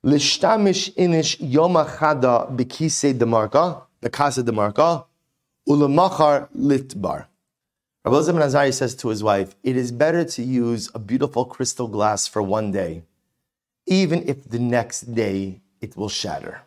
Lishtamish 0.05 0.95
inish 0.95 1.37
yoma 1.39 1.85
chada 1.89 2.49
bekise 2.57 3.13
demarka, 3.13 3.83
bekase 4.01 4.45
demarka, 4.45 5.05
ulamachar 5.69 6.49
litbar. 6.57 7.27
Rabbi 8.05 8.33
ben 8.33 8.43
Azariah 8.43 8.73
says 8.73 8.95
to 8.97 9.09
his 9.09 9.23
wife, 9.23 9.57
it 9.65 9.77
is 9.77 9.91
better 9.91 10.25
to 10.25 10.43
use 10.43 10.91
a 10.95 10.99
beautiful 10.99 11.45
crystal 11.45 11.89
glass 11.89 12.27
for 12.27 12.41
one 12.41 12.71
day, 12.71 13.03
even 13.87 14.23
if 14.29 14.49
the 14.49 14.61
next 14.61 15.15
day 15.15 15.61
it 15.81 15.97
will 15.97 16.09
shatter. 16.09 16.63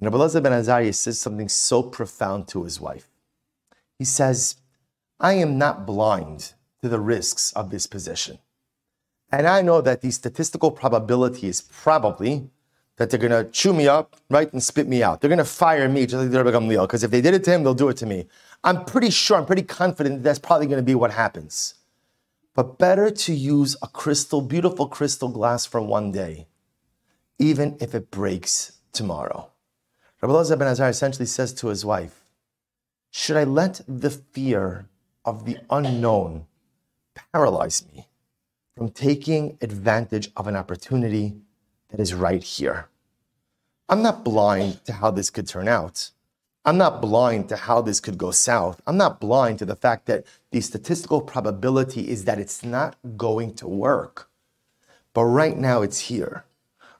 And 0.00 0.12
Rabbi 0.12 0.40
ben 0.40 0.52
Azariah 0.52 0.92
says 0.92 1.20
something 1.20 1.48
so 1.48 1.82
profound 1.82 2.48
to 2.48 2.64
his 2.64 2.80
wife. 2.80 3.08
He 3.98 4.04
says, 4.04 4.56
I 5.20 5.34
am 5.34 5.58
not 5.58 5.86
blind 5.86 6.54
to 6.82 6.88
the 6.88 6.98
risks 6.98 7.52
of 7.52 7.70
this 7.70 7.86
position. 7.86 8.38
And 9.30 9.46
I 9.46 9.62
know 9.62 9.80
that 9.80 10.00
the 10.00 10.10
statistical 10.10 10.72
probability 10.72 11.46
is 11.46 11.60
probably 11.60 12.50
that 12.96 13.10
they're 13.10 13.18
going 13.18 13.32
to 13.32 13.50
chew 13.50 13.72
me 13.72 13.88
up, 13.88 14.16
right, 14.30 14.52
and 14.52 14.62
spit 14.62 14.86
me 14.86 15.02
out. 15.02 15.20
They're 15.20 15.28
going 15.28 15.38
to 15.38 15.44
fire 15.44 15.88
me 15.88 16.02
just 16.06 16.14
like 16.14 16.30
they 16.30 16.36
did 16.36 16.44
Rabbi 16.44 16.56
Gamliel, 16.56 16.82
because 16.82 17.02
if 17.02 17.10
they 17.10 17.20
did 17.20 17.34
it 17.34 17.44
to 17.44 17.50
him, 17.50 17.62
they'll 17.62 17.74
do 17.74 17.88
it 17.88 17.96
to 17.98 18.06
me. 18.06 18.26
I'm 18.64 18.84
pretty 18.84 19.10
sure, 19.10 19.36
I'm 19.38 19.46
pretty 19.46 19.62
confident 19.62 20.16
that 20.16 20.22
that's 20.22 20.38
probably 20.38 20.66
going 20.66 20.78
to 20.78 20.84
be 20.84 20.94
what 20.94 21.12
happens. 21.12 21.74
But 22.54 22.78
better 22.78 23.10
to 23.10 23.32
use 23.32 23.76
a 23.82 23.86
crystal, 23.86 24.42
beautiful 24.42 24.86
crystal 24.86 25.28
glass 25.28 25.64
for 25.64 25.80
one 25.80 26.12
day, 26.12 26.48
even 27.38 27.76
if 27.80 27.94
it 27.94 28.10
breaks 28.10 28.72
tomorrow. 28.92 29.50
Rabbi 30.20 30.34
Elazar 30.34 30.58
ben 30.58 30.68
Azar 30.68 30.90
essentially 30.90 31.26
says 31.26 31.52
to 31.54 31.68
his 31.68 31.84
wife, 31.84 32.24
Should 33.10 33.36
I 33.36 33.44
let 33.44 33.80
the 33.88 34.10
fear 34.10 34.86
of 35.24 35.46
the 35.46 35.58
unknown 35.70 36.46
paralyze 37.32 37.84
me? 37.92 38.08
from 38.76 38.90
taking 38.90 39.58
advantage 39.60 40.30
of 40.36 40.46
an 40.46 40.56
opportunity 40.56 41.36
that 41.92 42.00
is 42.00 42.14
right 42.14 42.42
here. 42.42 42.88
I'm 43.88 44.02
not 44.02 44.24
blind 44.24 44.84
to 44.86 44.94
how 44.94 45.10
this 45.10 45.28
could 45.30 45.46
turn 45.46 45.68
out. 45.68 46.10
I'm 46.64 46.78
not 46.78 47.02
blind 47.02 47.50
to 47.50 47.56
how 47.56 47.82
this 47.82 48.00
could 48.00 48.16
go 48.16 48.30
south. 48.30 48.80
I'm 48.86 48.96
not 48.96 49.20
blind 49.20 49.58
to 49.58 49.66
the 49.66 49.76
fact 49.76 50.06
that 50.06 50.24
the 50.52 50.60
statistical 50.60 51.20
probability 51.20 52.08
is 52.08 52.24
that 52.24 52.38
it's 52.38 52.64
not 52.64 52.96
going 53.16 53.54
to 53.56 53.68
work. 53.68 54.30
But 55.12 55.24
right 55.24 55.58
now 55.58 55.82
it's 55.82 56.00
here. 56.00 56.44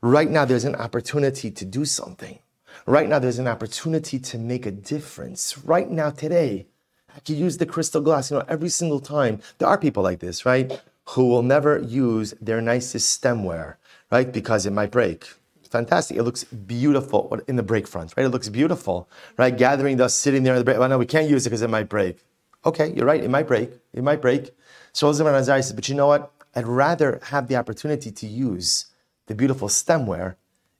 Right 0.03 0.31
now 0.31 0.45
there's 0.45 0.65
an 0.65 0.77
opportunity 0.77 1.51
to 1.51 1.65
do 1.65 1.87
something. 1.87 2.41
Right 2.85 3.09
now 3.09 3.19
there's 3.19 3.39
an 3.39 3.49
opportunity 3.49 4.19
to 4.19 4.37
make 4.37 4.67
a 4.67 4.71
difference. 4.73 5.57
Right 5.59 5.89
now, 5.89 6.11
today, 6.11 6.67
I 7.15 7.21
could 7.21 7.37
use 7.37 7.59
the 7.59 7.67
crystal 7.67 8.01
glass. 8.01 8.31
You 8.31 8.39
know, 8.39 8.45
every 8.49 8.69
single 8.69 9.01
time. 9.01 9.41
There 9.59 9.69
are 9.69 9.79
people 9.79 10.03
like 10.03 10.19
this, 10.19 10.45
right? 10.45 10.83
who 11.11 11.27
will 11.27 11.43
never 11.43 11.79
use 11.79 12.35
their 12.41 12.61
nicest 12.61 13.21
stemware, 13.21 13.77
right? 14.13 14.31
Because 14.31 14.67
it 14.67 14.73
might 14.73 14.93
break. 14.93 15.27
Fantastic. 15.71 16.19
It 16.19 16.23
looks 16.23 16.45
beautiful 16.45 17.41
in 17.49 17.57
the 17.57 17.63
break 17.63 17.89
front, 17.89 18.13
right? 18.15 18.27
It 18.27 18.29
looks 18.29 18.51
beautiful, 18.51 19.09
right? 19.39 19.57
Gathering 19.57 19.97
dust, 19.97 20.19
sitting 20.19 20.43
there 20.43 20.53
in 20.53 20.59
the 20.59 20.65
break. 20.65 20.79
Well, 20.79 20.89
no, 20.91 20.99
we 20.99 21.07
can't 21.07 21.31
use 21.31 21.47
it 21.47 21.49
because 21.49 21.63
it 21.63 21.71
might 21.71 21.89
break. 21.89 22.19
Okay, 22.67 22.93
you're 22.95 23.07
right. 23.07 23.25
It 23.25 23.31
might 23.31 23.49
break. 23.49 23.71
It 23.95 24.05
might 24.05 24.21
break. 24.21 24.55
So 24.93 25.11
Elazar 25.11 25.25
ben 25.25 25.35
Azari 25.35 25.65
says, 25.65 25.73
but 25.73 25.89
you 25.89 25.95
know 25.95 26.09
what? 26.09 26.31
I'd 26.55 26.67
rather 26.67 27.21
have 27.25 27.49
the 27.49 27.57
opportunity 27.57 28.11
to 28.13 28.27
use 28.27 28.87
the 29.27 29.35
beautiful 29.35 29.69
stemware. 29.69 30.37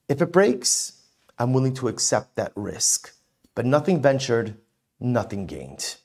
If 0.07 0.21
it 0.21 0.31
breaks, 0.31 1.01
I'm 1.39 1.53
willing 1.53 1.73
to 1.75 1.87
accept 1.87 2.35
that 2.35 2.51
risk. 2.55 3.15
But 3.55 3.65
nothing 3.65 3.99
ventured, 3.99 4.57
nothing 4.99 5.47
gained. 5.47 5.95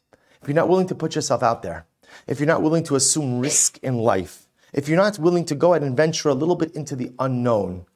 If 0.41 0.49
you're 0.49 0.55
not 0.55 0.71
willing 0.71 0.87
to 0.87 0.95
put 0.95 1.15
yourself 1.15 1.43
out 1.43 1.63
there, 1.63 1.85
if 2.27 2.41
you're 2.41 2.47
not 2.47 2.63
willing 2.63 2.85
to 2.85 2.97
assume 2.97 3.39
risk 3.39 3.79
in 3.83 3.99
life, 3.99 4.48
if 4.73 4.89
you're 4.89 4.97
not 4.97 5.19
willing 5.19 5.45
to 5.47 5.55
go 5.55 5.73
ahead 5.73 5.83
and 5.83 5.97
venture 5.97 6.29
a 6.29 6.35
little 6.35 6.57
bit 6.57 6.75
into 6.75 6.95
the 6.95 7.13
unknown, 7.19 7.87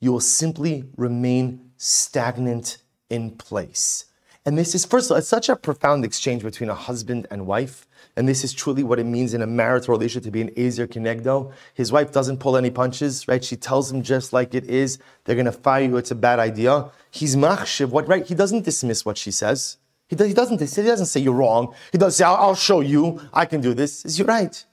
you 0.00 0.12
will 0.12 0.20
simply 0.20 0.84
remain 0.96 1.70
stagnant 1.76 2.78
in 3.10 3.30
place. 3.32 4.06
And 4.44 4.58
this 4.58 4.74
is, 4.74 4.84
first 4.84 5.06
of 5.06 5.12
all, 5.12 5.18
it's 5.18 5.28
such 5.28 5.48
a 5.48 5.54
profound 5.54 6.04
exchange 6.04 6.42
between 6.42 6.68
a 6.68 6.74
husband 6.74 7.28
and 7.30 7.46
wife. 7.46 7.86
And 8.16 8.28
this 8.28 8.42
is 8.42 8.52
truly 8.52 8.82
what 8.82 8.98
it 8.98 9.04
means 9.04 9.34
in 9.34 9.42
a 9.42 9.46
marital 9.46 9.92
relationship 9.92 10.24
to 10.24 10.30
be 10.32 10.40
an 10.40 10.50
Ezer 10.56 10.88
Kenegdo. 10.88 11.52
His 11.74 11.92
wife 11.92 12.10
doesn't 12.10 12.38
pull 12.38 12.56
any 12.56 12.70
punches, 12.70 13.28
right? 13.28 13.42
She 13.42 13.56
tells 13.56 13.92
him 13.92 14.02
just 14.02 14.32
like 14.32 14.54
it 14.54 14.64
is. 14.64 14.98
They're 15.24 15.36
going 15.36 15.46
to 15.46 15.52
fire 15.52 15.84
you. 15.84 15.96
It's 15.96 16.10
a 16.10 16.16
bad 16.16 16.40
idea. 16.40 16.90
He's 17.10 17.36
machshiv, 17.36 17.90
what, 17.90 18.08
right? 18.08 18.26
He 18.26 18.34
doesn't 18.34 18.64
dismiss 18.64 19.04
what 19.04 19.16
she 19.16 19.30
says. 19.30 19.78
He, 20.08 20.16
does, 20.16 20.26
he, 20.26 20.34
doesn't, 20.34 20.60
he 20.60 20.82
doesn't 20.82 21.06
say 21.06 21.20
you're 21.20 21.34
wrong. 21.34 21.74
He 21.92 21.98
doesn't 21.98 22.18
say, 22.18 22.24
I'll, 22.24 22.34
I'll 22.34 22.54
show 22.56 22.80
you, 22.80 23.20
I 23.32 23.46
can 23.46 23.60
do 23.60 23.74
this. 23.74 24.04
Is 24.04 24.18
you're 24.18 24.26
right. 24.26 24.64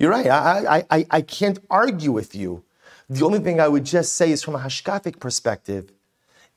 You're 0.00 0.10
right. 0.10 0.26
I, 0.28 0.84
I, 0.90 1.06
I, 1.10 1.20
can't 1.20 1.58
argue 1.68 2.10
with 2.10 2.34
you. 2.34 2.64
The 3.10 3.22
only 3.22 3.38
thing 3.38 3.60
I 3.60 3.68
would 3.68 3.84
just 3.84 4.14
say 4.14 4.32
is 4.32 4.42
from 4.42 4.54
a 4.54 4.58
hashkafic 4.58 5.20
perspective, 5.20 5.92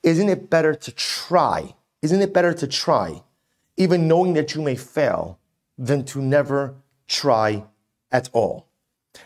isn't 0.01 0.29
it 0.29 0.49
better 0.49 0.73
to 0.73 0.91
try? 0.93 1.75
Isn't 2.01 2.21
it 2.21 2.33
better 2.33 2.53
to 2.53 2.67
try, 2.67 3.21
even 3.75 4.07
knowing 4.07 4.31
that 4.33 4.55
you 4.55 4.61
may 4.61 4.77
fail, 4.77 5.39
than 5.77 6.05
to 6.05 6.21
never 6.21 6.75
try 7.05 7.65
at 8.13 8.29
all? 8.31 8.65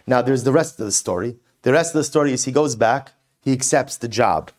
Now, 0.07 0.23
there's 0.23 0.43
the 0.43 0.51
rest 0.51 0.79
of 0.79 0.87
the 0.87 0.91
story. 0.91 1.37
The 1.61 1.73
rest 1.73 1.93
of 1.93 1.99
the 1.99 2.03
story 2.03 2.33
is 2.33 2.45
he 2.45 2.51
goes 2.51 2.75
back, 2.75 3.11
he 3.41 3.53
accepts 3.53 3.97
the 3.97 4.07
job. 4.07 4.49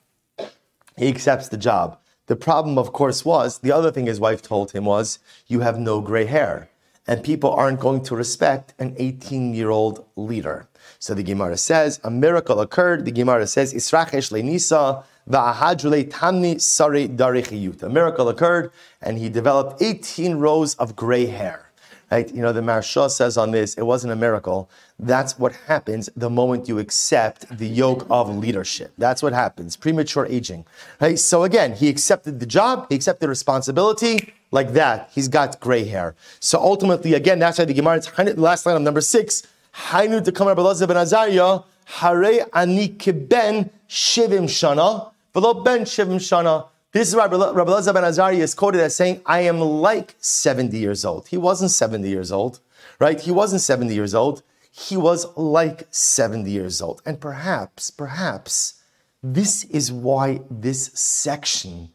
He 0.96 1.08
accepts 1.08 1.48
the 1.48 1.56
job. 1.56 1.98
The 2.26 2.36
problem, 2.36 2.78
of 2.78 2.92
course, 2.92 3.24
was 3.24 3.58
the 3.58 3.72
other 3.72 3.90
thing 3.90 4.06
his 4.06 4.20
wife 4.20 4.40
told 4.40 4.70
him 4.70 4.84
was, 4.84 5.18
You 5.48 5.60
have 5.60 5.80
no 5.80 6.00
gray 6.00 6.26
hair. 6.26 6.68
And 7.08 7.24
people 7.24 7.50
aren't 7.50 7.80
going 7.80 8.02
to 8.04 8.14
respect 8.14 8.74
an 8.78 8.94
18 8.98 9.54
year 9.54 9.70
old 9.70 10.04
leader. 10.14 10.68
So 10.98 11.14
the 11.14 11.22
Gemara 11.22 11.56
says, 11.56 12.00
A 12.04 12.10
miracle 12.10 12.60
occurred. 12.60 13.06
The 13.06 13.12
Gemara 13.12 13.46
says, 13.46 13.72
Israchesh 13.72 14.30
Nisa 14.44 15.04
tamni 15.28 16.60
sari 16.60 17.06
A 17.06 17.88
miracle 17.88 18.28
occurred, 18.28 18.70
and 19.00 19.18
he 19.18 19.28
developed 19.28 19.82
18 19.82 20.36
rows 20.36 20.74
of 20.76 20.94
gray 20.94 21.26
hair. 21.26 21.67
Right? 22.10 22.34
You 22.34 22.40
know, 22.40 22.52
the 22.52 22.60
Maharsha 22.60 23.10
says 23.10 23.36
on 23.36 23.50
this, 23.50 23.74
it 23.74 23.82
wasn't 23.82 24.12
a 24.12 24.16
miracle. 24.16 24.70
That's 24.98 25.38
what 25.38 25.52
happens 25.66 26.08
the 26.16 26.30
moment 26.30 26.66
you 26.66 26.78
accept 26.78 27.46
the 27.56 27.66
yoke 27.66 28.06
of 28.08 28.34
leadership. 28.34 28.92
That's 28.96 29.22
what 29.22 29.34
happens. 29.34 29.76
Premature 29.76 30.26
aging. 30.26 30.64
Right? 31.00 31.18
So 31.18 31.44
again, 31.44 31.74
he 31.74 31.88
accepted 31.88 32.40
the 32.40 32.46
job, 32.46 32.86
he 32.88 32.94
accepted 32.94 33.28
responsibility. 33.28 34.32
Like 34.50 34.72
that, 34.72 35.10
he's 35.14 35.28
got 35.28 35.60
gray 35.60 35.84
hair. 35.84 36.14
So 36.40 36.58
ultimately, 36.58 37.12
again, 37.12 37.38
that's 37.38 37.58
why 37.58 37.66
the 37.66 37.74
Gemara, 37.74 38.00
the 38.00 38.34
last 38.38 38.64
line 38.64 38.76
of 38.76 38.82
number 38.82 39.02
six, 39.02 39.46
Hainu 39.74 40.24
to 40.24 40.32
come 40.32 40.54
ben 40.54 40.96
Azariah, 40.96 41.60
Hare 41.84 42.46
ani 42.54 42.88
kiben 42.88 43.70
shivim 43.88 44.44
shana, 44.44 45.10
velo 45.34 45.54
ben 45.62 45.80
shivim 45.80 46.16
shana. 46.16 46.66
This 46.90 47.08
is 47.08 47.16
why 47.16 47.26
Rabbi 47.26 47.36
Elazar 47.36 47.92
ben 47.92 48.04
Azariah 48.04 48.36
is 48.36 48.54
quoted 48.54 48.80
as 48.80 48.96
saying, 48.96 49.20
I 49.26 49.40
am 49.40 49.60
like 49.60 50.14
70 50.20 50.78
years 50.78 51.04
old. 51.04 51.28
He 51.28 51.36
wasn't 51.36 51.70
70 51.70 52.08
years 52.08 52.32
old, 52.32 52.60
right? 52.98 53.20
He 53.20 53.30
wasn't 53.30 53.60
70 53.60 53.94
years 53.94 54.14
old. 54.14 54.42
He 54.70 54.96
was 54.96 55.26
like 55.36 55.86
70 55.90 56.50
years 56.50 56.80
old. 56.80 57.02
And 57.04 57.20
perhaps, 57.20 57.90
perhaps, 57.90 58.80
this 59.22 59.64
is 59.64 59.92
why 59.92 60.40
this 60.50 60.86
section 60.94 61.90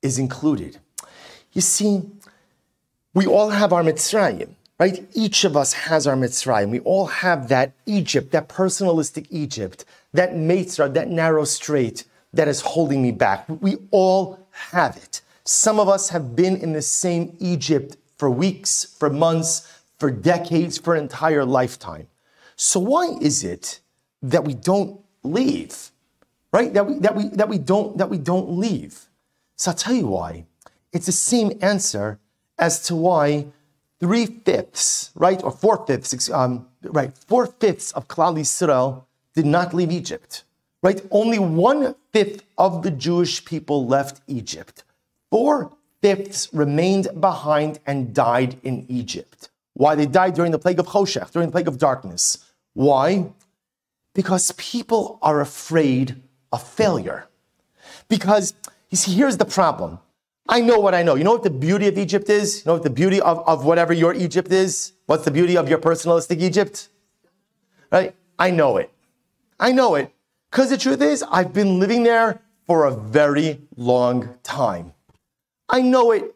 is 0.00 0.18
included. 0.18 0.78
You 1.52 1.60
see, 1.60 2.02
we 3.14 3.26
all 3.26 3.50
have 3.50 3.72
our 3.72 3.82
Mitzrayim, 3.82 4.50
right? 4.78 5.08
Each 5.12 5.42
of 5.44 5.56
us 5.56 5.72
has 5.72 6.06
our 6.06 6.14
Mitzrayim. 6.14 6.70
We 6.70 6.80
all 6.80 7.06
have 7.06 7.48
that 7.48 7.72
Egypt, 7.86 8.30
that 8.30 8.48
personalistic 8.48 9.26
Egypt, 9.30 9.84
that 10.12 10.34
Mitzrayim, 10.34 10.94
that 10.94 11.08
narrow 11.08 11.44
strait 11.44 12.04
that 12.36 12.48
is 12.48 12.60
holding 12.60 13.02
me 13.02 13.12
back. 13.12 13.44
We 13.48 13.76
all 13.90 14.46
have 14.50 14.96
it. 14.96 15.22
Some 15.44 15.78
of 15.80 15.88
us 15.88 16.08
have 16.10 16.34
been 16.34 16.56
in 16.56 16.72
the 16.72 16.82
same 16.82 17.36
Egypt 17.40 17.96
for 18.18 18.30
weeks, 18.30 18.84
for 18.98 19.10
months, 19.10 19.72
for 19.98 20.10
decades, 20.10 20.78
for 20.78 20.94
an 20.94 21.02
entire 21.02 21.44
lifetime. 21.44 22.08
So 22.56 22.80
why 22.80 23.16
is 23.20 23.44
it 23.44 23.80
that 24.22 24.44
we 24.44 24.54
don't 24.54 25.00
leave? 25.22 25.90
Right? 26.52 26.72
That 26.72 26.86
we, 26.86 26.98
that 27.00 27.14
we, 27.14 27.28
that 27.28 27.48
we, 27.48 27.58
don't, 27.58 27.98
that 27.98 28.08
we 28.08 28.18
don't 28.18 28.50
leave. 28.50 29.06
So 29.56 29.70
I'll 29.70 29.76
tell 29.76 29.94
you 29.94 30.06
why. 30.06 30.46
It's 30.92 31.06
the 31.06 31.12
same 31.12 31.52
answer 31.60 32.18
as 32.58 32.82
to 32.86 32.96
why 32.96 33.46
three 34.00 34.26
fifths, 34.26 35.10
right, 35.14 35.42
or 35.42 35.50
four 35.50 35.86
fifths, 35.86 36.30
um, 36.30 36.66
right, 36.82 37.16
four 37.16 37.46
fifths 37.46 37.92
of 37.92 38.08
Klal 38.08 38.38
Yisrael 38.38 39.04
did 39.34 39.46
not 39.46 39.74
leave 39.74 39.92
Egypt 39.92 40.44
right? 40.86 41.02
Only 41.10 41.40
one 41.40 41.96
fifth 42.12 42.44
of 42.56 42.84
the 42.84 42.92
Jewish 42.92 43.44
people 43.44 43.88
left 43.88 44.20
Egypt. 44.28 44.84
Four 45.32 45.72
fifths 46.00 46.48
remained 46.52 47.08
behind 47.20 47.80
and 47.86 48.14
died 48.14 48.60
in 48.62 48.86
Egypt. 48.88 49.48
Why? 49.74 49.96
They 49.96 50.06
died 50.06 50.34
during 50.34 50.52
the 50.52 50.60
plague 50.60 50.78
of 50.78 50.86
Choshech, 50.86 51.32
during 51.32 51.48
the 51.48 51.52
plague 51.52 51.66
of 51.66 51.78
darkness. 51.78 52.24
Why? 52.74 53.32
Because 54.14 54.52
people 54.52 55.18
are 55.22 55.40
afraid 55.40 56.22
of 56.52 56.62
failure. 56.62 57.26
Because, 58.08 58.54
you 58.90 58.96
see, 58.96 59.12
here's 59.12 59.38
the 59.38 59.44
problem. 59.44 59.98
I 60.48 60.60
know 60.60 60.78
what 60.78 60.94
I 60.94 61.02
know. 61.02 61.16
You 61.16 61.24
know 61.24 61.32
what 61.32 61.42
the 61.42 61.50
beauty 61.50 61.88
of 61.88 61.98
Egypt 61.98 62.30
is? 62.30 62.58
You 62.58 62.62
know 62.66 62.74
what 62.74 62.84
the 62.84 62.90
beauty 63.02 63.20
of, 63.20 63.40
of 63.48 63.64
whatever 63.64 63.92
your 63.92 64.14
Egypt 64.14 64.52
is? 64.52 64.92
What's 65.06 65.24
the 65.24 65.32
beauty 65.32 65.56
of 65.56 65.68
your 65.68 65.78
personalistic 65.78 66.40
Egypt? 66.40 66.90
Right? 67.90 68.14
I 68.38 68.52
know 68.52 68.76
it. 68.76 68.92
I 69.58 69.72
know 69.72 69.96
it. 69.96 70.12
Because 70.50 70.70
the 70.70 70.78
truth 70.78 71.02
is, 71.02 71.24
I've 71.30 71.52
been 71.52 71.78
living 71.78 72.02
there 72.02 72.40
for 72.66 72.86
a 72.86 72.94
very 72.94 73.60
long 73.76 74.34
time. 74.42 74.92
I 75.68 75.82
know 75.82 76.12
it. 76.12 76.34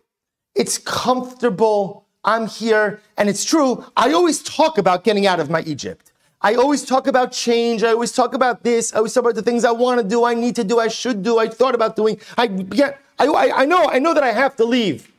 It's 0.54 0.78
comfortable. 0.78 2.06
I'm 2.24 2.46
here. 2.46 3.00
And 3.16 3.28
it's 3.28 3.44
true. 3.44 3.84
I 3.96 4.12
always 4.12 4.42
talk 4.42 4.78
about 4.78 5.04
getting 5.04 5.26
out 5.26 5.40
of 5.40 5.50
my 5.50 5.62
Egypt. 5.62 6.12
I 6.42 6.54
always 6.54 6.84
talk 6.84 7.06
about 7.06 7.32
change. 7.32 7.82
I 7.82 7.88
always 7.88 8.12
talk 8.12 8.34
about 8.34 8.62
this. 8.62 8.94
I 8.94 8.98
always 8.98 9.12
talk 9.12 9.24
about 9.24 9.34
the 9.34 9.42
things 9.42 9.64
I 9.64 9.72
want 9.72 10.00
to 10.00 10.06
do, 10.06 10.24
I 10.24 10.34
need 10.34 10.56
to 10.56 10.64
do, 10.64 10.78
I 10.78 10.88
should 10.88 11.22
do, 11.22 11.38
I 11.38 11.48
thought 11.48 11.74
about 11.74 11.96
doing. 11.96 12.18
I 12.38 12.46
get, 12.46 12.98
I, 13.18 13.26
I, 13.26 13.62
I 13.62 13.64
know, 13.66 13.90
I 13.90 13.98
know 13.98 14.14
that 14.14 14.22
I 14.22 14.32
have 14.32 14.56
to 14.56 14.64
leave. 14.64 15.12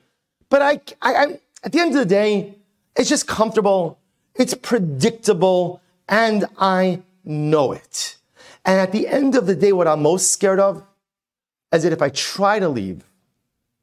But 0.50 0.62
I, 0.62 0.82
I, 1.02 1.14
I, 1.14 1.40
at 1.64 1.72
the 1.72 1.80
end 1.80 1.92
of 1.92 2.00
the 2.00 2.06
day, 2.06 2.56
it's 2.96 3.08
just 3.08 3.28
comfortable. 3.28 4.00
It's 4.36 4.54
predictable. 4.54 5.82
And 6.10 6.46
I 6.58 7.04
know 7.24 7.72
it. 7.72 8.18
And 8.66 8.80
at 8.80 8.92
the 8.92 9.08
end 9.08 9.36
of 9.36 9.48
the 9.48 9.56
day, 9.56 9.72
what 9.72 9.88
I'm 9.88 10.02
most 10.02 10.32
scared 10.32 10.60
of 10.60 10.84
is 11.74 11.84
that 11.84 11.94
if 11.94 12.02
I 12.02 12.10
try 12.10 12.60
to 12.60 12.70
leave, 12.70 13.04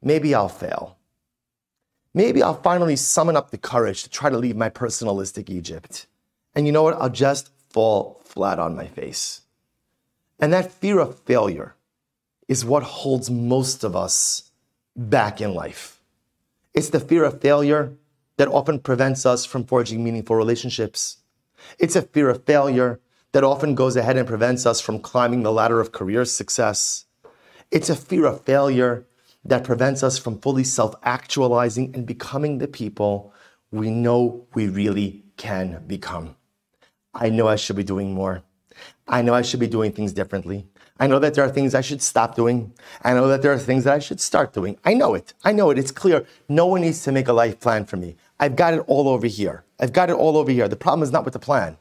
maybe 0.01 0.33
I'll 0.33 0.49
fail. 0.49 0.97
Maybe 2.13 2.41
I'll 2.41 2.61
finally 2.61 2.95
summon 2.95 3.35
up 3.35 3.51
the 3.51 3.57
courage 3.57 4.03
to 4.03 4.09
try 4.09 4.29
to 4.29 4.37
leave 4.37 4.55
my 4.55 4.69
personalistic 4.69 5.49
Egypt. 5.49 6.07
And 6.55 6.65
you 6.65 6.71
know 6.71 6.83
what? 6.83 6.95
I'll 6.95 7.09
just 7.09 7.51
fall 7.69 8.21
flat 8.23 8.59
on 8.59 8.75
my 8.75 8.87
face. 8.87 9.41
And 10.39 10.53
that 10.53 10.71
fear 10.71 10.99
of 10.99 11.19
failure 11.19 11.75
is 12.47 12.65
what 12.65 12.83
holds 12.83 13.29
most 13.29 13.83
of 13.83 13.95
us 13.95 14.51
back 14.95 15.41
in 15.41 15.53
life. 15.53 16.01
It's 16.73 16.89
the 16.89 16.99
fear 16.99 17.23
of 17.23 17.41
failure 17.41 17.93
that 18.37 18.47
often 18.47 18.79
prevents 18.79 19.25
us 19.25 19.45
from 19.45 19.65
forging 19.65 20.03
meaningful 20.03 20.35
relationships. 20.35 21.17
It's 21.77 21.95
a 21.95 22.01
fear 22.01 22.29
of 22.29 22.45
failure 22.45 22.99
that 23.31 23.43
often 23.43 23.75
goes 23.75 23.95
ahead 23.95 24.17
and 24.17 24.27
prevents 24.27 24.65
us 24.65 24.81
from 24.81 24.99
climbing 24.99 25.43
the 25.43 25.51
ladder 25.51 25.79
of 25.79 25.91
career 25.91 26.25
success. 26.25 27.05
It's 27.71 27.89
a 27.89 27.95
fear 27.95 28.25
of 28.25 28.41
failure 28.41 29.05
that 29.45 29.63
prevents 29.63 30.03
us 30.03 30.17
from 30.17 30.39
fully 30.39 30.63
self 30.63 30.95
actualizing 31.03 31.93
and 31.95 32.05
becoming 32.05 32.57
the 32.57 32.67
people 32.67 33.33
we 33.71 33.89
know 33.91 34.47
we 34.53 34.67
really 34.67 35.23
can 35.37 35.83
become. 35.85 36.35
I 37.13 37.29
know 37.29 37.47
I 37.47 37.55
should 37.55 37.75
be 37.75 37.83
doing 37.83 38.13
more. 38.13 38.43
I 39.07 39.21
know 39.21 39.33
I 39.33 39.41
should 39.41 39.59
be 39.59 39.67
doing 39.67 39.91
things 39.91 40.13
differently. 40.13 40.67
I 40.99 41.07
know 41.07 41.19
that 41.19 41.33
there 41.33 41.45
are 41.45 41.49
things 41.49 41.73
I 41.73 41.81
should 41.81 42.01
stop 42.01 42.35
doing. 42.35 42.73
I 43.03 43.13
know 43.13 43.27
that 43.29 43.41
there 43.41 43.53
are 43.53 43.57
things 43.57 43.85
that 43.85 43.93
I 43.93 43.99
should 43.99 44.19
start 44.19 44.53
doing. 44.53 44.77
I 44.83 44.93
know 44.93 45.13
it. 45.13 45.33
I 45.43 45.51
know 45.51 45.69
it. 45.69 45.79
It's 45.79 45.91
clear. 45.91 46.25
No 46.49 46.65
one 46.65 46.81
needs 46.81 47.03
to 47.03 47.11
make 47.11 47.27
a 47.27 47.33
life 47.33 47.59
plan 47.59 47.85
for 47.85 47.97
me. 47.97 48.17
I've 48.39 48.55
got 48.55 48.73
it 48.73 48.83
all 48.87 49.07
over 49.07 49.27
here. 49.27 49.63
I've 49.79 49.93
got 49.93 50.09
it 50.09 50.15
all 50.15 50.37
over 50.37 50.51
here. 50.51 50.67
The 50.67 50.75
problem 50.75 51.03
is 51.03 51.11
not 51.11 51.23
with 51.23 51.33
the 51.33 51.39
plan. 51.39 51.77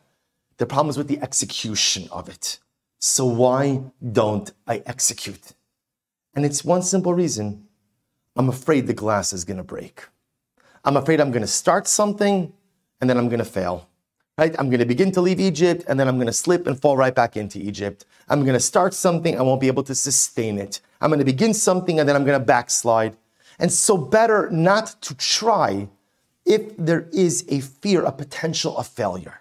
The 0.59 0.67
problem 0.67 0.91
is 0.91 0.99
with 0.99 1.09
the 1.09 1.21
execution 1.21 2.09
of 2.11 2.29
it. 2.29 2.59
So 2.99 3.25
why 3.25 3.83
don't 4.13 4.51
I 4.67 4.83
execute? 4.87 5.53
And 6.35 6.45
it's 6.45 6.65
one 6.65 6.83
simple 6.83 7.15
reason. 7.15 7.67
I'm 8.37 8.49
afraid 8.49 8.87
the 8.87 8.95
glass 8.95 9.33
is 9.33 9.45
going 9.45 9.57
to 9.57 9.65
break. 9.65 10.05
I'm 10.85 10.97
afraid 10.97 11.21
I'm 11.21 11.31
going 11.31 11.43
to 11.43 11.49
start 11.49 11.87
something 11.87 12.53
and 13.01 13.09
then 13.09 13.17
I'm 13.17 13.29
going 13.29 13.39
to 13.39 13.45
fail. 13.45 13.89
Right? 14.37 14.55
I'm 14.59 14.69
going 14.69 14.79
to 14.81 14.87
begin 14.87 15.11
to 15.13 15.21
leave 15.21 15.41
Egypt 15.41 15.85
and 15.89 15.99
then 15.99 16.07
I'm 16.07 16.17
going 16.17 16.29
to 16.29 16.33
slip 16.33 16.69
and 16.69 16.81
fall 16.81 16.97
right 16.97 17.15
back 17.15 17.37
into 17.37 17.59
Egypt. 17.59 18.05
I'm 18.29 18.43
going 18.43 18.55
to 18.55 18.61
start 18.61 18.95
something, 18.95 19.37
I 19.39 19.43
won't 19.43 19.61
be 19.61 19.67
able 19.67 19.83
to 19.85 19.95
sustain 19.95 20.59
it. 20.59 20.81
I'm 21.01 21.11
going 21.11 21.19
to 21.19 21.25
begin 21.25 21.55
something 21.55 21.99
and 21.99 22.09
then 22.09 22.15
I'm 22.15 22.25
going 22.25 22.39
to 22.39 22.45
backslide. 22.45 23.17
And 23.59 23.73
so 23.73 23.97
better 23.97 24.49
not 24.51 24.95
to 25.03 25.15
try 25.17 25.89
if 26.45 26.77
there 26.77 27.09
is 27.13 27.45
a 27.49 27.61
fear, 27.61 28.05
a 28.05 28.13
potential 28.13 28.77
of 28.77 28.87
failure. 28.87 29.41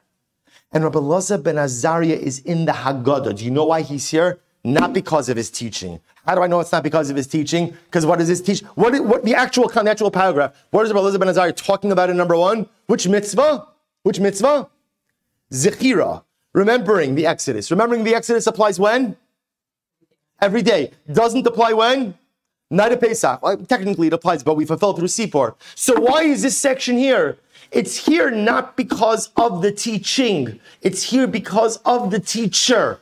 And 0.72 0.84
Rabbi 0.84 1.00
Elazar 1.00 1.42
ben 1.42 1.58
Azariah 1.58 2.16
is 2.16 2.40
in 2.40 2.66
the 2.66 2.72
Haggadah. 2.72 3.38
Do 3.38 3.46
you 3.46 3.52
know 3.52 3.66
why 3.66 3.82
he's 3.82 4.10
here? 4.10 4.40
Not 4.64 4.94
because 4.94 5.30
of 5.30 5.38
his 5.38 5.50
teaching. 5.50 6.00
How 6.26 6.36
do 6.36 6.42
I 6.42 6.48
know 6.48 6.60
it's 6.60 6.72
not 6.74 6.84
because 6.84 7.10
of 7.10 7.16
his 7.16 7.28
teaching? 7.28 7.74
Because 7.86 8.06
what 8.06 8.20
does 8.20 8.28
his 8.28 8.42
teach? 8.42 8.62
What, 8.76 8.94
is, 8.94 9.02
what 9.02 9.24
the 9.24 9.34
actual 9.34 9.72
natural 9.82 10.12
paragraph? 10.12 10.54
What 10.72 10.86
is 10.86 10.92
Rabbi 10.92 11.06
Elazar 11.08 11.20
ben 11.20 11.30
Azariah 11.30 11.54
talking 11.54 11.92
about 11.92 12.10
in 12.10 12.18
number 12.18 12.36
one? 12.36 12.68
Which 12.88 13.08
mitzvah? 13.08 13.66
Which 14.04 14.20
mitzvah? 14.20 14.70
Zechira. 15.54 16.24
Remembering 16.54 17.16
the 17.16 17.26
Exodus. 17.26 17.72
Remembering 17.72 18.04
the 18.04 18.14
Exodus 18.14 18.46
applies 18.46 18.80
when? 18.80 19.16
Every 20.42 20.62
day. 20.62 20.92
Doesn't 21.12 21.48
apply 21.48 21.74
when? 21.74 22.18
Night 22.70 22.92
of 22.92 23.00
Pesach. 23.00 23.42
Well, 23.42 23.58
technically 23.58 24.08
it 24.08 24.14
applies, 24.14 24.44
but 24.44 24.56
we 24.56 24.66
fulfill 24.66 24.94
through 24.94 25.08
Sipor. 25.08 25.56
So 25.76 26.00
why 26.00 26.24
is 26.24 26.42
this 26.42 26.58
section 26.58 26.98
here? 26.98 27.38
It's 27.72 28.06
here 28.06 28.32
not 28.32 28.76
because 28.78 29.30
of 29.36 29.62
the 29.62 29.72
teaching. 29.72 30.60
It's 30.82 31.04
here 31.04 31.28
because 31.28 31.78
of 31.78 32.12
the 32.12 32.20
teacher. 32.20 33.00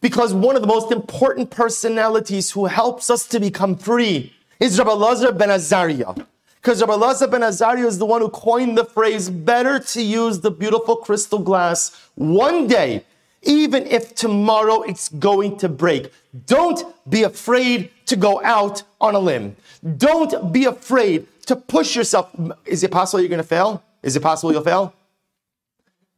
Because 0.00 0.34
one 0.34 0.54
of 0.54 0.62
the 0.62 0.68
most 0.68 0.92
important 0.92 1.50
personalities 1.50 2.50
who 2.50 2.66
helps 2.66 3.10
us 3.10 3.26
to 3.28 3.40
become 3.40 3.76
free 3.76 4.32
is 4.60 4.78
Rabbi 4.78 4.90
Elazar 4.90 5.36
ben 5.36 5.50
Azariah. 5.50 6.14
Because 6.60 6.80
Rabbi 6.80 6.92
Elazar 6.92 7.30
ben 7.30 7.42
Azariah 7.42 7.86
is 7.86 7.98
the 7.98 8.06
one 8.06 8.20
who 8.20 8.28
coined 8.28 8.76
the 8.76 8.84
phrase, 8.84 9.30
better 9.30 9.78
to 9.78 10.02
use 10.02 10.40
the 10.40 10.50
beautiful 10.50 10.96
crystal 10.96 11.38
glass 11.38 12.08
one 12.14 12.66
day, 12.66 13.04
even 13.42 13.86
if 13.86 14.14
tomorrow 14.14 14.82
it's 14.82 15.08
going 15.08 15.56
to 15.58 15.68
break. 15.68 16.12
Don't 16.46 16.84
be 17.08 17.22
afraid 17.22 17.90
to 18.06 18.16
go 18.16 18.42
out 18.42 18.82
on 19.00 19.14
a 19.14 19.18
limb. 19.18 19.56
Don't 19.96 20.52
be 20.52 20.64
afraid 20.64 21.26
to 21.46 21.56
push 21.56 21.94
yourself. 21.96 22.30
Is 22.64 22.82
it 22.82 22.90
possible 22.90 23.20
you're 23.20 23.28
going 23.28 23.38
to 23.38 23.46
fail? 23.46 23.83
Is 24.04 24.16
it 24.16 24.22
possible 24.22 24.52
you'll 24.52 24.62
fail? 24.62 24.94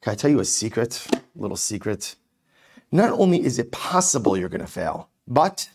Can 0.02 0.12
I 0.12 0.16
tell 0.16 0.30
you 0.30 0.40
a 0.40 0.44
secret? 0.44 1.06
A 1.12 1.20
little 1.36 1.56
secret. 1.56 2.16
Not 2.90 3.12
only 3.12 3.44
is 3.44 3.60
it 3.60 3.70
possible 3.70 4.36
you're 4.36 4.48
going 4.48 4.60
to 4.60 4.66
fail, 4.66 5.08
but 5.28 5.68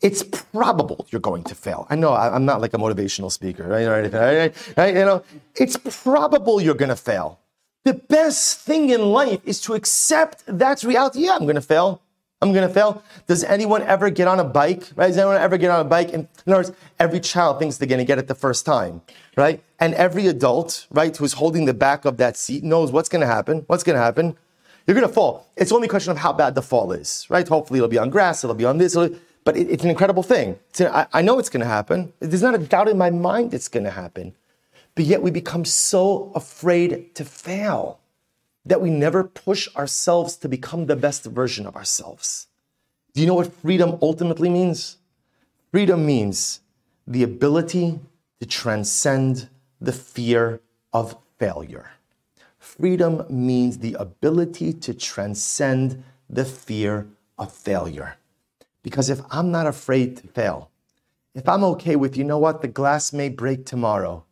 it's 0.00 0.22
probable 0.22 1.06
you're 1.10 1.20
going 1.20 1.44
to 1.44 1.54
fail. 1.54 1.86
I 1.90 1.96
know 1.96 2.14
I'm 2.14 2.46
not 2.46 2.62
like 2.62 2.72
a 2.72 2.78
motivational 2.78 3.30
speaker, 3.30 3.64
right? 3.68 3.86
Or 3.86 3.94
anything, 3.96 4.20
right? 4.20 4.72
right? 4.78 4.94
You 4.94 5.04
know, 5.04 5.22
it's 5.54 5.76
probable 6.04 6.58
you're 6.60 6.74
going 6.74 6.88
to 6.88 6.96
fail. 6.96 7.38
The 7.84 7.94
best 7.94 8.60
thing 8.60 8.88
in 8.88 9.02
life 9.02 9.40
is 9.44 9.60
to 9.62 9.74
accept 9.74 10.42
that 10.46 10.82
reality. 10.82 11.20
Yeah, 11.20 11.36
I'm 11.36 11.42
going 11.42 11.56
to 11.56 11.60
fail. 11.60 12.00
I'm 12.42 12.52
going 12.52 12.68
to 12.68 12.72
fail. 12.72 13.02
Does 13.26 13.44
anyone 13.44 13.82
ever 13.82 14.10
get 14.10 14.28
on 14.28 14.38
a 14.40 14.44
bike? 14.44 14.90
Right? 14.94 15.08
Does 15.08 15.16
anyone 15.16 15.38
ever 15.38 15.56
get 15.56 15.70
on 15.70 15.80
a 15.80 15.88
bike? 15.88 16.12
And 16.12 16.28
in 16.46 16.52
other 16.52 16.68
words, 16.68 16.72
every 16.98 17.20
child 17.20 17.58
thinks 17.58 17.78
they're 17.78 17.88
going 17.88 17.98
to 17.98 18.04
get 18.04 18.18
it 18.18 18.28
the 18.28 18.34
first 18.34 18.66
time, 18.66 19.00
right? 19.36 19.62
And 19.80 19.94
every 19.94 20.26
adult, 20.26 20.86
right, 20.90 21.16
who's 21.16 21.34
holding 21.34 21.64
the 21.64 21.74
back 21.74 22.04
of 22.04 22.18
that 22.18 22.36
seat 22.36 22.62
knows 22.62 22.92
what's 22.92 23.08
going 23.08 23.22
to 23.22 23.26
happen. 23.26 23.64
What's 23.68 23.82
going 23.82 23.96
to 23.96 24.02
happen? 24.02 24.36
You're 24.86 24.94
going 24.94 25.08
to 25.08 25.12
fall. 25.12 25.50
It's 25.56 25.72
only 25.72 25.86
a 25.86 25.90
question 25.90 26.12
of 26.12 26.18
how 26.18 26.32
bad 26.32 26.54
the 26.54 26.62
fall 26.62 26.92
is, 26.92 27.26
right? 27.30 27.46
Hopefully 27.48 27.78
it'll 27.78 27.88
be 27.88 27.98
on 27.98 28.10
grass, 28.10 28.44
it'll 28.44 28.54
be 28.54 28.64
on 28.64 28.78
this, 28.78 28.94
but 28.94 29.56
it, 29.56 29.70
it's 29.70 29.82
an 29.82 29.90
incredible 29.90 30.22
thing. 30.22 30.58
An, 30.78 30.88
I, 30.88 31.06
I 31.12 31.22
know 31.22 31.38
it's 31.38 31.48
going 31.48 31.62
to 31.62 31.66
happen. 31.66 32.12
There's 32.20 32.42
not 32.42 32.54
a 32.54 32.58
doubt 32.58 32.88
in 32.88 32.98
my 32.98 33.10
mind 33.10 33.54
it's 33.54 33.68
going 33.68 33.84
to 33.84 33.90
happen. 33.90 34.34
But 34.94 35.06
yet 35.06 35.22
we 35.22 35.30
become 35.30 35.64
so 35.64 36.32
afraid 36.34 37.14
to 37.14 37.24
fail 37.24 38.00
that 38.66 38.80
we 38.80 38.90
never 38.90 39.22
push 39.22 39.68
ourselves 39.76 40.36
to 40.36 40.48
become 40.48 40.86
the 40.86 40.96
best 40.96 41.24
version 41.24 41.66
of 41.66 41.76
ourselves. 41.76 42.48
Do 43.14 43.20
you 43.20 43.26
know 43.26 43.34
what 43.34 43.52
freedom 43.52 43.96
ultimately 44.02 44.50
means? 44.50 44.98
Freedom 45.70 46.04
means 46.04 46.60
the 47.06 47.22
ability 47.22 48.00
to 48.40 48.46
transcend 48.46 49.48
the 49.80 49.92
fear 49.92 50.60
of 50.92 51.16
failure. 51.38 51.92
Freedom 52.58 53.24
means 53.30 53.78
the 53.78 53.94
ability 53.94 54.72
to 54.72 54.92
transcend 54.92 56.02
the 56.28 56.44
fear 56.44 57.06
of 57.38 57.52
failure. 57.52 58.16
Because 58.82 59.08
if 59.08 59.20
I'm 59.30 59.50
not 59.50 59.66
afraid 59.66 60.16
to 60.18 60.26
fail, 60.26 60.70
if 61.34 61.48
I'm 61.48 61.64
okay 61.64 61.96
with, 61.96 62.16
you 62.16 62.24
know 62.24 62.38
what, 62.38 62.62
the 62.62 62.68
glass 62.68 63.12
may 63.12 63.28
break 63.28 63.64
tomorrow, 63.64 64.24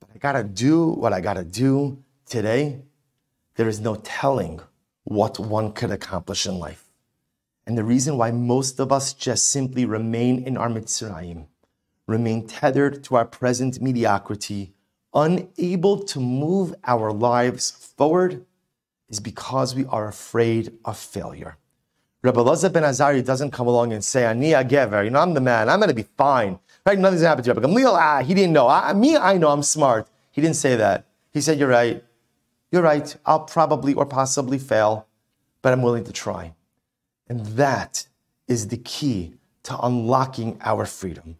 but 0.00 0.10
I 0.14 0.18
gotta 0.18 0.44
do 0.44 0.88
what 0.88 1.12
I 1.12 1.20
gotta 1.20 1.44
do 1.44 2.02
today, 2.26 2.80
there 3.56 3.68
is 3.68 3.80
no 3.80 3.96
telling 3.96 4.60
what 5.04 5.38
one 5.38 5.72
could 5.72 5.90
accomplish 5.90 6.46
in 6.46 6.58
life. 6.58 6.84
And 7.66 7.78
the 7.78 7.84
reason 7.84 8.16
why 8.16 8.30
most 8.30 8.80
of 8.80 8.90
us 8.92 9.12
just 9.12 9.46
simply 9.46 9.84
remain 9.84 10.42
in 10.44 10.56
our 10.56 10.68
Mitzrayim, 10.68 11.46
remain 12.06 12.46
tethered 12.46 13.04
to 13.04 13.16
our 13.16 13.24
present 13.24 13.80
mediocrity, 13.80 14.72
unable 15.14 15.98
to 16.04 16.20
move 16.20 16.74
our 16.84 17.12
lives 17.12 17.70
forward 17.70 18.44
is 19.08 19.20
because 19.20 19.74
we 19.74 19.84
are 19.86 20.08
afraid 20.08 20.72
of 20.84 20.96
failure. 20.98 21.56
Rabbi 22.22 22.40
Elazar 22.40 22.72
ben 22.72 22.84
Azari 22.84 23.24
doesn't 23.24 23.50
come 23.50 23.66
along 23.66 23.92
and 23.92 24.04
say, 24.04 24.24
Ani 24.24 24.52
agever, 24.52 25.04
you 25.04 25.10
know, 25.10 25.20
I'm 25.20 25.34
the 25.34 25.40
man, 25.40 25.68
I'm 25.68 25.80
going 25.80 25.88
to 25.88 25.94
be 25.94 26.06
fine. 26.16 26.58
Right? 26.86 26.98
Nothing's 26.98 27.22
going 27.22 27.24
to 27.24 27.28
happen 27.28 27.44
to 27.44 27.54
Rabbi 27.54 27.66
Gamliel. 27.66 27.96
Ah, 27.98 28.22
he 28.22 28.34
didn't 28.34 28.52
know. 28.52 28.68
I, 28.68 28.92
me, 28.92 29.16
I 29.16 29.36
know 29.38 29.50
I'm 29.50 29.62
smart. 29.62 30.08
He 30.30 30.40
didn't 30.40 30.56
say 30.56 30.76
that. 30.76 31.06
He 31.32 31.40
said, 31.40 31.58
You're 31.58 31.68
right. 31.68 32.02
You're 32.72 32.82
right. 32.82 33.14
I'll 33.26 33.40
probably 33.40 33.92
or 33.92 34.06
possibly 34.06 34.58
fail, 34.58 35.06
but 35.60 35.74
I'm 35.74 35.82
willing 35.82 36.04
to 36.04 36.12
try. 36.12 36.54
And 37.28 37.44
that 37.48 38.08
is 38.48 38.68
the 38.68 38.78
key 38.78 39.34
to 39.64 39.78
unlocking 39.78 40.58
our 40.62 40.86
freedom. 40.86 41.36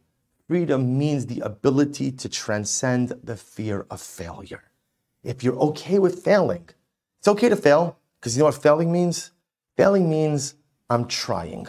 Freedom 0.46 0.98
means 0.98 1.26
the 1.26 1.40
ability 1.40 2.12
to 2.12 2.28
transcend 2.28 3.14
the 3.24 3.36
fear 3.36 3.86
of 3.90 4.00
failure. 4.00 4.62
If 5.24 5.42
you're 5.42 5.56
okay 5.56 5.98
with 5.98 6.22
failing, 6.22 6.68
it's 7.18 7.28
okay 7.28 7.48
to 7.48 7.56
fail, 7.56 7.96
because 8.20 8.36
you 8.36 8.40
know 8.40 8.46
what 8.46 8.54
failing 8.54 8.92
means? 8.92 9.30
Failing 9.76 10.10
means 10.10 10.54
I'm 10.90 11.06
trying. 11.06 11.66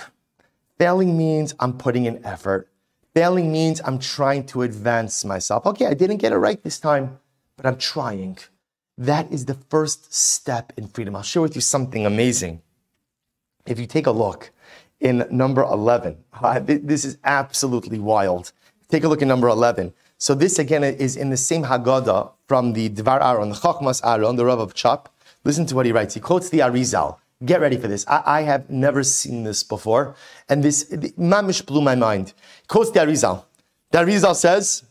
Failing 0.77 1.17
means 1.17 1.55
I'm 1.59 1.77
putting 1.77 2.03
in 2.03 2.23
effort. 2.25 2.69
Failing 3.15 3.51
means 3.51 3.79
I'm 3.85 3.99
trying 3.99 4.45
to 4.47 4.63
advance 4.63 5.23
myself. 5.23 5.65
Okay, 5.65 5.85
I 5.85 5.93
didn't 5.93 6.17
get 6.17 6.33
it 6.33 6.37
right 6.37 6.61
this 6.61 6.79
time, 6.79 7.19
but 7.55 7.65
I'm 7.65 7.77
trying. 7.77 8.37
That 8.97 9.31
is 9.31 9.45
the 9.45 9.55
first 9.55 10.13
step 10.13 10.73
in 10.77 10.87
freedom. 10.87 11.15
I'll 11.15 11.23
share 11.23 11.41
with 11.41 11.55
you 11.55 11.61
something 11.61 12.05
amazing. 12.05 12.61
If 13.65 13.79
you 13.79 13.87
take 13.87 14.07
a 14.07 14.11
look 14.11 14.51
in 14.99 15.25
number 15.31 15.63
11, 15.63 16.17
uh, 16.33 16.59
this 16.59 17.05
is 17.05 17.17
absolutely 17.23 17.99
wild. 17.99 18.51
Take 18.89 19.03
a 19.03 19.07
look 19.07 19.21
at 19.21 19.27
number 19.27 19.47
11. 19.47 19.93
So 20.17 20.35
this 20.35 20.59
again 20.59 20.83
is 20.83 21.17
in 21.17 21.29
the 21.29 21.37
same 21.37 21.63
Haggadah 21.63 22.31
from 22.47 22.73
the 22.73 22.89
Dvar 22.89 23.21
Aaron, 23.21 23.49
the 23.49 23.55
Chachmas 23.55 24.01
Aaron, 24.05 24.35
the 24.35 24.45
Rav 24.45 24.59
of 24.59 24.73
Chop. 24.73 25.09
Listen 25.43 25.65
to 25.65 25.75
what 25.75 25.85
he 25.85 25.91
writes. 25.91 26.13
He 26.13 26.19
quotes 26.19 26.49
the 26.49 26.59
Arizal. 26.59 27.17
Get 27.43 27.59
ready 27.59 27.77
for 27.77 27.87
this. 27.87 28.05
I, 28.07 28.23
I 28.25 28.41
have 28.43 28.69
never 28.69 29.03
seen 29.03 29.43
this 29.43 29.63
before. 29.63 30.15
And 30.47 30.63
this, 30.63 30.85
mamish 31.17 31.65
blew 31.65 31.81
my 31.81 31.95
mind. 31.95 32.33
He 32.61 32.67
quotes 32.67 32.91
the 32.91 32.99
Arizal. 33.01 33.43
The 33.91 33.97
Arizal 33.99 34.35
says, 34.35 34.83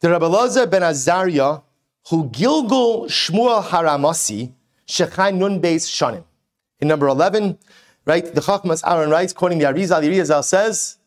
the 0.00 0.10
Rabbi 0.10 0.26
Elazar 0.26 0.68
ben 0.68 0.82
Azariah, 0.82 1.60
who 2.08 2.28
Gilgul 2.30 3.06
Shmuel 3.06 3.62
Haramasi, 3.62 4.52
Shechai 4.86 5.34
Nun 5.34 5.60
Beis 5.60 5.86
Shanim. 5.86 6.24
In 6.80 6.88
number 6.88 7.06
11, 7.06 7.58
right, 8.04 8.34
the 8.34 8.40
Chachmas 8.40 8.82
Aaron 8.84 9.10
writes, 9.10 9.32
quoting 9.32 9.58
the 9.58 9.66
Arizal, 9.66 10.00
the 10.00 10.08
Arizal 10.08 10.42
says 10.42 10.98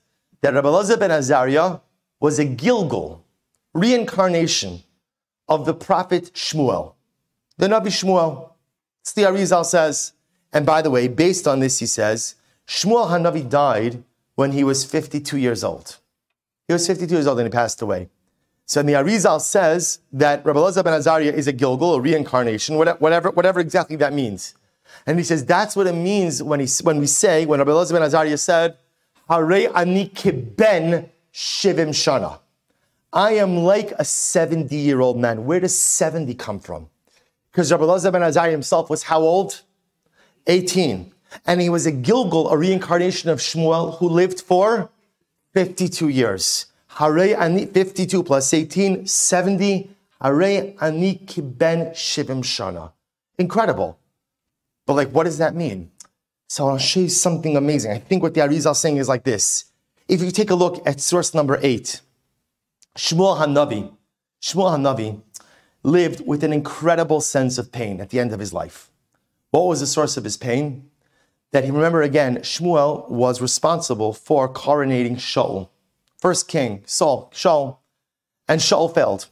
that 0.41 0.54
Rabbi 0.54 0.68
Elazar 0.68 1.00
ben 1.00 1.12
Azariah 1.12 1.80
was 2.20 2.39
a 2.39 2.46
Gilgul, 2.46 3.20
reincarnation 3.74 4.84
of 5.48 5.66
the 5.66 5.74
prophet 5.74 6.32
Shmuel, 6.34 6.93
the 7.58 7.68
Nabi 7.68 7.88
Shmuel. 7.88 8.52
It's 9.02 9.14
the 9.14 9.24
Arizal 9.24 9.66
says. 9.66 10.14
And 10.52 10.66
by 10.66 10.82
the 10.82 10.89
way, 10.89 11.08
based 11.08 11.48
on 11.48 11.60
this, 11.60 11.80
he 11.80 11.86
says, 11.86 12.36
Shmuel 12.66 13.10
Hanavi 13.10 13.48
died 13.48 14.04
when 14.36 14.54
he 14.54 14.64
was 14.64 14.86
52 14.86 15.38
years 15.38 15.64
old. 15.64 15.98
He 16.68 16.74
was 16.74 16.88
52 16.88 17.14
years 17.14 17.28
old 17.28 17.39
and 17.39 17.48
he 17.48 17.52
passed 17.52 17.82
away. 17.82 18.10
So 18.66 18.82
the 18.82 18.93
Arizal 18.93 19.39
says 19.39 19.99
that 20.11 20.43
Rabbi 20.43 20.59
Elazar 20.59 20.84
ben 20.84 20.93
Azariah 20.93 21.32
is 21.32 21.47
a 21.47 21.53
Gilgul, 21.53 21.97
a 21.97 22.01
reincarnation, 22.01 22.78
whatever, 22.78 23.30
whatever 23.32 23.59
exactly 23.59 23.95
that 23.97 24.11
means. 24.11 24.55
And 25.05 25.20
he 25.20 25.24
says 25.24 25.45
that's 25.45 25.76
what 25.76 25.86
it 25.86 25.93
means 25.93 26.41
when, 26.41 26.59
he, 26.59 26.68
when 26.82 26.99
we 26.99 27.05
say, 27.05 27.45
when 27.45 27.59
Rabbi 27.59 27.72
Elazar 27.72 27.93
ben 27.93 28.01
Azariah 28.01 28.38
said, 28.38 28.78
Hare 29.30 29.76
ani 29.78 30.11
ben 30.57 31.09
Shivim 31.34 31.89
Shana. 31.89 32.39
I 33.13 33.34
am 33.34 33.57
like 33.57 33.91
a 33.99 34.05
70 34.05 34.76
year 34.76 34.99
old 34.99 35.18
man. 35.18 35.45
Where 35.45 35.59
does 35.59 35.78
70 35.78 36.34
come 36.36 36.59
from? 36.59 36.89
Because 37.51 37.72
Rabbi 37.72 37.84
Elazar 37.84 38.11
ben 38.11 38.24
Azariah 38.24 38.51
himself 38.51 38.89
was 38.89 39.03
how 39.03 39.22
old? 39.22 39.61
18. 40.47 41.13
And 41.45 41.61
he 41.61 41.70
was 41.70 41.86
a 41.86 41.91
Gilgul, 41.91 42.51
a 42.51 42.57
reincarnation 42.57 43.30
of 43.30 43.39
Shmuel, 43.39 43.97
who 43.99 44.09
lived 44.09 44.41
for 44.41 44.89
52 45.53 46.07
years. 46.07 46.68
Hare 46.96 47.36
ani 47.36 47.66
52 47.66 48.24
plus 48.24 48.54
18, 48.54 49.06
70. 49.06 49.89
Hare 50.22 50.76
ani 50.80 51.26
kiben 51.26 51.91
shivim 51.93 52.41
shana. 52.41 52.91
Incredible. 53.38 53.98
But 54.86 54.93
like, 54.93 55.10
what 55.10 55.26
does 55.26 55.38
that 55.39 55.56
mean? 55.56 55.91
So 56.48 56.70
I'll 56.70 56.78
show 56.78 57.02
you 57.02 57.10
something 57.10 57.58
amazing. 57.58 57.91
I 57.91 57.98
think 57.98 58.24
what 58.24 58.34
the 58.34 58.41
Arizal 58.41 58.72
is 58.72 58.80
saying 58.80 58.98
is 58.98 59.10
like 59.10 59.24
this. 59.24 59.66
If 60.08 60.22
you 60.22 60.32
take 60.32 60.52
a 60.52 60.56
look 60.56 60.88
at 60.88 61.02
source 61.02 61.34
number 61.34 61.60
eight, 61.62 62.00
Shmuel 62.98 63.39
Hanavi, 63.39 63.91
Shmuel 64.41 64.78
Hanavi 64.78 65.22
lived 65.84 66.26
with 66.26 66.43
an 66.43 66.54
incredible 66.54 67.20
sense 67.20 67.58
of 67.58 67.72
pain 67.72 68.00
at 68.00 68.10
the 68.12 68.20
end 68.20 68.32
of 68.32 68.39
his 68.39 68.54
life. 68.54 68.89
What 69.52 69.68
was 69.68 69.82
the 69.82 69.88
source 69.88 70.16
of 70.16 70.24
his 70.24 70.38
pain? 70.38 70.89
That 71.52 71.66
he 71.66 71.72
remember 71.72 72.04
again, 72.04 72.38
Shmuel 72.38 73.10
was 73.10 73.41
responsible 73.41 74.14
for 74.14 74.48
coronating 74.48 75.16
Shaul, 75.16 75.70
first 76.26 76.47
king, 76.47 76.82
Saul, 76.88 77.30
Shaul, 77.36 77.78
and 78.47 78.59
Shaul 78.59 78.91
failed. 78.91 79.28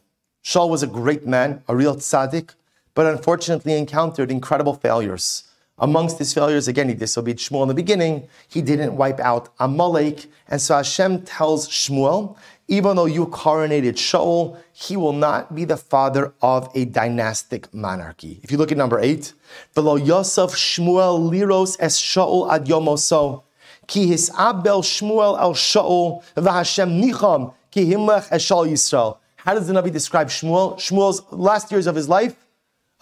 Shaul 0.46 0.70
was 0.70 0.84
a 0.84 0.94
great 1.02 1.26
man, 1.26 1.64
a 1.68 1.76
real 1.76 1.96
tzaddik, 1.96 2.52
but 2.94 3.08
unfortunately 3.08 3.74
encountered 3.74 4.30
incredible 4.30 4.76
failures. 4.76 5.46
Amongst 5.80 6.20
his 6.20 6.36
failures, 6.36 6.68
again, 6.68 6.90
he 6.90 6.94
disobeyed 6.94 7.40
Shmuel 7.40 7.64
in 7.64 7.70
the 7.70 7.74
beginning. 7.74 8.28
He 8.48 8.62
didn't 8.62 8.96
wipe 8.96 9.20
out 9.20 9.50
Amalek. 9.60 10.28
And 10.48 10.62
so 10.62 10.76
Hashem 10.76 11.24
tells 11.24 11.68
Shmuel, 11.68 12.38
even 12.68 12.96
though 12.96 13.08
you 13.08 13.26
coronated 13.26 13.96
Shaul, 13.96 14.60
he 14.72 14.96
will 14.96 15.14
not 15.14 15.56
be 15.56 15.66
the 15.66 15.78
father 15.78 16.32
of 16.44 16.70
a 16.76 16.86
dynastic 16.86 17.74
monarchy. 17.74 18.40
If 18.44 18.52
you 18.52 18.60
look 18.60 18.72
at 18.72 18.78
number 18.78 19.00
eight, 19.00 19.34
below 19.74 19.96
Yosef 19.96 20.52
Shmuel 20.52 21.28
liros 21.32 21.76
es 21.80 22.00
Shaul 22.00 22.52
ad 22.52 22.68
yomoso, 22.68 23.42
ki 23.88 24.08
his 24.08 24.30
abel 24.32 24.82
Shmuel 24.82 25.40
el 25.40 25.54
Shaul 25.54 26.24
v'Hashem 26.36 27.02
nicham 27.02 27.54
ki 27.72 27.86
himlech 27.86 28.28
es 28.32 28.46
Shaul 28.46 28.70
Yisrael. 28.70 29.18
How 29.38 29.54
does 29.54 29.68
the 29.68 29.74
Navi 29.74 29.92
describe 29.92 30.30
Shmuel? 30.30 30.76
Shmuel's 30.76 31.22
last 31.32 31.72
years 31.72 31.88
of 31.88 31.96
his 31.96 32.08
life, 32.08 32.36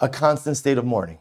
a 0.00 0.08
constant 0.08 0.56
state 0.56 0.78
of 0.78 0.84
mourning. 0.84 1.18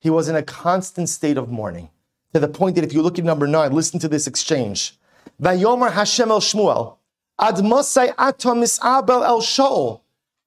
He 0.00 0.10
was 0.10 0.28
in 0.28 0.36
a 0.36 0.42
constant 0.42 1.08
state 1.08 1.38
of 1.38 1.50
mourning 1.50 1.88
to 2.32 2.40
the 2.40 2.48
point 2.48 2.74
that 2.74 2.84
if 2.84 2.92
you 2.92 3.00
look 3.00 3.18
at 3.18 3.24
number 3.24 3.46
nine, 3.46 3.72
listen 3.72 4.00
to 4.00 4.08
this 4.08 4.26
exchange. 4.26 4.98
Vayomer 5.40 5.92
Hashem 5.92 6.30
el 6.30 6.40
Shmuel, 6.40 6.96
Ad 7.38 7.56
Mosai 7.56 8.12
Atom 8.18 8.62
Abel 8.62 9.24
el 9.24 9.40
Shaul. 9.40 10.00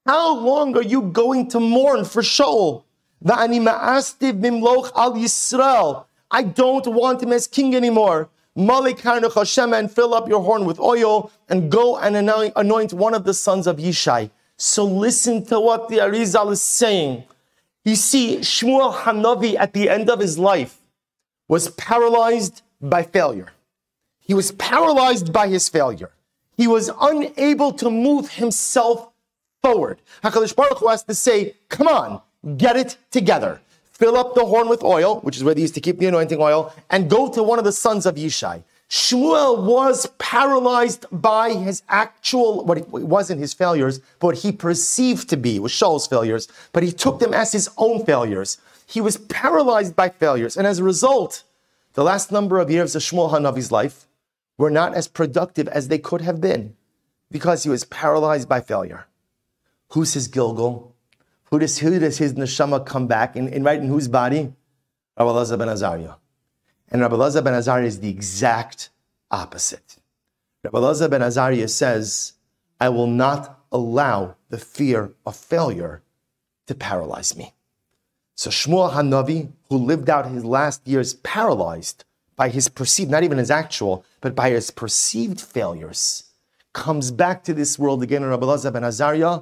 How 0.05 0.37
long 0.37 0.75
are 0.77 0.83
you 0.83 1.01
going 1.01 1.49
to 1.49 1.59
mourn 1.59 2.05
for 2.05 2.21
Shaul? 2.21 2.83
Va'ani 3.23 3.61
ma'astiv 3.61 4.41
bimloch 4.41 4.91
al 4.95 5.13
Yisrael. 5.13 6.06
I 6.29 6.43
don't 6.43 6.87
want 6.87 7.23
him 7.23 7.31
as 7.31 7.47
king 7.47 7.75
anymore. 7.75 8.29
Malik 8.55 9.05
and 9.05 9.91
fill 9.91 10.13
up 10.13 10.27
your 10.27 10.41
horn 10.41 10.65
with 10.65 10.79
oil 10.79 11.31
and 11.47 11.71
go 11.71 11.97
and 11.97 12.15
anoint 12.17 12.93
one 12.93 13.13
of 13.13 13.23
the 13.23 13.33
sons 13.33 13.67
of 13.67 13.77
Yishai. 13.77 14.31
So 14.57 14.83
listen 14.83 15.45
to 15.45 15.59
what 15.59 15.89
the 15.89 15.97
Arizal 15.97 16.51
is 16.51 16.61
saying. 16.61 17.23
You 17.85 17.95
see, 17.95 18.37
Shmuel 18.37 18.93
Hanavi 18.93 19.55
at 19.55 19.73
the 19.73 19.89
end 19.89 20.09
of 20.09 20.19
his 20.19 20.39
life 20.39 20.81
was 21.47 21.69
paralyzed 21.69 22.63
by 22.81 23.03
failure. 23.03 23.49
He 24.19 24.33
was 24.33 24.51
paralyzed 24.53 25.31
by 25.31 25.47
his 25.47 25.69
failure. 25.69 26.11
He 26.57 26.67
was 26.67 26.89
unable 26.99 27.71
to 27.73 27.89
move 27.89 28.31
himself 28.31 29.11
forward. 29.61 30.01
HaKadosh 30.23 30.55
Baruch 30.55 30.79
Hu 30.79 30.87
has 30.89 31.03
to 31.03 31.13
say, 31.13 31.53
come 31.69 31.87
on, 31.87 32.21
get 32.57 32.75
it 32.75 32.97
together. 33.11 33.61
Fill 33.97 34.15
up 34.15 34.35
the 34.35 34.45
horn 34.45 34.69
with 34.69 34.83
oil, 34.83 35.21
which 35.21 35.37
is 35.37 35.43
where 35.43 35.55
they 35.55 35.61
used 35.61 35.73
to 35.73 35.81
keep 35.81 35.97
the 35.97 36.05
anointing 36.05 36.39
oil, 36.39 36.71
and 36.91 37.09
go 37.09 37.31
to 37.31 37.41
one 37.41 37.57
of 37.57 37.65
the 37.65 37.71
sons 37.71 38.05
of 38.05 38.13
Yishai. 38.13 38.61
Shmuel 38.91 39.63
was 39.65 40.05
paralyzed 40.19 41.07
by 41.11 41.53
his 41.53 41.81
actual, 41.89 42.63
what 42.63 42.77
it 42.77 42.87
wasn't 42.89 43.41
his 43.41 43.55
failures, 43.55 43.97
but 44.19 44.27
what 44.27 44.37
he 44.37 44.51
perceived 44.51 45.27
to 45.29 45.35
be 45.35 45.57
was 45.59 45.71
Shaul's 45.71 46.05
failures, 46.05 46.47
but 46.73 46.83
he 46.83 46.91
took 46.91 47.19
them 47.19 47.33
as 47.33 47.51
his 47.51 47.71
own 47.75 48.05
failures. 48.05 48.59
He 48.85 49.01
was 49.01 49.17
paralyzed 49.17 49.95
by 49.95 50.09
failures. 50.09 50.55
And 50.55 50.67
as 50.67 50.77
a 50.77 50.83
result, 50.83 51.43
the 51.93 52.03
last 52.03 52.31
number 52.31 52.59
of 52.59 52.69
years 52.69 52.95
of 52.95 53.01
Shmuel 53.01 53.31
Hanavi's 53.31 53.71
life 53.71 54.05
were 54.59 54.69
not 54.69 54.93
as 54.93 55.07
productive 55.07 55.67
as 55.69 55.87
they 55.87 55.97
could 55.97 56.21
have 56.21 56.39
been 56.39 56.75
because 57.31 57.63
he 57.63 57.69
was 57.69 57.83
paralyzed 57.83 58.47
by 58.47 58.61
failure. 58.61 59.07
Who's 59.89 60.13
his 60.13 60.27
Gilgul? 60.27 60.91
Who 61.49 61.59
does, 61.59 61.77
who 61.77 61.97
does 61.97 62.17
his 62.17 62.33
neshama 62.33 62.85
come 62.85 63.07
back 63.07 63.35
in 63.35 63.63
right 63.63 63.79
in 63.79 63.87
whose 63.87 64.07
body? 64.07 64.53
Rabbi 65.17 65.31
Elazar 65.31 65.57
ben 65.57 65.69
Azariah. 65.69 66.15
And 66.89 67.01
Rabbi 67.01 67.15
Elazar 67.15 67.43
ben 67.43 67.53
Azariah 67.53 67.85
is 67.85 67.99
the 67.99 68.09
exact 68.09 68.89
opposite. 69.31 69.97
Rabbi 70.63 70.77
Elazar 70.77 71.09
ben 71.09 71.21
Azariah 71.21 71.67
says, 71.67 72.33
I 72.79 72.89
will 72.89 73.07
not 73.07 73.63
allow 73.71 74.35
the 74.49 74.57
fear 74.57 75.13
of 75.25 75.35
failure 75.35 76.01
to 76.67 76.75
paralyze 76.75 77.35
me. 77.35 77.53
So 78.35 78.49
Shmuel 78.49 78.91
Hanavi, 78.91 79.49
who 79.69 79.77
lived 79.77 80.09
out 80.09 80.29
his 80.29 80.45
last 80.45 80.87
years 80.87 81.15
paralyzed 81.15 82.03
by 82.35 82.49
his 82.49 82.67
perceived, 82.67 83.09
not 83.09 83.23
even 83.23 83.39
his 83.39 83.49
actual, 83.49 84.05
but 84.21 84.35
by 84.35 84.51
his 84.51 84.69
perceived 84.69 85.41
failures, 85.41 86.23
comes 86.73 87.09
back 87.09 87.43
to 87.45 87.53
this 87.53 87.79
world 87.79 88.03
again 88.03 88.21
in 88.21 88.29
Rabbi 88.29 88.45
Elazar 88.45 88.73
ben 88.73 88.83
Azariah, 88.83 89.39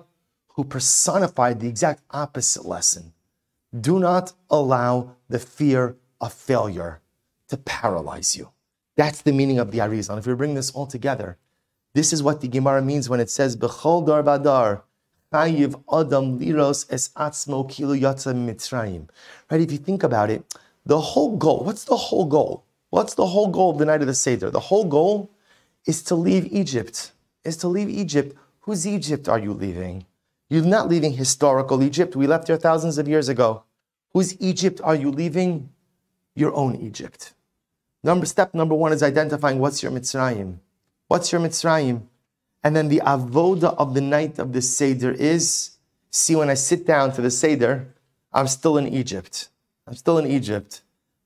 who 0.55 0.63
personified 0.63 1.59
the 1.59 1.67
exact 1.67 2.01
opposite 2.11 2.65
lesson. 2.65 3.13
Do 3.77 3.99
not 3.99 4.33
allow 4.49 5.15
the 5.27 5.39
fear 5.39 5.97
of 6.21 6.33
failure 6.33 7.01
to 7.49 7.57
paralyze 7.57 8.37
you. 8.37 8.49
That's 8.95 9.21
the 9.21 9.33
meaning 9.33 9.59
of 9.59 9.71
the 9.71 9.79
Arizal. 9.79 10.17
If 10.17 10.25
we 10.25 10.33
bring 10.33 10.53
this 10.53 10.71
all 10.71 10.87
together, 10.87 11.37
this 11.93 12.13
is 12.13 12.23
what 12.23 12.39
the 12.39 12.47
Gemara 12.47 12.81
means 12.81 13.09
when 13.09 13.19
it 13.19 13.29
says, 13.29 13.57
Bechol 13.57 14.05
dar 14.05 14.23
badar, 14.23 14.83
chayiv 15.33 15.75
adam 15.91 16.39
liros 16.39 16.85
es 16.89 17.09
atzmo 17.09 17.69
kilu 17.69 17.99
yatza 17.99 18.33
mitzrayim. 18.33 19.09
Right, 19.51 19.61
if 19.61 19.71
you 19.71 19.77
think 19.77 20.03
about 20.03 20.29
it, 20.29 20.43
the 20.85 20.99
whole 20.99 21.35
goal, 21.35 21.63
what's 21.65 21.83
the 21.83 21.97
whole 21.97 22.25
goal? 22.25 22.63
What's 22.91 23.15
the 23.15 23.25
whole 23.27 23.47
goal 23.47 23.71
of 23.71 23.77
the 23.77 23.85
night 23.85 24.01
of 24.01 24.07
the 24.07 24.13
Seder? 24.13 24.49
The 24.49 24.59
whole 24.59 24.85
goal 24.85 25.29
is 25.85 26.01
to 26.03 26.15
leave 26.15 26.45
Egypt, 26.53 27.11
is 27.43 27.57
to 27.57 27.67
leave 27.67 27.89
Egypt. 27.89 28.37
Whose 28.61 28.87
Egypt 28.87 29.27
are 29.27 29.39
you 29.39 29.51
leaving? 29.51 30.05
You're 30.49 30.63
not 30.63 30.87
leaving 30.87 31.13
historical 31.13 31.81
Egypt. 31.81 32.15
We 32.15 32.27
left 32.27 32.47
here 32.47 32.57
thousands 32.57 32.97
of 32.97 33.07
years 33.07 33.29
ago. 33.29 33.63
Whose 34.13 34.39
Egypt 34.39 34.79
are 34.83 34.95
you 34.95 35.11
leaving? 35.11 35.69
Your 36.35 36.53
own 36.53 36.75
Egypt. 36.75 37.33
Number 38.03 38.25
step 38.25 38.53
number 38.53 38.75
one 38.75 38.93
is 38.93 39.01
identifying 39.01 39.59
what's 39.59 39.81
your 39.81 39.91
Mitzrayim. 39.91 40.59
What's 41.07 41.31
your 41.31 41.41
Mitzrayim? 41.41 42.03
And 42.63 42.75
then 42.75 42.89
the 42.89 43.01
avoda 43.05 43.75
of 43.77 43.93
the 43.93 44.01
night 44.01 44.37
of 44.37 44.53
the 44.53 44.61
Seder 44.61 45.11
is 45.11 45.77
see, 46.11 46.35
when 46.35 46.49
I 46.49 46.53
sit 46.53 46.85
down 46.85 47.11
to 47.13 47.21
the 47.21 47.31
Seder, 47.31 47.87
I'm 48.31 48.47
still 48.47 48.77
in 48.77 48.87
Egypt. 48.87 49.49
I'm 49.87 49.95
still 49.95 50.17
in 50.17 50.27
Egypt. 50.27 50.81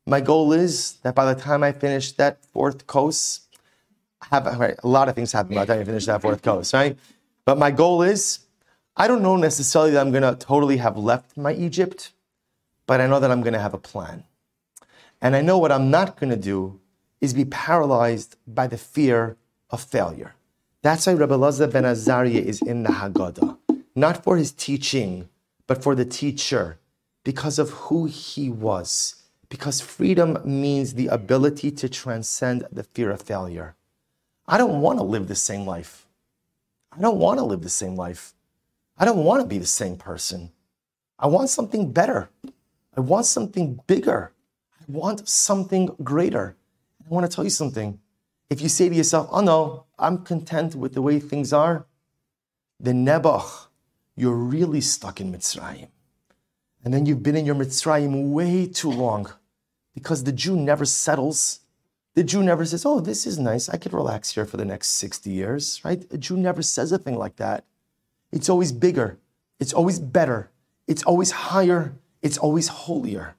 My 0.06 0.22
goal 0.22 0.54
is 0.54 0.94
that 1.04 1.16
by 1.16 1.32
the 1.32 1.40
time 1.40 1.64
I 1.64 1.72
finish 1.72 2.12
that 2.14 2.44
fourth 2.46 2.88
course, 2.88 3.42
I 4.22 4.28
have 4.36 4.60
right, 4.60 4.76
a 4.84 4.88
lot 4.88 5.08
of 5.10 5.16
things 5.16 5.32
happen 5.32 5.56
by 5.56 5.66
the 5.66 5.74
time 5.74 5.82
I 5.82 5.86
finish 5.86 6.06
that 6.08 6.22
fourth 6.22 6.42
course, 6.42 6.74
right? 6.74 6.98
But 7.46 7.58
my 7.58 7.72
goal 7.72 8.02
is, 8.02 8.40
I 9.00 9.08
don't 9.08 9.22
know 9.22 9.38
necessarily 9.38 9.92
that 9.92 10.02
I'm 10.02 10.12
going 10.12 10.24
to 10.24 10.36
totally 10.36 10.76
have 10.76 10.98
left 10.98 11.38
my 11.38 11.54
Egypt, 11.54 12.12
but 12.86 13.00
I 13.00 13.08
know 13.08 13.22
that 13.22 13.32
I'm 13.32 13.42
going 13.42 13.54
to 13.54 13.60
have 13.60 13.74
a 13.74 13.78
plan. 13.78 14.26
And 15.22 15.38
I 15.38 15.42
know 15.42 15.58
what 15.58 15.72
I'm 15.72 15.90
not 15.90 16.20
going 16.20 16.32
to 16.32 16.36
do 16.36 16.82
is 17.22 17.34
be 17.34 17.46
paralyzed 17.46 18.36
by 18.46 18.68
the 18.68 18.78
fear 18.78 19.38
of 19.70 19.82
failure. 19.82 20.36
That's 20.82 21.08
why 21.08 21.14
Rabbi 21.14 21.34
Elazar 21.34 21.72
ben 21.72 21.86
Azariah 21.86 22.42
is 22.42 22.62
in 22.62 22.84
the 22.84 22.90
Haggadah, 22.90 23.58
not 23.96 24.22
for 24.22 24.36
his 24.36 24.52
teaching, 24.52 25.30
but 25.66 25.82
for 25.82 25.96
the 25.96 26.06
teacher, 26.06 26.78
because 27.24 27.58
of 27.58 27.70
who 27.70 28.06
he 28.06 28.50
was. 28.50 29.16
Because 29.48 29.80
freedom 29.80 30.40
means 30.44 30.96
the 30.96 31.08
ability 31.08 31.72
to 31.72 31.88
transcend 31.88 32.68
the 32.70 32.84
fear 32.84 33.12
of 33.12 33.22
failure. 33.22 33.76
I 34.46 34.58
don't 34.58 34.82
want 34.82 35.00
to 35.00 35.04
live 35.04 35.30
the 35.30 35.36
same 35.36 35.66
life. 35.66 36.06
I 36.92 37.00
don't 37.00 37.18
want 37.18 37.40
to 37.40 37.46
live 37.46 37.62
the 37.62 37.70
same 37.70 37.96
life. 37.96 38.34
I 39.00 39.06
don't 39.06 39.24
want 39.24 39.42
to 39.42 39.48
be 39.48 39.58
the 39.58 39.66
same 39.66 39.96
person. 39.96 40.52
I 41.18 41.28
want 41.28 41.50
something 41.50 41.92
better. 41.92 42.30
I 42.96 43.02
want 43.02 43.26
something 43.26 43.80
bigger 43.88 44.34
I 44.90 44.92
want 44.92 45.30
something 45.30 45.96
greater. 46.04 46.56
I 47.06 47.14
want 47.14 47.30
to 47.30 47.34
tell 47.34 47.44
you 47.44 47.52
something. 47.52 48.00
If 48.50 48.60
you 48.60 48.70
say 48.70 48.90
to 48.90 48.96
yourself, 48.96 49.30
oh 49.32 49.42
no, 49.42 49.86
I'm 50.00 50.24
content 50.24 50.74
with 50.74 50.96
the 50.96 51.02
way 51.02 51.20
things 51.20 51.54
are, 51.54 51.86
then 52.80 53.06
Nebuch, 53.06 53.68
you're 54.16 54.34
really 54.34 54.82
stuck 54.82 55.22
in 55.22 55.32
Mitzrayim. 55.32 55.90
And 56.84 56.94
then 56.94 57.06
you've 57.06 57.22
been 57.22 57.36
in 57.36 57.46
your 57.46 57.56
Mitzrayim 57.56 58.32
way 58.32 58.66
too 58.66 58.90
long 58.90 59.32
because 59.94 60.24
the 60.24 60.32
Jew 60.32 60.56
never 60.56 60.86
settles. 60.86 61.60
The 62.16 62.24
Jew 62.24 62.42
never 62.42 62.66
says, 62.66 62.86
oh, 62.86 63.00
this 63.00 63.28
is 63.28 63.38
nice. 63.38 63.70
I 63.70 63.78
could 63.78 63.94
relax 63.94 64.34
here 64.34 64.46
for 64.46 64.58
the 64.58 64.66
next 64.66 64.88
60 64.90 65.30
years, 65.30 65.82
right? 65.86 66.04
A 66.10 66.18
Jew 66.18 66.38
never 66.38 66.64
says 66.64 66.92
a 66.92 66.98
thing 66.98 67.16
like 67.16 67.36
that. 67.36 67.66
It's 68.32 68.50
always 68.50 68.72
bigger. 68.72 69.18
It's 69.60 69.74
always 69.74 70.00
better. 70.00 70.52
It's 70.88 71.04
always 71.04 71.32
higher. 71.32 71.96
It's 72.22 72.38
always 72.38 72.68
holier. 72.68 73.36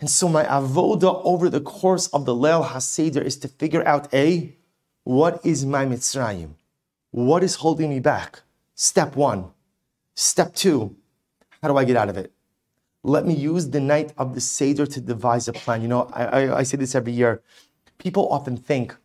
And 0.00 0.10
so 0.10 0.28
my 0.28 0.44
avoda 0.44 1.20
over 1.24 1.48
the 1.48 1.60
course 1.60 2.08
of 2.08 2.24
the 2.24 2.34
Leil 2.34 2.66
HaSeder 2.66 3.22
is 3.22 3.36
to 3.38 3.48
figure 3.48 3.86
out 3.86 4.12
A, 4.12 4.56
what 5.04 5.44
is 5.44 5.64
my 5.64 5.84
Mitzrayim? 5.84 6.54
What 7.10 7.44
is 7.44 7.56
holding 7.56 7.90
me 7.90 8.00
back? 8.00 8.42
Step 8.74 9.16
one. 9.16 9.50
Step 10.14 10.54
two, 10.54 10.96
how 11.62 11.68
do 11.68 11.76
I 11.76 11.84
get 11.84 11.96
out 11.96 12.08
of 12.08 12.16
it? 12.16 12.32
Let 13.02 13.26
me 13.26 13.34
use 13.34 13.70
the 13.70 13.80
night 13.80 14.12
of 14.16 14.34
the 14.34 14.40
Seder 14.40 14.86
to 14.86 15.00
devise 15.00 15.46
a 15.46 15.52
plan. 15.52 15.82
You 15.82 15.88
know, 15.88 16.08
I, 16.12 16.24
I, 16.24 16.58
I 16.58 16.62
say 16.62 16.76
this 16.76 16.94
every 16.94 17.12
year. 17.12 17.42
People 17.98 18.28
often 18.32 18.56
think 18.56 18.96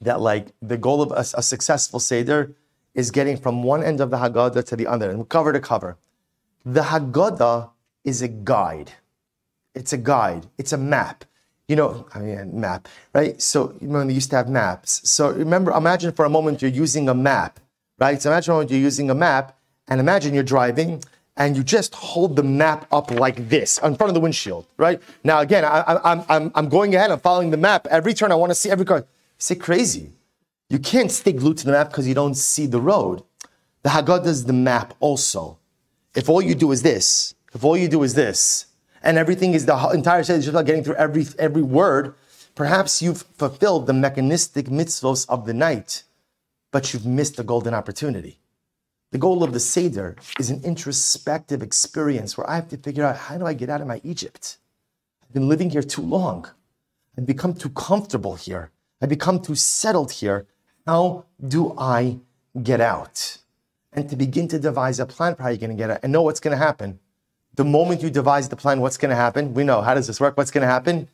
that 0.00 0.20
like 0.20 0.48
the 0.60 0.76
goal 0.76 1.00
of 1.00 1.10
a, 1.12 1.24
a 1.38 1.42
successful 1.42 1.98
Seder 1.98 2.54
is 2.96 3.12
getting 3.12 3.36
from 3.36 3.62
one 3.62 3.84
end 3.84 4.00
of 4.00 4.10
the 4.10 4.16
Haggadah 4.16 4.64
to 4.64 4.74
the 4.74 4.86
other, 4.88 5.10
and 5.10 5.28
cover 5.28 5.52
to 5.52 5.60
cover. 5.60 5.98
The 6.64 6.80
Haggadah 6.80 7.70
is 8.02 8.22
a 8.22 8.28
guide. 8.28 8.90
It's 9.74 9.92
a 9.92 9.98
guide. 9.98 10.46
It's 10.58 10.72
a 10.72 10.78
map. 10.78 11.24
You 11.68 11.76
know, 11.76 12.06
I 12.14 12.20
mean, 12.20 12.58
map, 12.58 12.88
right? 13.12 13.40
So 13.42 13.74
when 13.80 14.08
they 14.08 14.14
used 14.14 14.30
to 14.30 14.36
have 14.36 14.48
maps. 14.48 15.08
So 15.08 15.30
remember, 15.30 15.72
imagine 15.72 16.12
for 16.12 16.24
a 16.24 16.30
moment 16.30 16.62
you're 16.62 16.70
using 16.70 17.08
a 17.08 17.14
map, 17.14 17.60
right? 17.98 18.20
So 18.20 18.30
imagine 18.30 18.68
you're 18.68 18.80
using 18.80 19.10
a 19.10 19.14
map, 19.14 19.58
and 19.88 20.00
imagine 20.00 20.32
you're 20.32 20.50
driving, 20.56 21.02
and 21.36 21.56
you 21.56 21.62
just 21.62 21.94
hold 21.94 22.34
the 22.36 22.42
map 22.42 22.86
up 22.90 23.10
like 23.10 23.48
this 23.50 23.78
in 23.78 23.94
front 23.96 24.08
of 24.08 24.14
the 24.14 24.20
windshield, 24.20 24.66
right? 24.78 25.02
Now, 25.22 25.40
again, 25.40 25.64
I, 25.64 26.00
am 26.04 26.24
I'm, 26.28 26.52
I'm 26.54 26.68
going 26.68 26.94
ahead, 26.94 27.10
I'm 27.10 27.20
following 27.20 27.50
the 27.50 27.58
map. 27.58 27.86
Every 27.90 28.14
turn, 28.14 28.32
I 28.32 28.36
want 28.36 28.50
to 28.50 28.54
see 28.54 28.70
every 28.70 28.86
car. 28.86 28.98
You 28.98 29.04
say 29.38 29.56
crazy. 29.56 30.12
You 30.68 30.78
can't 30.78 31.12
stay 31.12 31.32
glued 31.32 31.58
to 31.58 31.66
the 31.66 31.72
map 31.72 31.90
because 31.90 32.08
you 32.08 32.14
don't 32.14 32.34
see 32.34 32.66
the 32.66 32.80
road. 32.80 33.22
The 33.82 33.90
Haggadah 33.90 34.26
is 34.26 34.46
the 34.46 34.52
map 34.52 34.94
also. 34.98 35.58
If 36.14 36.28
all 36.28 36.42
you 36.42 36.54
do 36.54 36.72
is 36.72 36.82
this, 36.82 37.34
if 37.54 37.62
all 37.64 37.76
you 37.76 37.88
do 37.88 38.02
is 38.02 38.14
this, 38.14 38.66
and 39.02 39.16
everything 39.16 39.54
is 39.54 39.66
the 39.66 39.90
entire 39.90 40.20
is 40.20 40.26
just 40.26 40.48
about 40.48 40.66
getting 40.66 40.82
through 40.82 40.96
every 40.96 41.26
every 41.38 41.62
word, 41.62 42.14
perhaps 42.56 43.00
you've 43.00 43.22
fulfilled 43.38 43.86
the 43.86 43.92
mechanistic 43.92 44.66
mitzvos 44.66 45.24
of 45.28 45.46
the 45.46 45.54
night, 45.54 46.02
but 46.72 46.92
you've 46.92 47.06
missed 47.06 47.36
the 47.36 47.44
golden 47.44 47.74
opportunity. 47.74 48.40
The 49.12 49.18
goal 49.18 49.44
of 49.44 49.52
the 49.52 49.60
Seder 49.60 50.16
is 50.40 50.50
an 50.50 50.64
introspective 50.64 51.62
experience 51.62 52.36
where 52.36 52.50
I 52.50 52.56
have 52.56 52.68
to 52.70 52.76
figure 52.76 53.04
out 53.04 53.16
how 53.16 53.38
do 53.38 53.46
I 53.46 53.54
get 53.54 53.70
out 53.70 53.80
of 53.80 53.86
my 53.86 54.00
Egypt? 54.02 54.58
I've 55.22 55.32
been 55.32 55.48
living 55.48 55.70
here 55.70 55.82
too 55.82 56.02
long. 56.02 56.48
I've 57.16 57.26
become 57.26 57.54
too 57.54 57.70
comfortable 57.70 58.34
here. 58.34 58.72
I've 59.00 59.08
become 59.08 59.40
too 59.40 59.54
settled 59.54 60.10
here. 60.10 60.46
How 60.86 61.24
do 61.44 61.74
I 61.76 62.20
get 62.62 62.80
out? 62.80 63.38
And 63.92 64.08
to 64.08 64.14
begin 64.14 64.46
to 64.48 64.58
devise 64.58 65.00
a 65.00 65.06
plan 65.06 65.34
how 65.38 65.48
you're 65.48 65.56
going 65.56 65.70
to 65.70 65.76
get 65.76 65.90
out 65.90 66.00
and 66.04 66.12
know 66.12 66.22
what's 66.22 66.38
going 66.38 66.56
to 66.56 66.64
happen. 66.64 67.00
The 67.56 67.64
moment 67.64 68.02
you 68.02 68.10
devise 68.10 68.48
the 68.48 68.56
plan, 68.56 68.80
what's 68.80 68.96
going 68.96 69.10
to 69.10 69.16
happen? 69.16 69.52
We 69.52 69.64
know. 69.64 69.80
How 69.80 69.94
does 69.94 70.06
this 70.06 70.20
work? 70.20 70.36
What's 70.36 70.52
going 70.52 70.62
to 70.62 70.68
happen? 70.68 71.08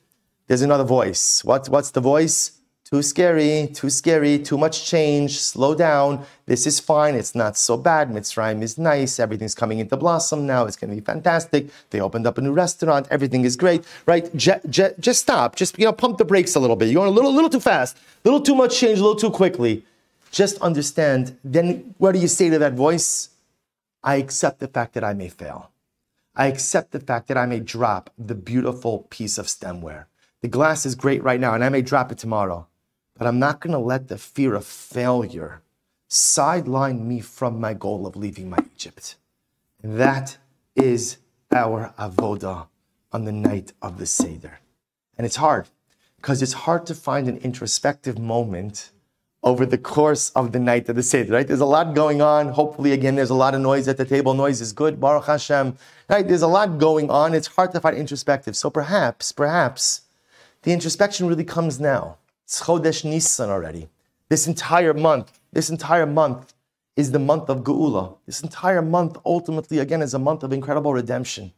There's 0.47 0.61
another 0.61 0.85
voice. 0.85 1.43
What, 1.43 1.68
what's 1.68 1.93
the 1.93 2.01
voice? 2.01 2.61
Too 2.93 3.01
scary, 3.01 3.70
too 3.72 3.88
scary, 3.88 4.38
too 4.38 4.59
much 4.59 4.84
change, 4.84 5.40
slow 5.40 5.74
down. 5.74 6.26
This 6.45 6.66
is 6.66 6.78
fine, 6.78 7.14
it's 7.14 7.34
not 7.34 7.57
so 7.57 7.78
bad. 7.78 8.11
Mitzrayim 8.11 8.61
is 8.61 8.76
nice, 8.76 9.18
everything's 9.18 9.55
coming 9.55 9.78
into 9.78 9.97
blossom 9.97 10.47
now, 10.47 10.66
it's 10.66 10.76
gonna 10.76 10.95
be 10.95 11.01
fantastic. 11.01 11.70
They 11.88 12.03
opened 12.03 12.26
up 12.26 12.36
a 12.36 12.43
new 12.43 12.53
restaurant, 12.53 13.07
everything 13.11 13.47
is 13.47 13.57
great, 13.57 13.86
right? 14.05 14.28
Je, 14.36 14.61
je, 14.68 14.90
just 15.01 15.22
stop, 15.22 15.57
just 15.57 15.78
you 15.78 15.86
know, 15.86 15.93
pump 15.95 16.18
the 16.18 16.26
brakes 16.26 16.55
a 16.55 16.61
little 16.61 16.76
bit. 16.76 16.88
You're 16.88 17.01
going 17.01 17.09
a 17.09 17.14
little, 17.14 17.32
little 17.32 17.49
too 17.49 17.61
fast, 17.61 17.97
a 17.97 18.28
little 18.28 18.43
too 18.43 18.55
much 18.55 18.78
change, 18.78 18.99
a 18.99 19.03
little 19.03 19.16
too 19.16 19.30
quickly. 19.30 19.86
Just 20.30 20.59
understand, 20.61 21.38
then 21.43 21.95
what 21.97 22.12
do 22.12 22.18
you 22.18 22.28
say 22.28 22.51
to 22.51 22.59
that 22.59 22.74
voice? 22.74 23.30
I 24.05 24.16
accept 24.16 24.61
the 24.61 24.68
fact 24.68 24.93
that 24.93 25.05
I 25.05 25.14
may 25.14 25.30
fail. 25.30 25.70
I 26.36 26.49
accept 26.49 26.90
the 26.90 27.01
fact 27.01 27.28
that 27.28 27.38
I 27.38 27.47
may 27.47 27.61
drop 27.61 28.11
the 28.18 28.34
beautiful 28.34 29.07
piece 29.09 29.38
of 29.38 29.47
stemware. 29.47 30.05
The 30.43 30.49
glass 30.49 30.84
is 30.84 30.95
great 30.95 31.22
right 31.22 31.40
now, 31.40 31.55
and 31.55 31.64
I 31.64 31.70
may 31.70 31.80
drop 31.80 32.12
it 32.12 32.18
tomorrow, 32.18 32.66
but 33.23 33.29
I'm 33.29 33.39
not 33.39 33.61
going 33.61 33.70
to 33.70 33.79
let 33.79 34.09
the 34.09 34.18
fear 34.18 34.53
of 34.57 34.66
failure 34.66 35.62
sideline 36.09 37.07
me 37.07 37.20
from 37.20 37.61
my 37.61 37.73
goal 37.73 38.05
of 38.05 38.16
leaving 38.16 38.51
my 38.51 38.59
Egypt. 38.75 39.14
And 39.81 39.97
That 39.97 40.39
is 40.75 41.18
our 41.55 41.95
avoda 41.97 42.66
on 43.12 43.25
the 43.25 43.31
night 43.31 43.75
of 43.81 43.99
the 43.99 44.07
Seder. 44.07 44.59
And 45.16 45.25
it's 45.25 45.37
hard 45.37 45.68
because 46.16 46.43
it's 46.43 46.64
hard 46.66 46.85
to 46.87 46.97
find 46.97 47.29
an 47.29 47.37
introspective 47.37 48.18
moment 48.18 48.91
over 49.45 49.64
the 49.66 49.79
course 49.79 50.31
of 50.31 50.51
the 50.51 50.59
night 50.59 50.89
of 50.89 50.97
the 50.97 51.03
Seder, 51.05 51.33
right? 51.33 51.47
There's 51.47 51.61
a 51.61 51.64
lot 51.64 51.95
going 51.95 52.20
on. 52.20 52.49
Hopefully, 52.49 52.91
again, 52.91 53.14
there's 53.14 53.31
a 53.31 53.35
lot 53.35 53.55
of 53.55 53.61
noise 53.61 53.87
at 53.87 53.99
the 53.99 54.05
table. 54.05 54.35
Noise 54.35 54.61
is 54.61 54.73
good. 54.73 54.99
Baruch 54.99 55.27
Hashem. 55.27 55.77
Right? 56.09 56.27
There's 56.27 56.43
a 56.43 56.49
lot 56.49 56.79
going 56.79 57.09
on. 57.09 57.35
It's 57.35 57.47
hard 57.47 57.70
to 57.70 57.81
find 57.81 57.97
introspective. 57.97 58.57
So 58.57 58.68
perhaps, 58.68 59.31
perhaps, 59.31 60.01
the 60.62 60.73
introspection 60.73 61.29
really 61.29 61.45
comes 61.45 61.79
now. 61.79 62.16
It's 62.53 62.61
Chodesh 62.61 63.03
Nisan 63.03 63.49
already. 63.49 63.89
This 64.29 64.47
entire 64.47 64.93
month, 64.93 65.41
this 65.55 65.71
entire 65.71 66.05
month 66.05 66.53
is 66.97 67.11
the 67.11 67.19
month 67.19 67.49
of 67.49 67.65
Geula. 67.65 68.19
This 68.27 68.43
entire 68.43 68.83
month, 68.83 69.17
ultimately, 69.25 69.79
again, 69.79 70.03
is 70.03 70.13
a 70.13 70.19
month 70.19 70.43
of 70.43 70.53
incredible 70.53 70.93
redemption. 70.93 71.51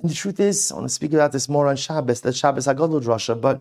And 0.00 0.10
the 0.10 0.14
truth 0.14 0.40
is, 0.40 0.72
I 0.72 0.74
want 0.74 0.86
to 0.86 0.92
speak 0.92 1.12
about 1.12 1.30
this 1.30 1.48
more 1.48 1.68
on 1.68 1.76
Shabbos, 1.76 2.22
that 2.22 2.34
Shabbos 2.34 2.66
Hagadol 2.66 3.00
Drasha, 3.04 3.40
but 3.40 3.60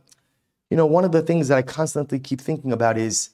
you 0.72 0.76
know, 0.76 0.88
one 0.88 1.06
of 1.06 1.12
the 1.12 1.22
things 1.22 1.50
that 1.50 1.58
I 1.60 1.62
constantly 1.62 2.18
keep 2.18 2.42
thinking 2.42 2.72
about 2.72 2.98
is 2.98 3.30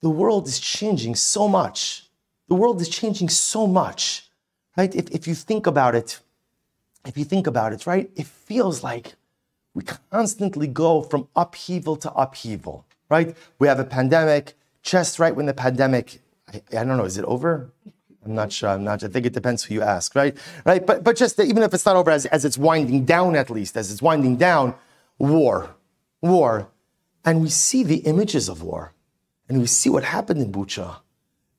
the 0.00 0.08
world 0.08 0.46
is 0.46 0.60
changing 0.60 1.16
so 1.16 1.48
much. 1.48 2.08
The 2.46 2.54
world 2.54 2.80
is 2.80 2.88
changing 2.88 3.30
so 3.30 3.66
much, 3.66 4.30
right? 4.76 4.94
If, 4.94 5.10
if 5.10 5.26
you 5.26 5.34
think 5.34 5.66
about 5.66 5.96
it, 5.96 6.20
if 7.04 7.18
you 7.18 7.24
think 7.24 7.48
about 7.48 7.72
it, 7.72 7.88
right, 7.88 8.08
it 8.14 8.28
feels 8.28 8.84
like 8.84 9.16
we 9.74 9.82
constantly 10.10 10.66
go 10.66 11.02
from 11.02 11.28
upheaval 11.36 11.96
to 11.96 12.12
upheaval, 12.12 12.86
right? 13.08 13.36
We 13.58 13.68
have 13.68 13.78
a 13.78 13.84
pandemic, 13.84 14.54
just 14.82 15.18
right 15.18 15.34
when 15.34 15.46
the 15.46 15.54
pandemic, 15.54 16.20
I, 16.52 16.62
I 16.72 16.84
don't 16.84 16.96
know, 16.96 17.04
is 17.04 17.18
it 17.18 17.24
over? 17.24 17.70
I'm 18.24 18.34
not 18.34 18.52
sure. 18.52 18.70
I'm 18.70 18.84
not. 18.84 19.02
I 19.04 19.08
think 19.08 19.26
it 19.26 19.32
depends 19.32 19.64
who 19.64 19.74
you 19.74 19.82
ask, 19.82 20.14
right? 20.14 20.36
Right. 20.64 20.84
But 20.84 21.04
but 21.04 21.16
just 21.16 21.38
even 21.40 21.62
if 21.62 21.72
it's 21.72 21.86
not 21.86 21.96
over, 21.96 22.10
as, 22.10 22.26
as 22.26 22.44
it's 22.44 22.58
winding 22.58 23.04
down, 23.04 23.36
at 23.36 23.48
least 23.48 23.76
as 23.76 23.90
it's 23.90 24.02
winding 24.02 24.36
down, 24.36 24.74
war, 25.18 25.74
war, 26.20 26.68
and 27.24 27.40
we 27.40 27.48
see 27.48 27.82
the 27.82 27.98
images 27.98 28.48
of 28.48 28.62
war 28.62 28.92
and 29.48 29.60
we 29.60 29.66
see 29.66 29.88
what 29.88 30.04
happened 30.04 30.42
in 30.42 30.52
Bucha, 30.52 30.96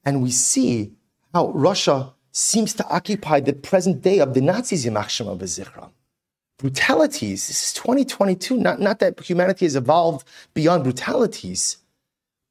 and 0.05 0.22
we 0.22 0.32
see 0.32 0.93
how 1.34 1.49
Russia 1.49 2.14
seems 2.32 2.74
to 2.76 2.88
occupy 2.88 3.39
the 3.39 3.53
present 3.53 4.01
day 4.01 4.20
of 4.20 4.34
the 4.34 4.41
Nazis, 4.41 4.86
Yimach 4.86 5.10
Shema 5.10 5.36
Brutalities. 6.60 7.47
This 7.47 7.64
is 7.64 7.74
2022. 7.74 8.57
Not, 8.57 8.82
not 8.82 8.99
that 8.99 9.20
humanity 9.22 9.66
has 9.66 9.78
evolved 9.78 10.28
beyond 10.53 10.84
brutalities, 10.84 11.78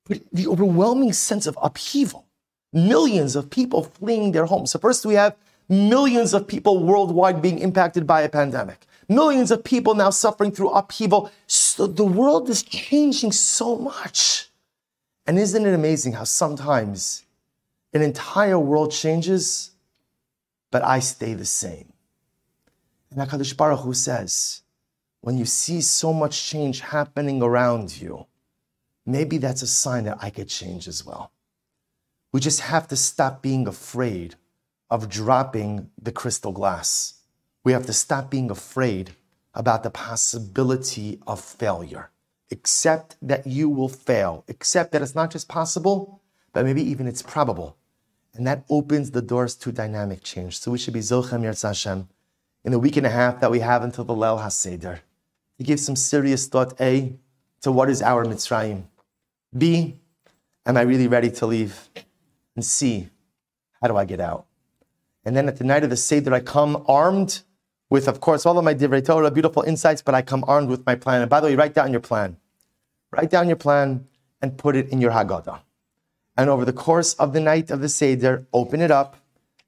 but 0.06 0.20
the 0.32 0.48
overwhelming 0.48 1.12
sense 1.12 1.46
of 1.46 1.58
upheaval. 1.62 2.24
Millions 2.72 3.36
of 3.36 3.50
people 3.50 3.82
fleeing 3.84 4.32
their 4.32 4.46
homes. 4.46 4.70
So, 4.70 4.78
first, 4.78 5.04
we 5.04 5.14
have 5.14 5.36
millions 5.68 6.32
of 6.32 6.48
people 6.48 6.82
worldwide 6.82 7.42
being 7.42 7.58
impacted 7.58 8.06
by 8.06 8.22
a 8.22 8.28
pandemic. 8.30 8.86
Millions 9.10 9.50
of 9.50 9.62
people 9.62 9.94
now 9.94 10.10
suffering 10.10 10.52
through 10.52 10.70
upheaval. 10.70 11.30
So, 11.46 11.86
the 11.86 12.04
world 12.04 12.48
is 12.48 12.62
changing 12.62 13.32
so 13.32 13.76
much. 13.76 14.48
And 15.26 15.38
isn't 15.38 15.66
it 15.66 15.74
amazing 15.74 16.14
how 16.14 16.24
sometimes 16.24 17.26
an 17.92 18.00
entire 18.00 18.58
world 18.58 18.90
changes, 18.90 19.72
but 20.70 20.82
I 20.82 21.00
stay 21.00 21.34
the 21.34 21.44
same? 21.44 21.92
And 23.10 23.20
HaKadosh 23.20 23.56
Baruch 23.56 23.80
Hu 23.80 23.94
says, 23.94 24.62
when 25.20 25.38
you 25.38 25.44
see 25.44 25.80
so 25.80 26.12
much 26.12 26.44
change 26.44 26.80
happening 26.80 27.42
around 27.42 28.00
you, 28.00 28.26
maybe 29.04 29.38
that's 29.38 29.62
a 29.62 29.66
sign 29.66 30.04
that 30.04 30.18
I 30.20 30.30
could 30.30 30.48
change 30.48 30.86
as 30.86 31.04
well. 31.04 31.32
We 32.32 32.40
just 32.40 32.60
have 32.60 32.86
to 32.88 32.96
stop 32.96 33.42
being 33.42 33.66
afraid 33.66 34.36
of 34.90 35.08
dropping 35.08 35.90
the 36.00 36.12
crystal 36.12 36.52
glass. 36.52 37.14
We 37.64 37.72
have 37.72 37.86
to 37.86 37.92
stop 37.92 38.30
being 38.30 38.50
afraid 38.50 39.12
about 39.54 39.82
the 39.82 39.90
possibility 39.90 41.20
of 41.26 41.40
failure 41.40 42.10
accept 42.50 43.16
that 43.22 43.46
you 43.46 43.68
will 43.68 43.88
fail, 43.88 44.44
accept 44.48 44.92
that 44.92 45.02
it's 45.02 45.14
not 45.14 45.30
just 45.30 45.48
possible, 45.48 46.20
but 46.52 46.64
maybe 46.64 46.82
even 46.82 47.06
it's 47.06 47.22
probable. 47.22 47.76
And 48.34 48.46
that 48.46 48.64
opens 48.70 49.10
the 49.10 49.22
doors 49.22 49.54
to 49.56 49.72
dynamic 49.72 50.22
change. 50.22 50.58
So 50.58 50.70
we 50.70 50.78
should 50.78 50.94
be 50.94 51.00
Zochem 51.00 51.42
Yirtz 51.42 51.62
Hashem 51.62 52.08
in 52.64 52.72
the 52.72 52.78
week 52.78 52.96
and 52.96 53.06
a 53.06 53.10
half 53.10 53.40
that 53.40 53.50
we 53.50 53.60
have 53.60 53.82
until 53.82 54.04
the 54.04 54.14
Leil 54.14 54.42
HaSeder 54.42 55.00
to 55.58 55.64
give 55.64 55.80
some 55.80 55.96
serious 55.96 56.46
thought, 56.46 56.80
A, 56.80 57.14
to 57.62 57.72
what 57.72 57.90
is 57.90 58.02
our 58.02 58.24
Mitzrayim, 58.24 58.84
B, 59.56 59.98
am 60.64 60.76
I 60.76 60.82
really 60.82 61.08
ready 61.08 61.30
to 61.32 61.46
leave? 61.46 61.88
And 62.54 62.64
C, 62.64 63.08
how 63.80 63.88
do 63.88 63.96
I 63.96 64.04
get 64.04 64.20
out? 64.20 64.46
And 65.24 65.36
then 65.36 65.48
at 65.48 65.56
the 65.56 65.64
night 65.64 65.84
of 65.84 65.90
the 65.90 65.96
Seder, 65.96 66.32
I 66.32 66.40
come 66.40 66.84
armed 66.86 67.42
with, 67.90 68.08
of 68.08 68.20
course, 68.20 68.46
all 68.46 68.58
of 68.58 68.64
my 68.64 68.74
divrei 68.74 69.04
Torah, 69.04 69.30
beautiful 69.30 69.62
insights, 69.62 70.02
but 70.02 70.14
I 70.14 70.22
come 70.22 70.44
armed 70.46 70.68
with 70.68 70.84
my 70.86 70.94
plan. 70.94 71.22
And 71.22 71.30
by 71.30 71.40
the 71.40 71.48
way, 71.48 71.56
write 71.56 71.74
down 71.74 71.90
your 71.90 72.00
plan. 72.00 72.36
Write 73.10 73.30
down 73.30 73.48
your 73.48 73.56
plan 73.56 74.06
and 74.42 74.56
put 74.56 74.76
it 74.76 74.88
in 74.90 75.00
your 75.00 75.10
Haggadah. 75.10 75.60
And 76.36 76.50
over 76.50 76.64
the 76.64 76.72
course 76.72 77.14
of 77.14 77.32
the 77.32 77.40
night 77.40 77.70
of 77.70 77.80
the 77.80 77.88
Seder, 77.88 78.46
open 78.52 78.80
it 78.80 78.90
up 78.90 79.16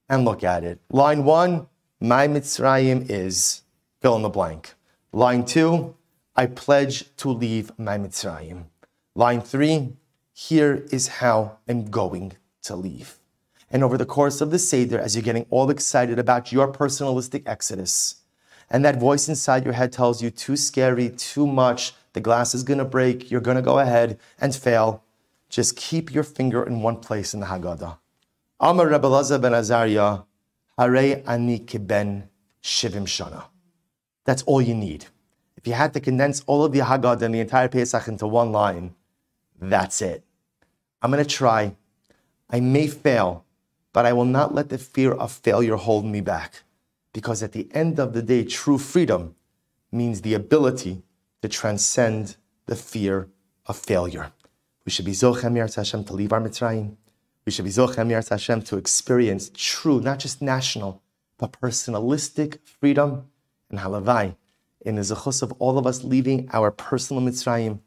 and 0.09 0.25
look 0.25 0.45
at 0.45 0.63
it. 0.63 0.81
Line 0.91 1.25
one, 1.25 1.67
my 2.01 2.27
Mitzrayim 2.27 3.09
is 3.11 3.63
fill 4.01 4.17
in 4.17 4.23
the 4.23 4.31
blank. 4.31 4.75
Line 5.13 5.45
two, 5.45 5.95
I 6.35 6.47
pledge 6.47 7.15
to 7.19 7.29
leave 7.29 7.71
my 7.79 7.99
Mitzrayim. 7.99 8.65
Line 9.15 9.43
three, 9.43 9.93
here 10.33 10.87
is 10.91 11.09
how 11.09 11.59
I'm 11.69 11.91
going 11.91 12.33
to 12.63 12.75
leave. 12.75 13.19
And 13.71 13.85
over 13.85 13.99
the 13.99 14.07
course 14.07 14.41
of 14.41 14.51
the 14.51 14.59
Seder, 14.59 14.99
as 14.99 15.15
you're 15.15 15.23
getting 15.23 15.47
all 15.51 15.69
excited 15.69 16.19
about 16.19 16.51
your 16.51 16.73
personalistic 16.73 17.43
exodus, 17.47 18.17
and 18.71 18.85
that 18.85 18.99
voice 18.99 19.29
inside 19.29 19.65
your 19.65 19.75
head 19.75 19.93
tells 19.93 20.23
you 20.23 20.31
too 20.31 20.57
scary, 20.57 21.11
too 21.11 21.47
much, 21.47 21.93
the 22.15 22.21
glass 22.21 22.55
is 22.55 22.63
going 22.63 22.79
to 22.79 22.85
break, 22.85 23.31
you're 23.31 23.41
going 23.41 23.57
to 23.57 23.63
go 23.63 23.79
ahead 23.79 24.19
and 24.41 24.55
fail, 24.55 25.05
just 25.51 25.77
keep 25.77 26.15
your 26.15 26.25
finger 26.25 26.63
in 26.65 26.81
one 26.81 26.97
place 26.97 27.35
in 27.35 27.41
the 27.41 27.47
Haggadah. 27.47 27.99
Amar 28.59 28.89
Rebbe 28.89 29.39
ben 29.39 29.55
Azariah, 29.55 30.21
That's 34.25 34.43
all 34.45 34.63
you 34.63 34.75
need. 34.75 35.07
If 35.57 35.67
you 35.67 35.75
had 35.75 35.93
to 35.93 36.01
condense 36.01 36.43
all 36.47 36.65
of 36.65 36.73
the 36.73 36.79
Haggadah 36.79 37.21
and 37.21 37.35
the 37.35 37.41
entire 37.41 37.69
Pesach 37.69 38.09
into 38.09 38.27
one 38.27 38.51
line, 38.51 38.95
that's 39.61 40.01
it. 40.01 40.25
I'm 41.03 41.11
going 41.11 41.23
to 41.23 41.29
try. 41.29 41.77
I 42.49 42.61
may 42.61 42.87
fail, 42.87 43.45
but 43.93 44.07
I 44.07 44.15
will 44.15 44.25
not 44.25 44.55
let 44.55 44.71
the 44.71 44.79
fear 44.79 45.13
of 45.13 45.31
failure 45.31 45.77
hold 45.77 46.07
me 46.07 46.23
back. 46.23 46.63
Because 47.13 47.43
at 47.43 47.53
the 47.53 47.69
end 47.73 47.99
of 47.99 48.15
the 48.15 48.23
day, 48.23 48.45
true 48.45 48.79
freedom 48.79 49.35
means 49.93 50.23
the 50.23 50.33
ability 50.33 51.03
to 51.43 51.49
transcend 51.49 52.37
the 52.65 52.77
fear 52.77 53.29
of 53.67 53.77
failure. 53.77 54.33
We 54.87 54.93
should 54.93 55.05
be 55.05 55.13
Zochem 55.13 55.57
Hashem 55.57 56.05
to 56.05 56.15
leave 56.15 56.33
our 56.33 56.41
Mitzrayim. 56.41 56.97
We 57.51 57.55
should 57.55 57.65
be 57.65 57.73
Zochem 57.73 58.29
Hashem 58.29 58.63
to 58.63 58.77
experience 58.77 59.51
true, 59.53 60.01
not 60.01 60.21
just 60.21 60.41
national, 60.41 61.03
but 61.37 61.51
personalistic 61.61 62.61
freedom 62.65 63.25
and 63.69 63.81
halavai. 63.81 64.37
In 64.83 64.95
the 64.95 65.01
zechus 65.01 65.43
of 65.43 65.51
all 65.59 65.77
of 65.77 65.85
us 65.85 66.05
leaving 66.05 66.49
our 66.53 66.71
personal 66.71 67.21
Mitzrayim, 67.21 67.81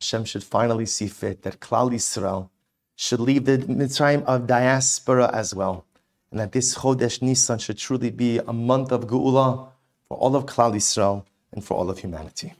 Hashem 0.00 0.24
should 0.24 0.42
finally 0.42 0.84
see 0.84 1.06
fit 1.06 1.42
that 1.42 1.60
Klal 1.60 1.92
Yisrael 1.92 2.50
should 2.96 3.20
leave 3.20 3.44
the 3.44 3.58
Mitzrayim 3.58 4.24
of 4.24 4.48
diaspora 4.48 5.30
as 5.32 5.54
well. 5.54 5.86
And 6.32 6.40
that 6.40 6.50
this 6.50 6.78
Chodesh 6.78 7.22
Nisan 7.22 7.60
should 7.60 7.78
truly 7.78 8.10
be 8.10 8.38
a 8.38 8.52
month 8.52 8.90
of 8.90 9.06
Geula 9.06 9.68
for 10.08 10.18
all 10.18 10.34
of 10.34 10.46
Klal 10.46 10.74
Yisrael 10.74 11.24
and 11.52 11.64
for 11.64 11.74
all 11.74 11.88
of 11.88 12.00
humanity. 12.00 12.52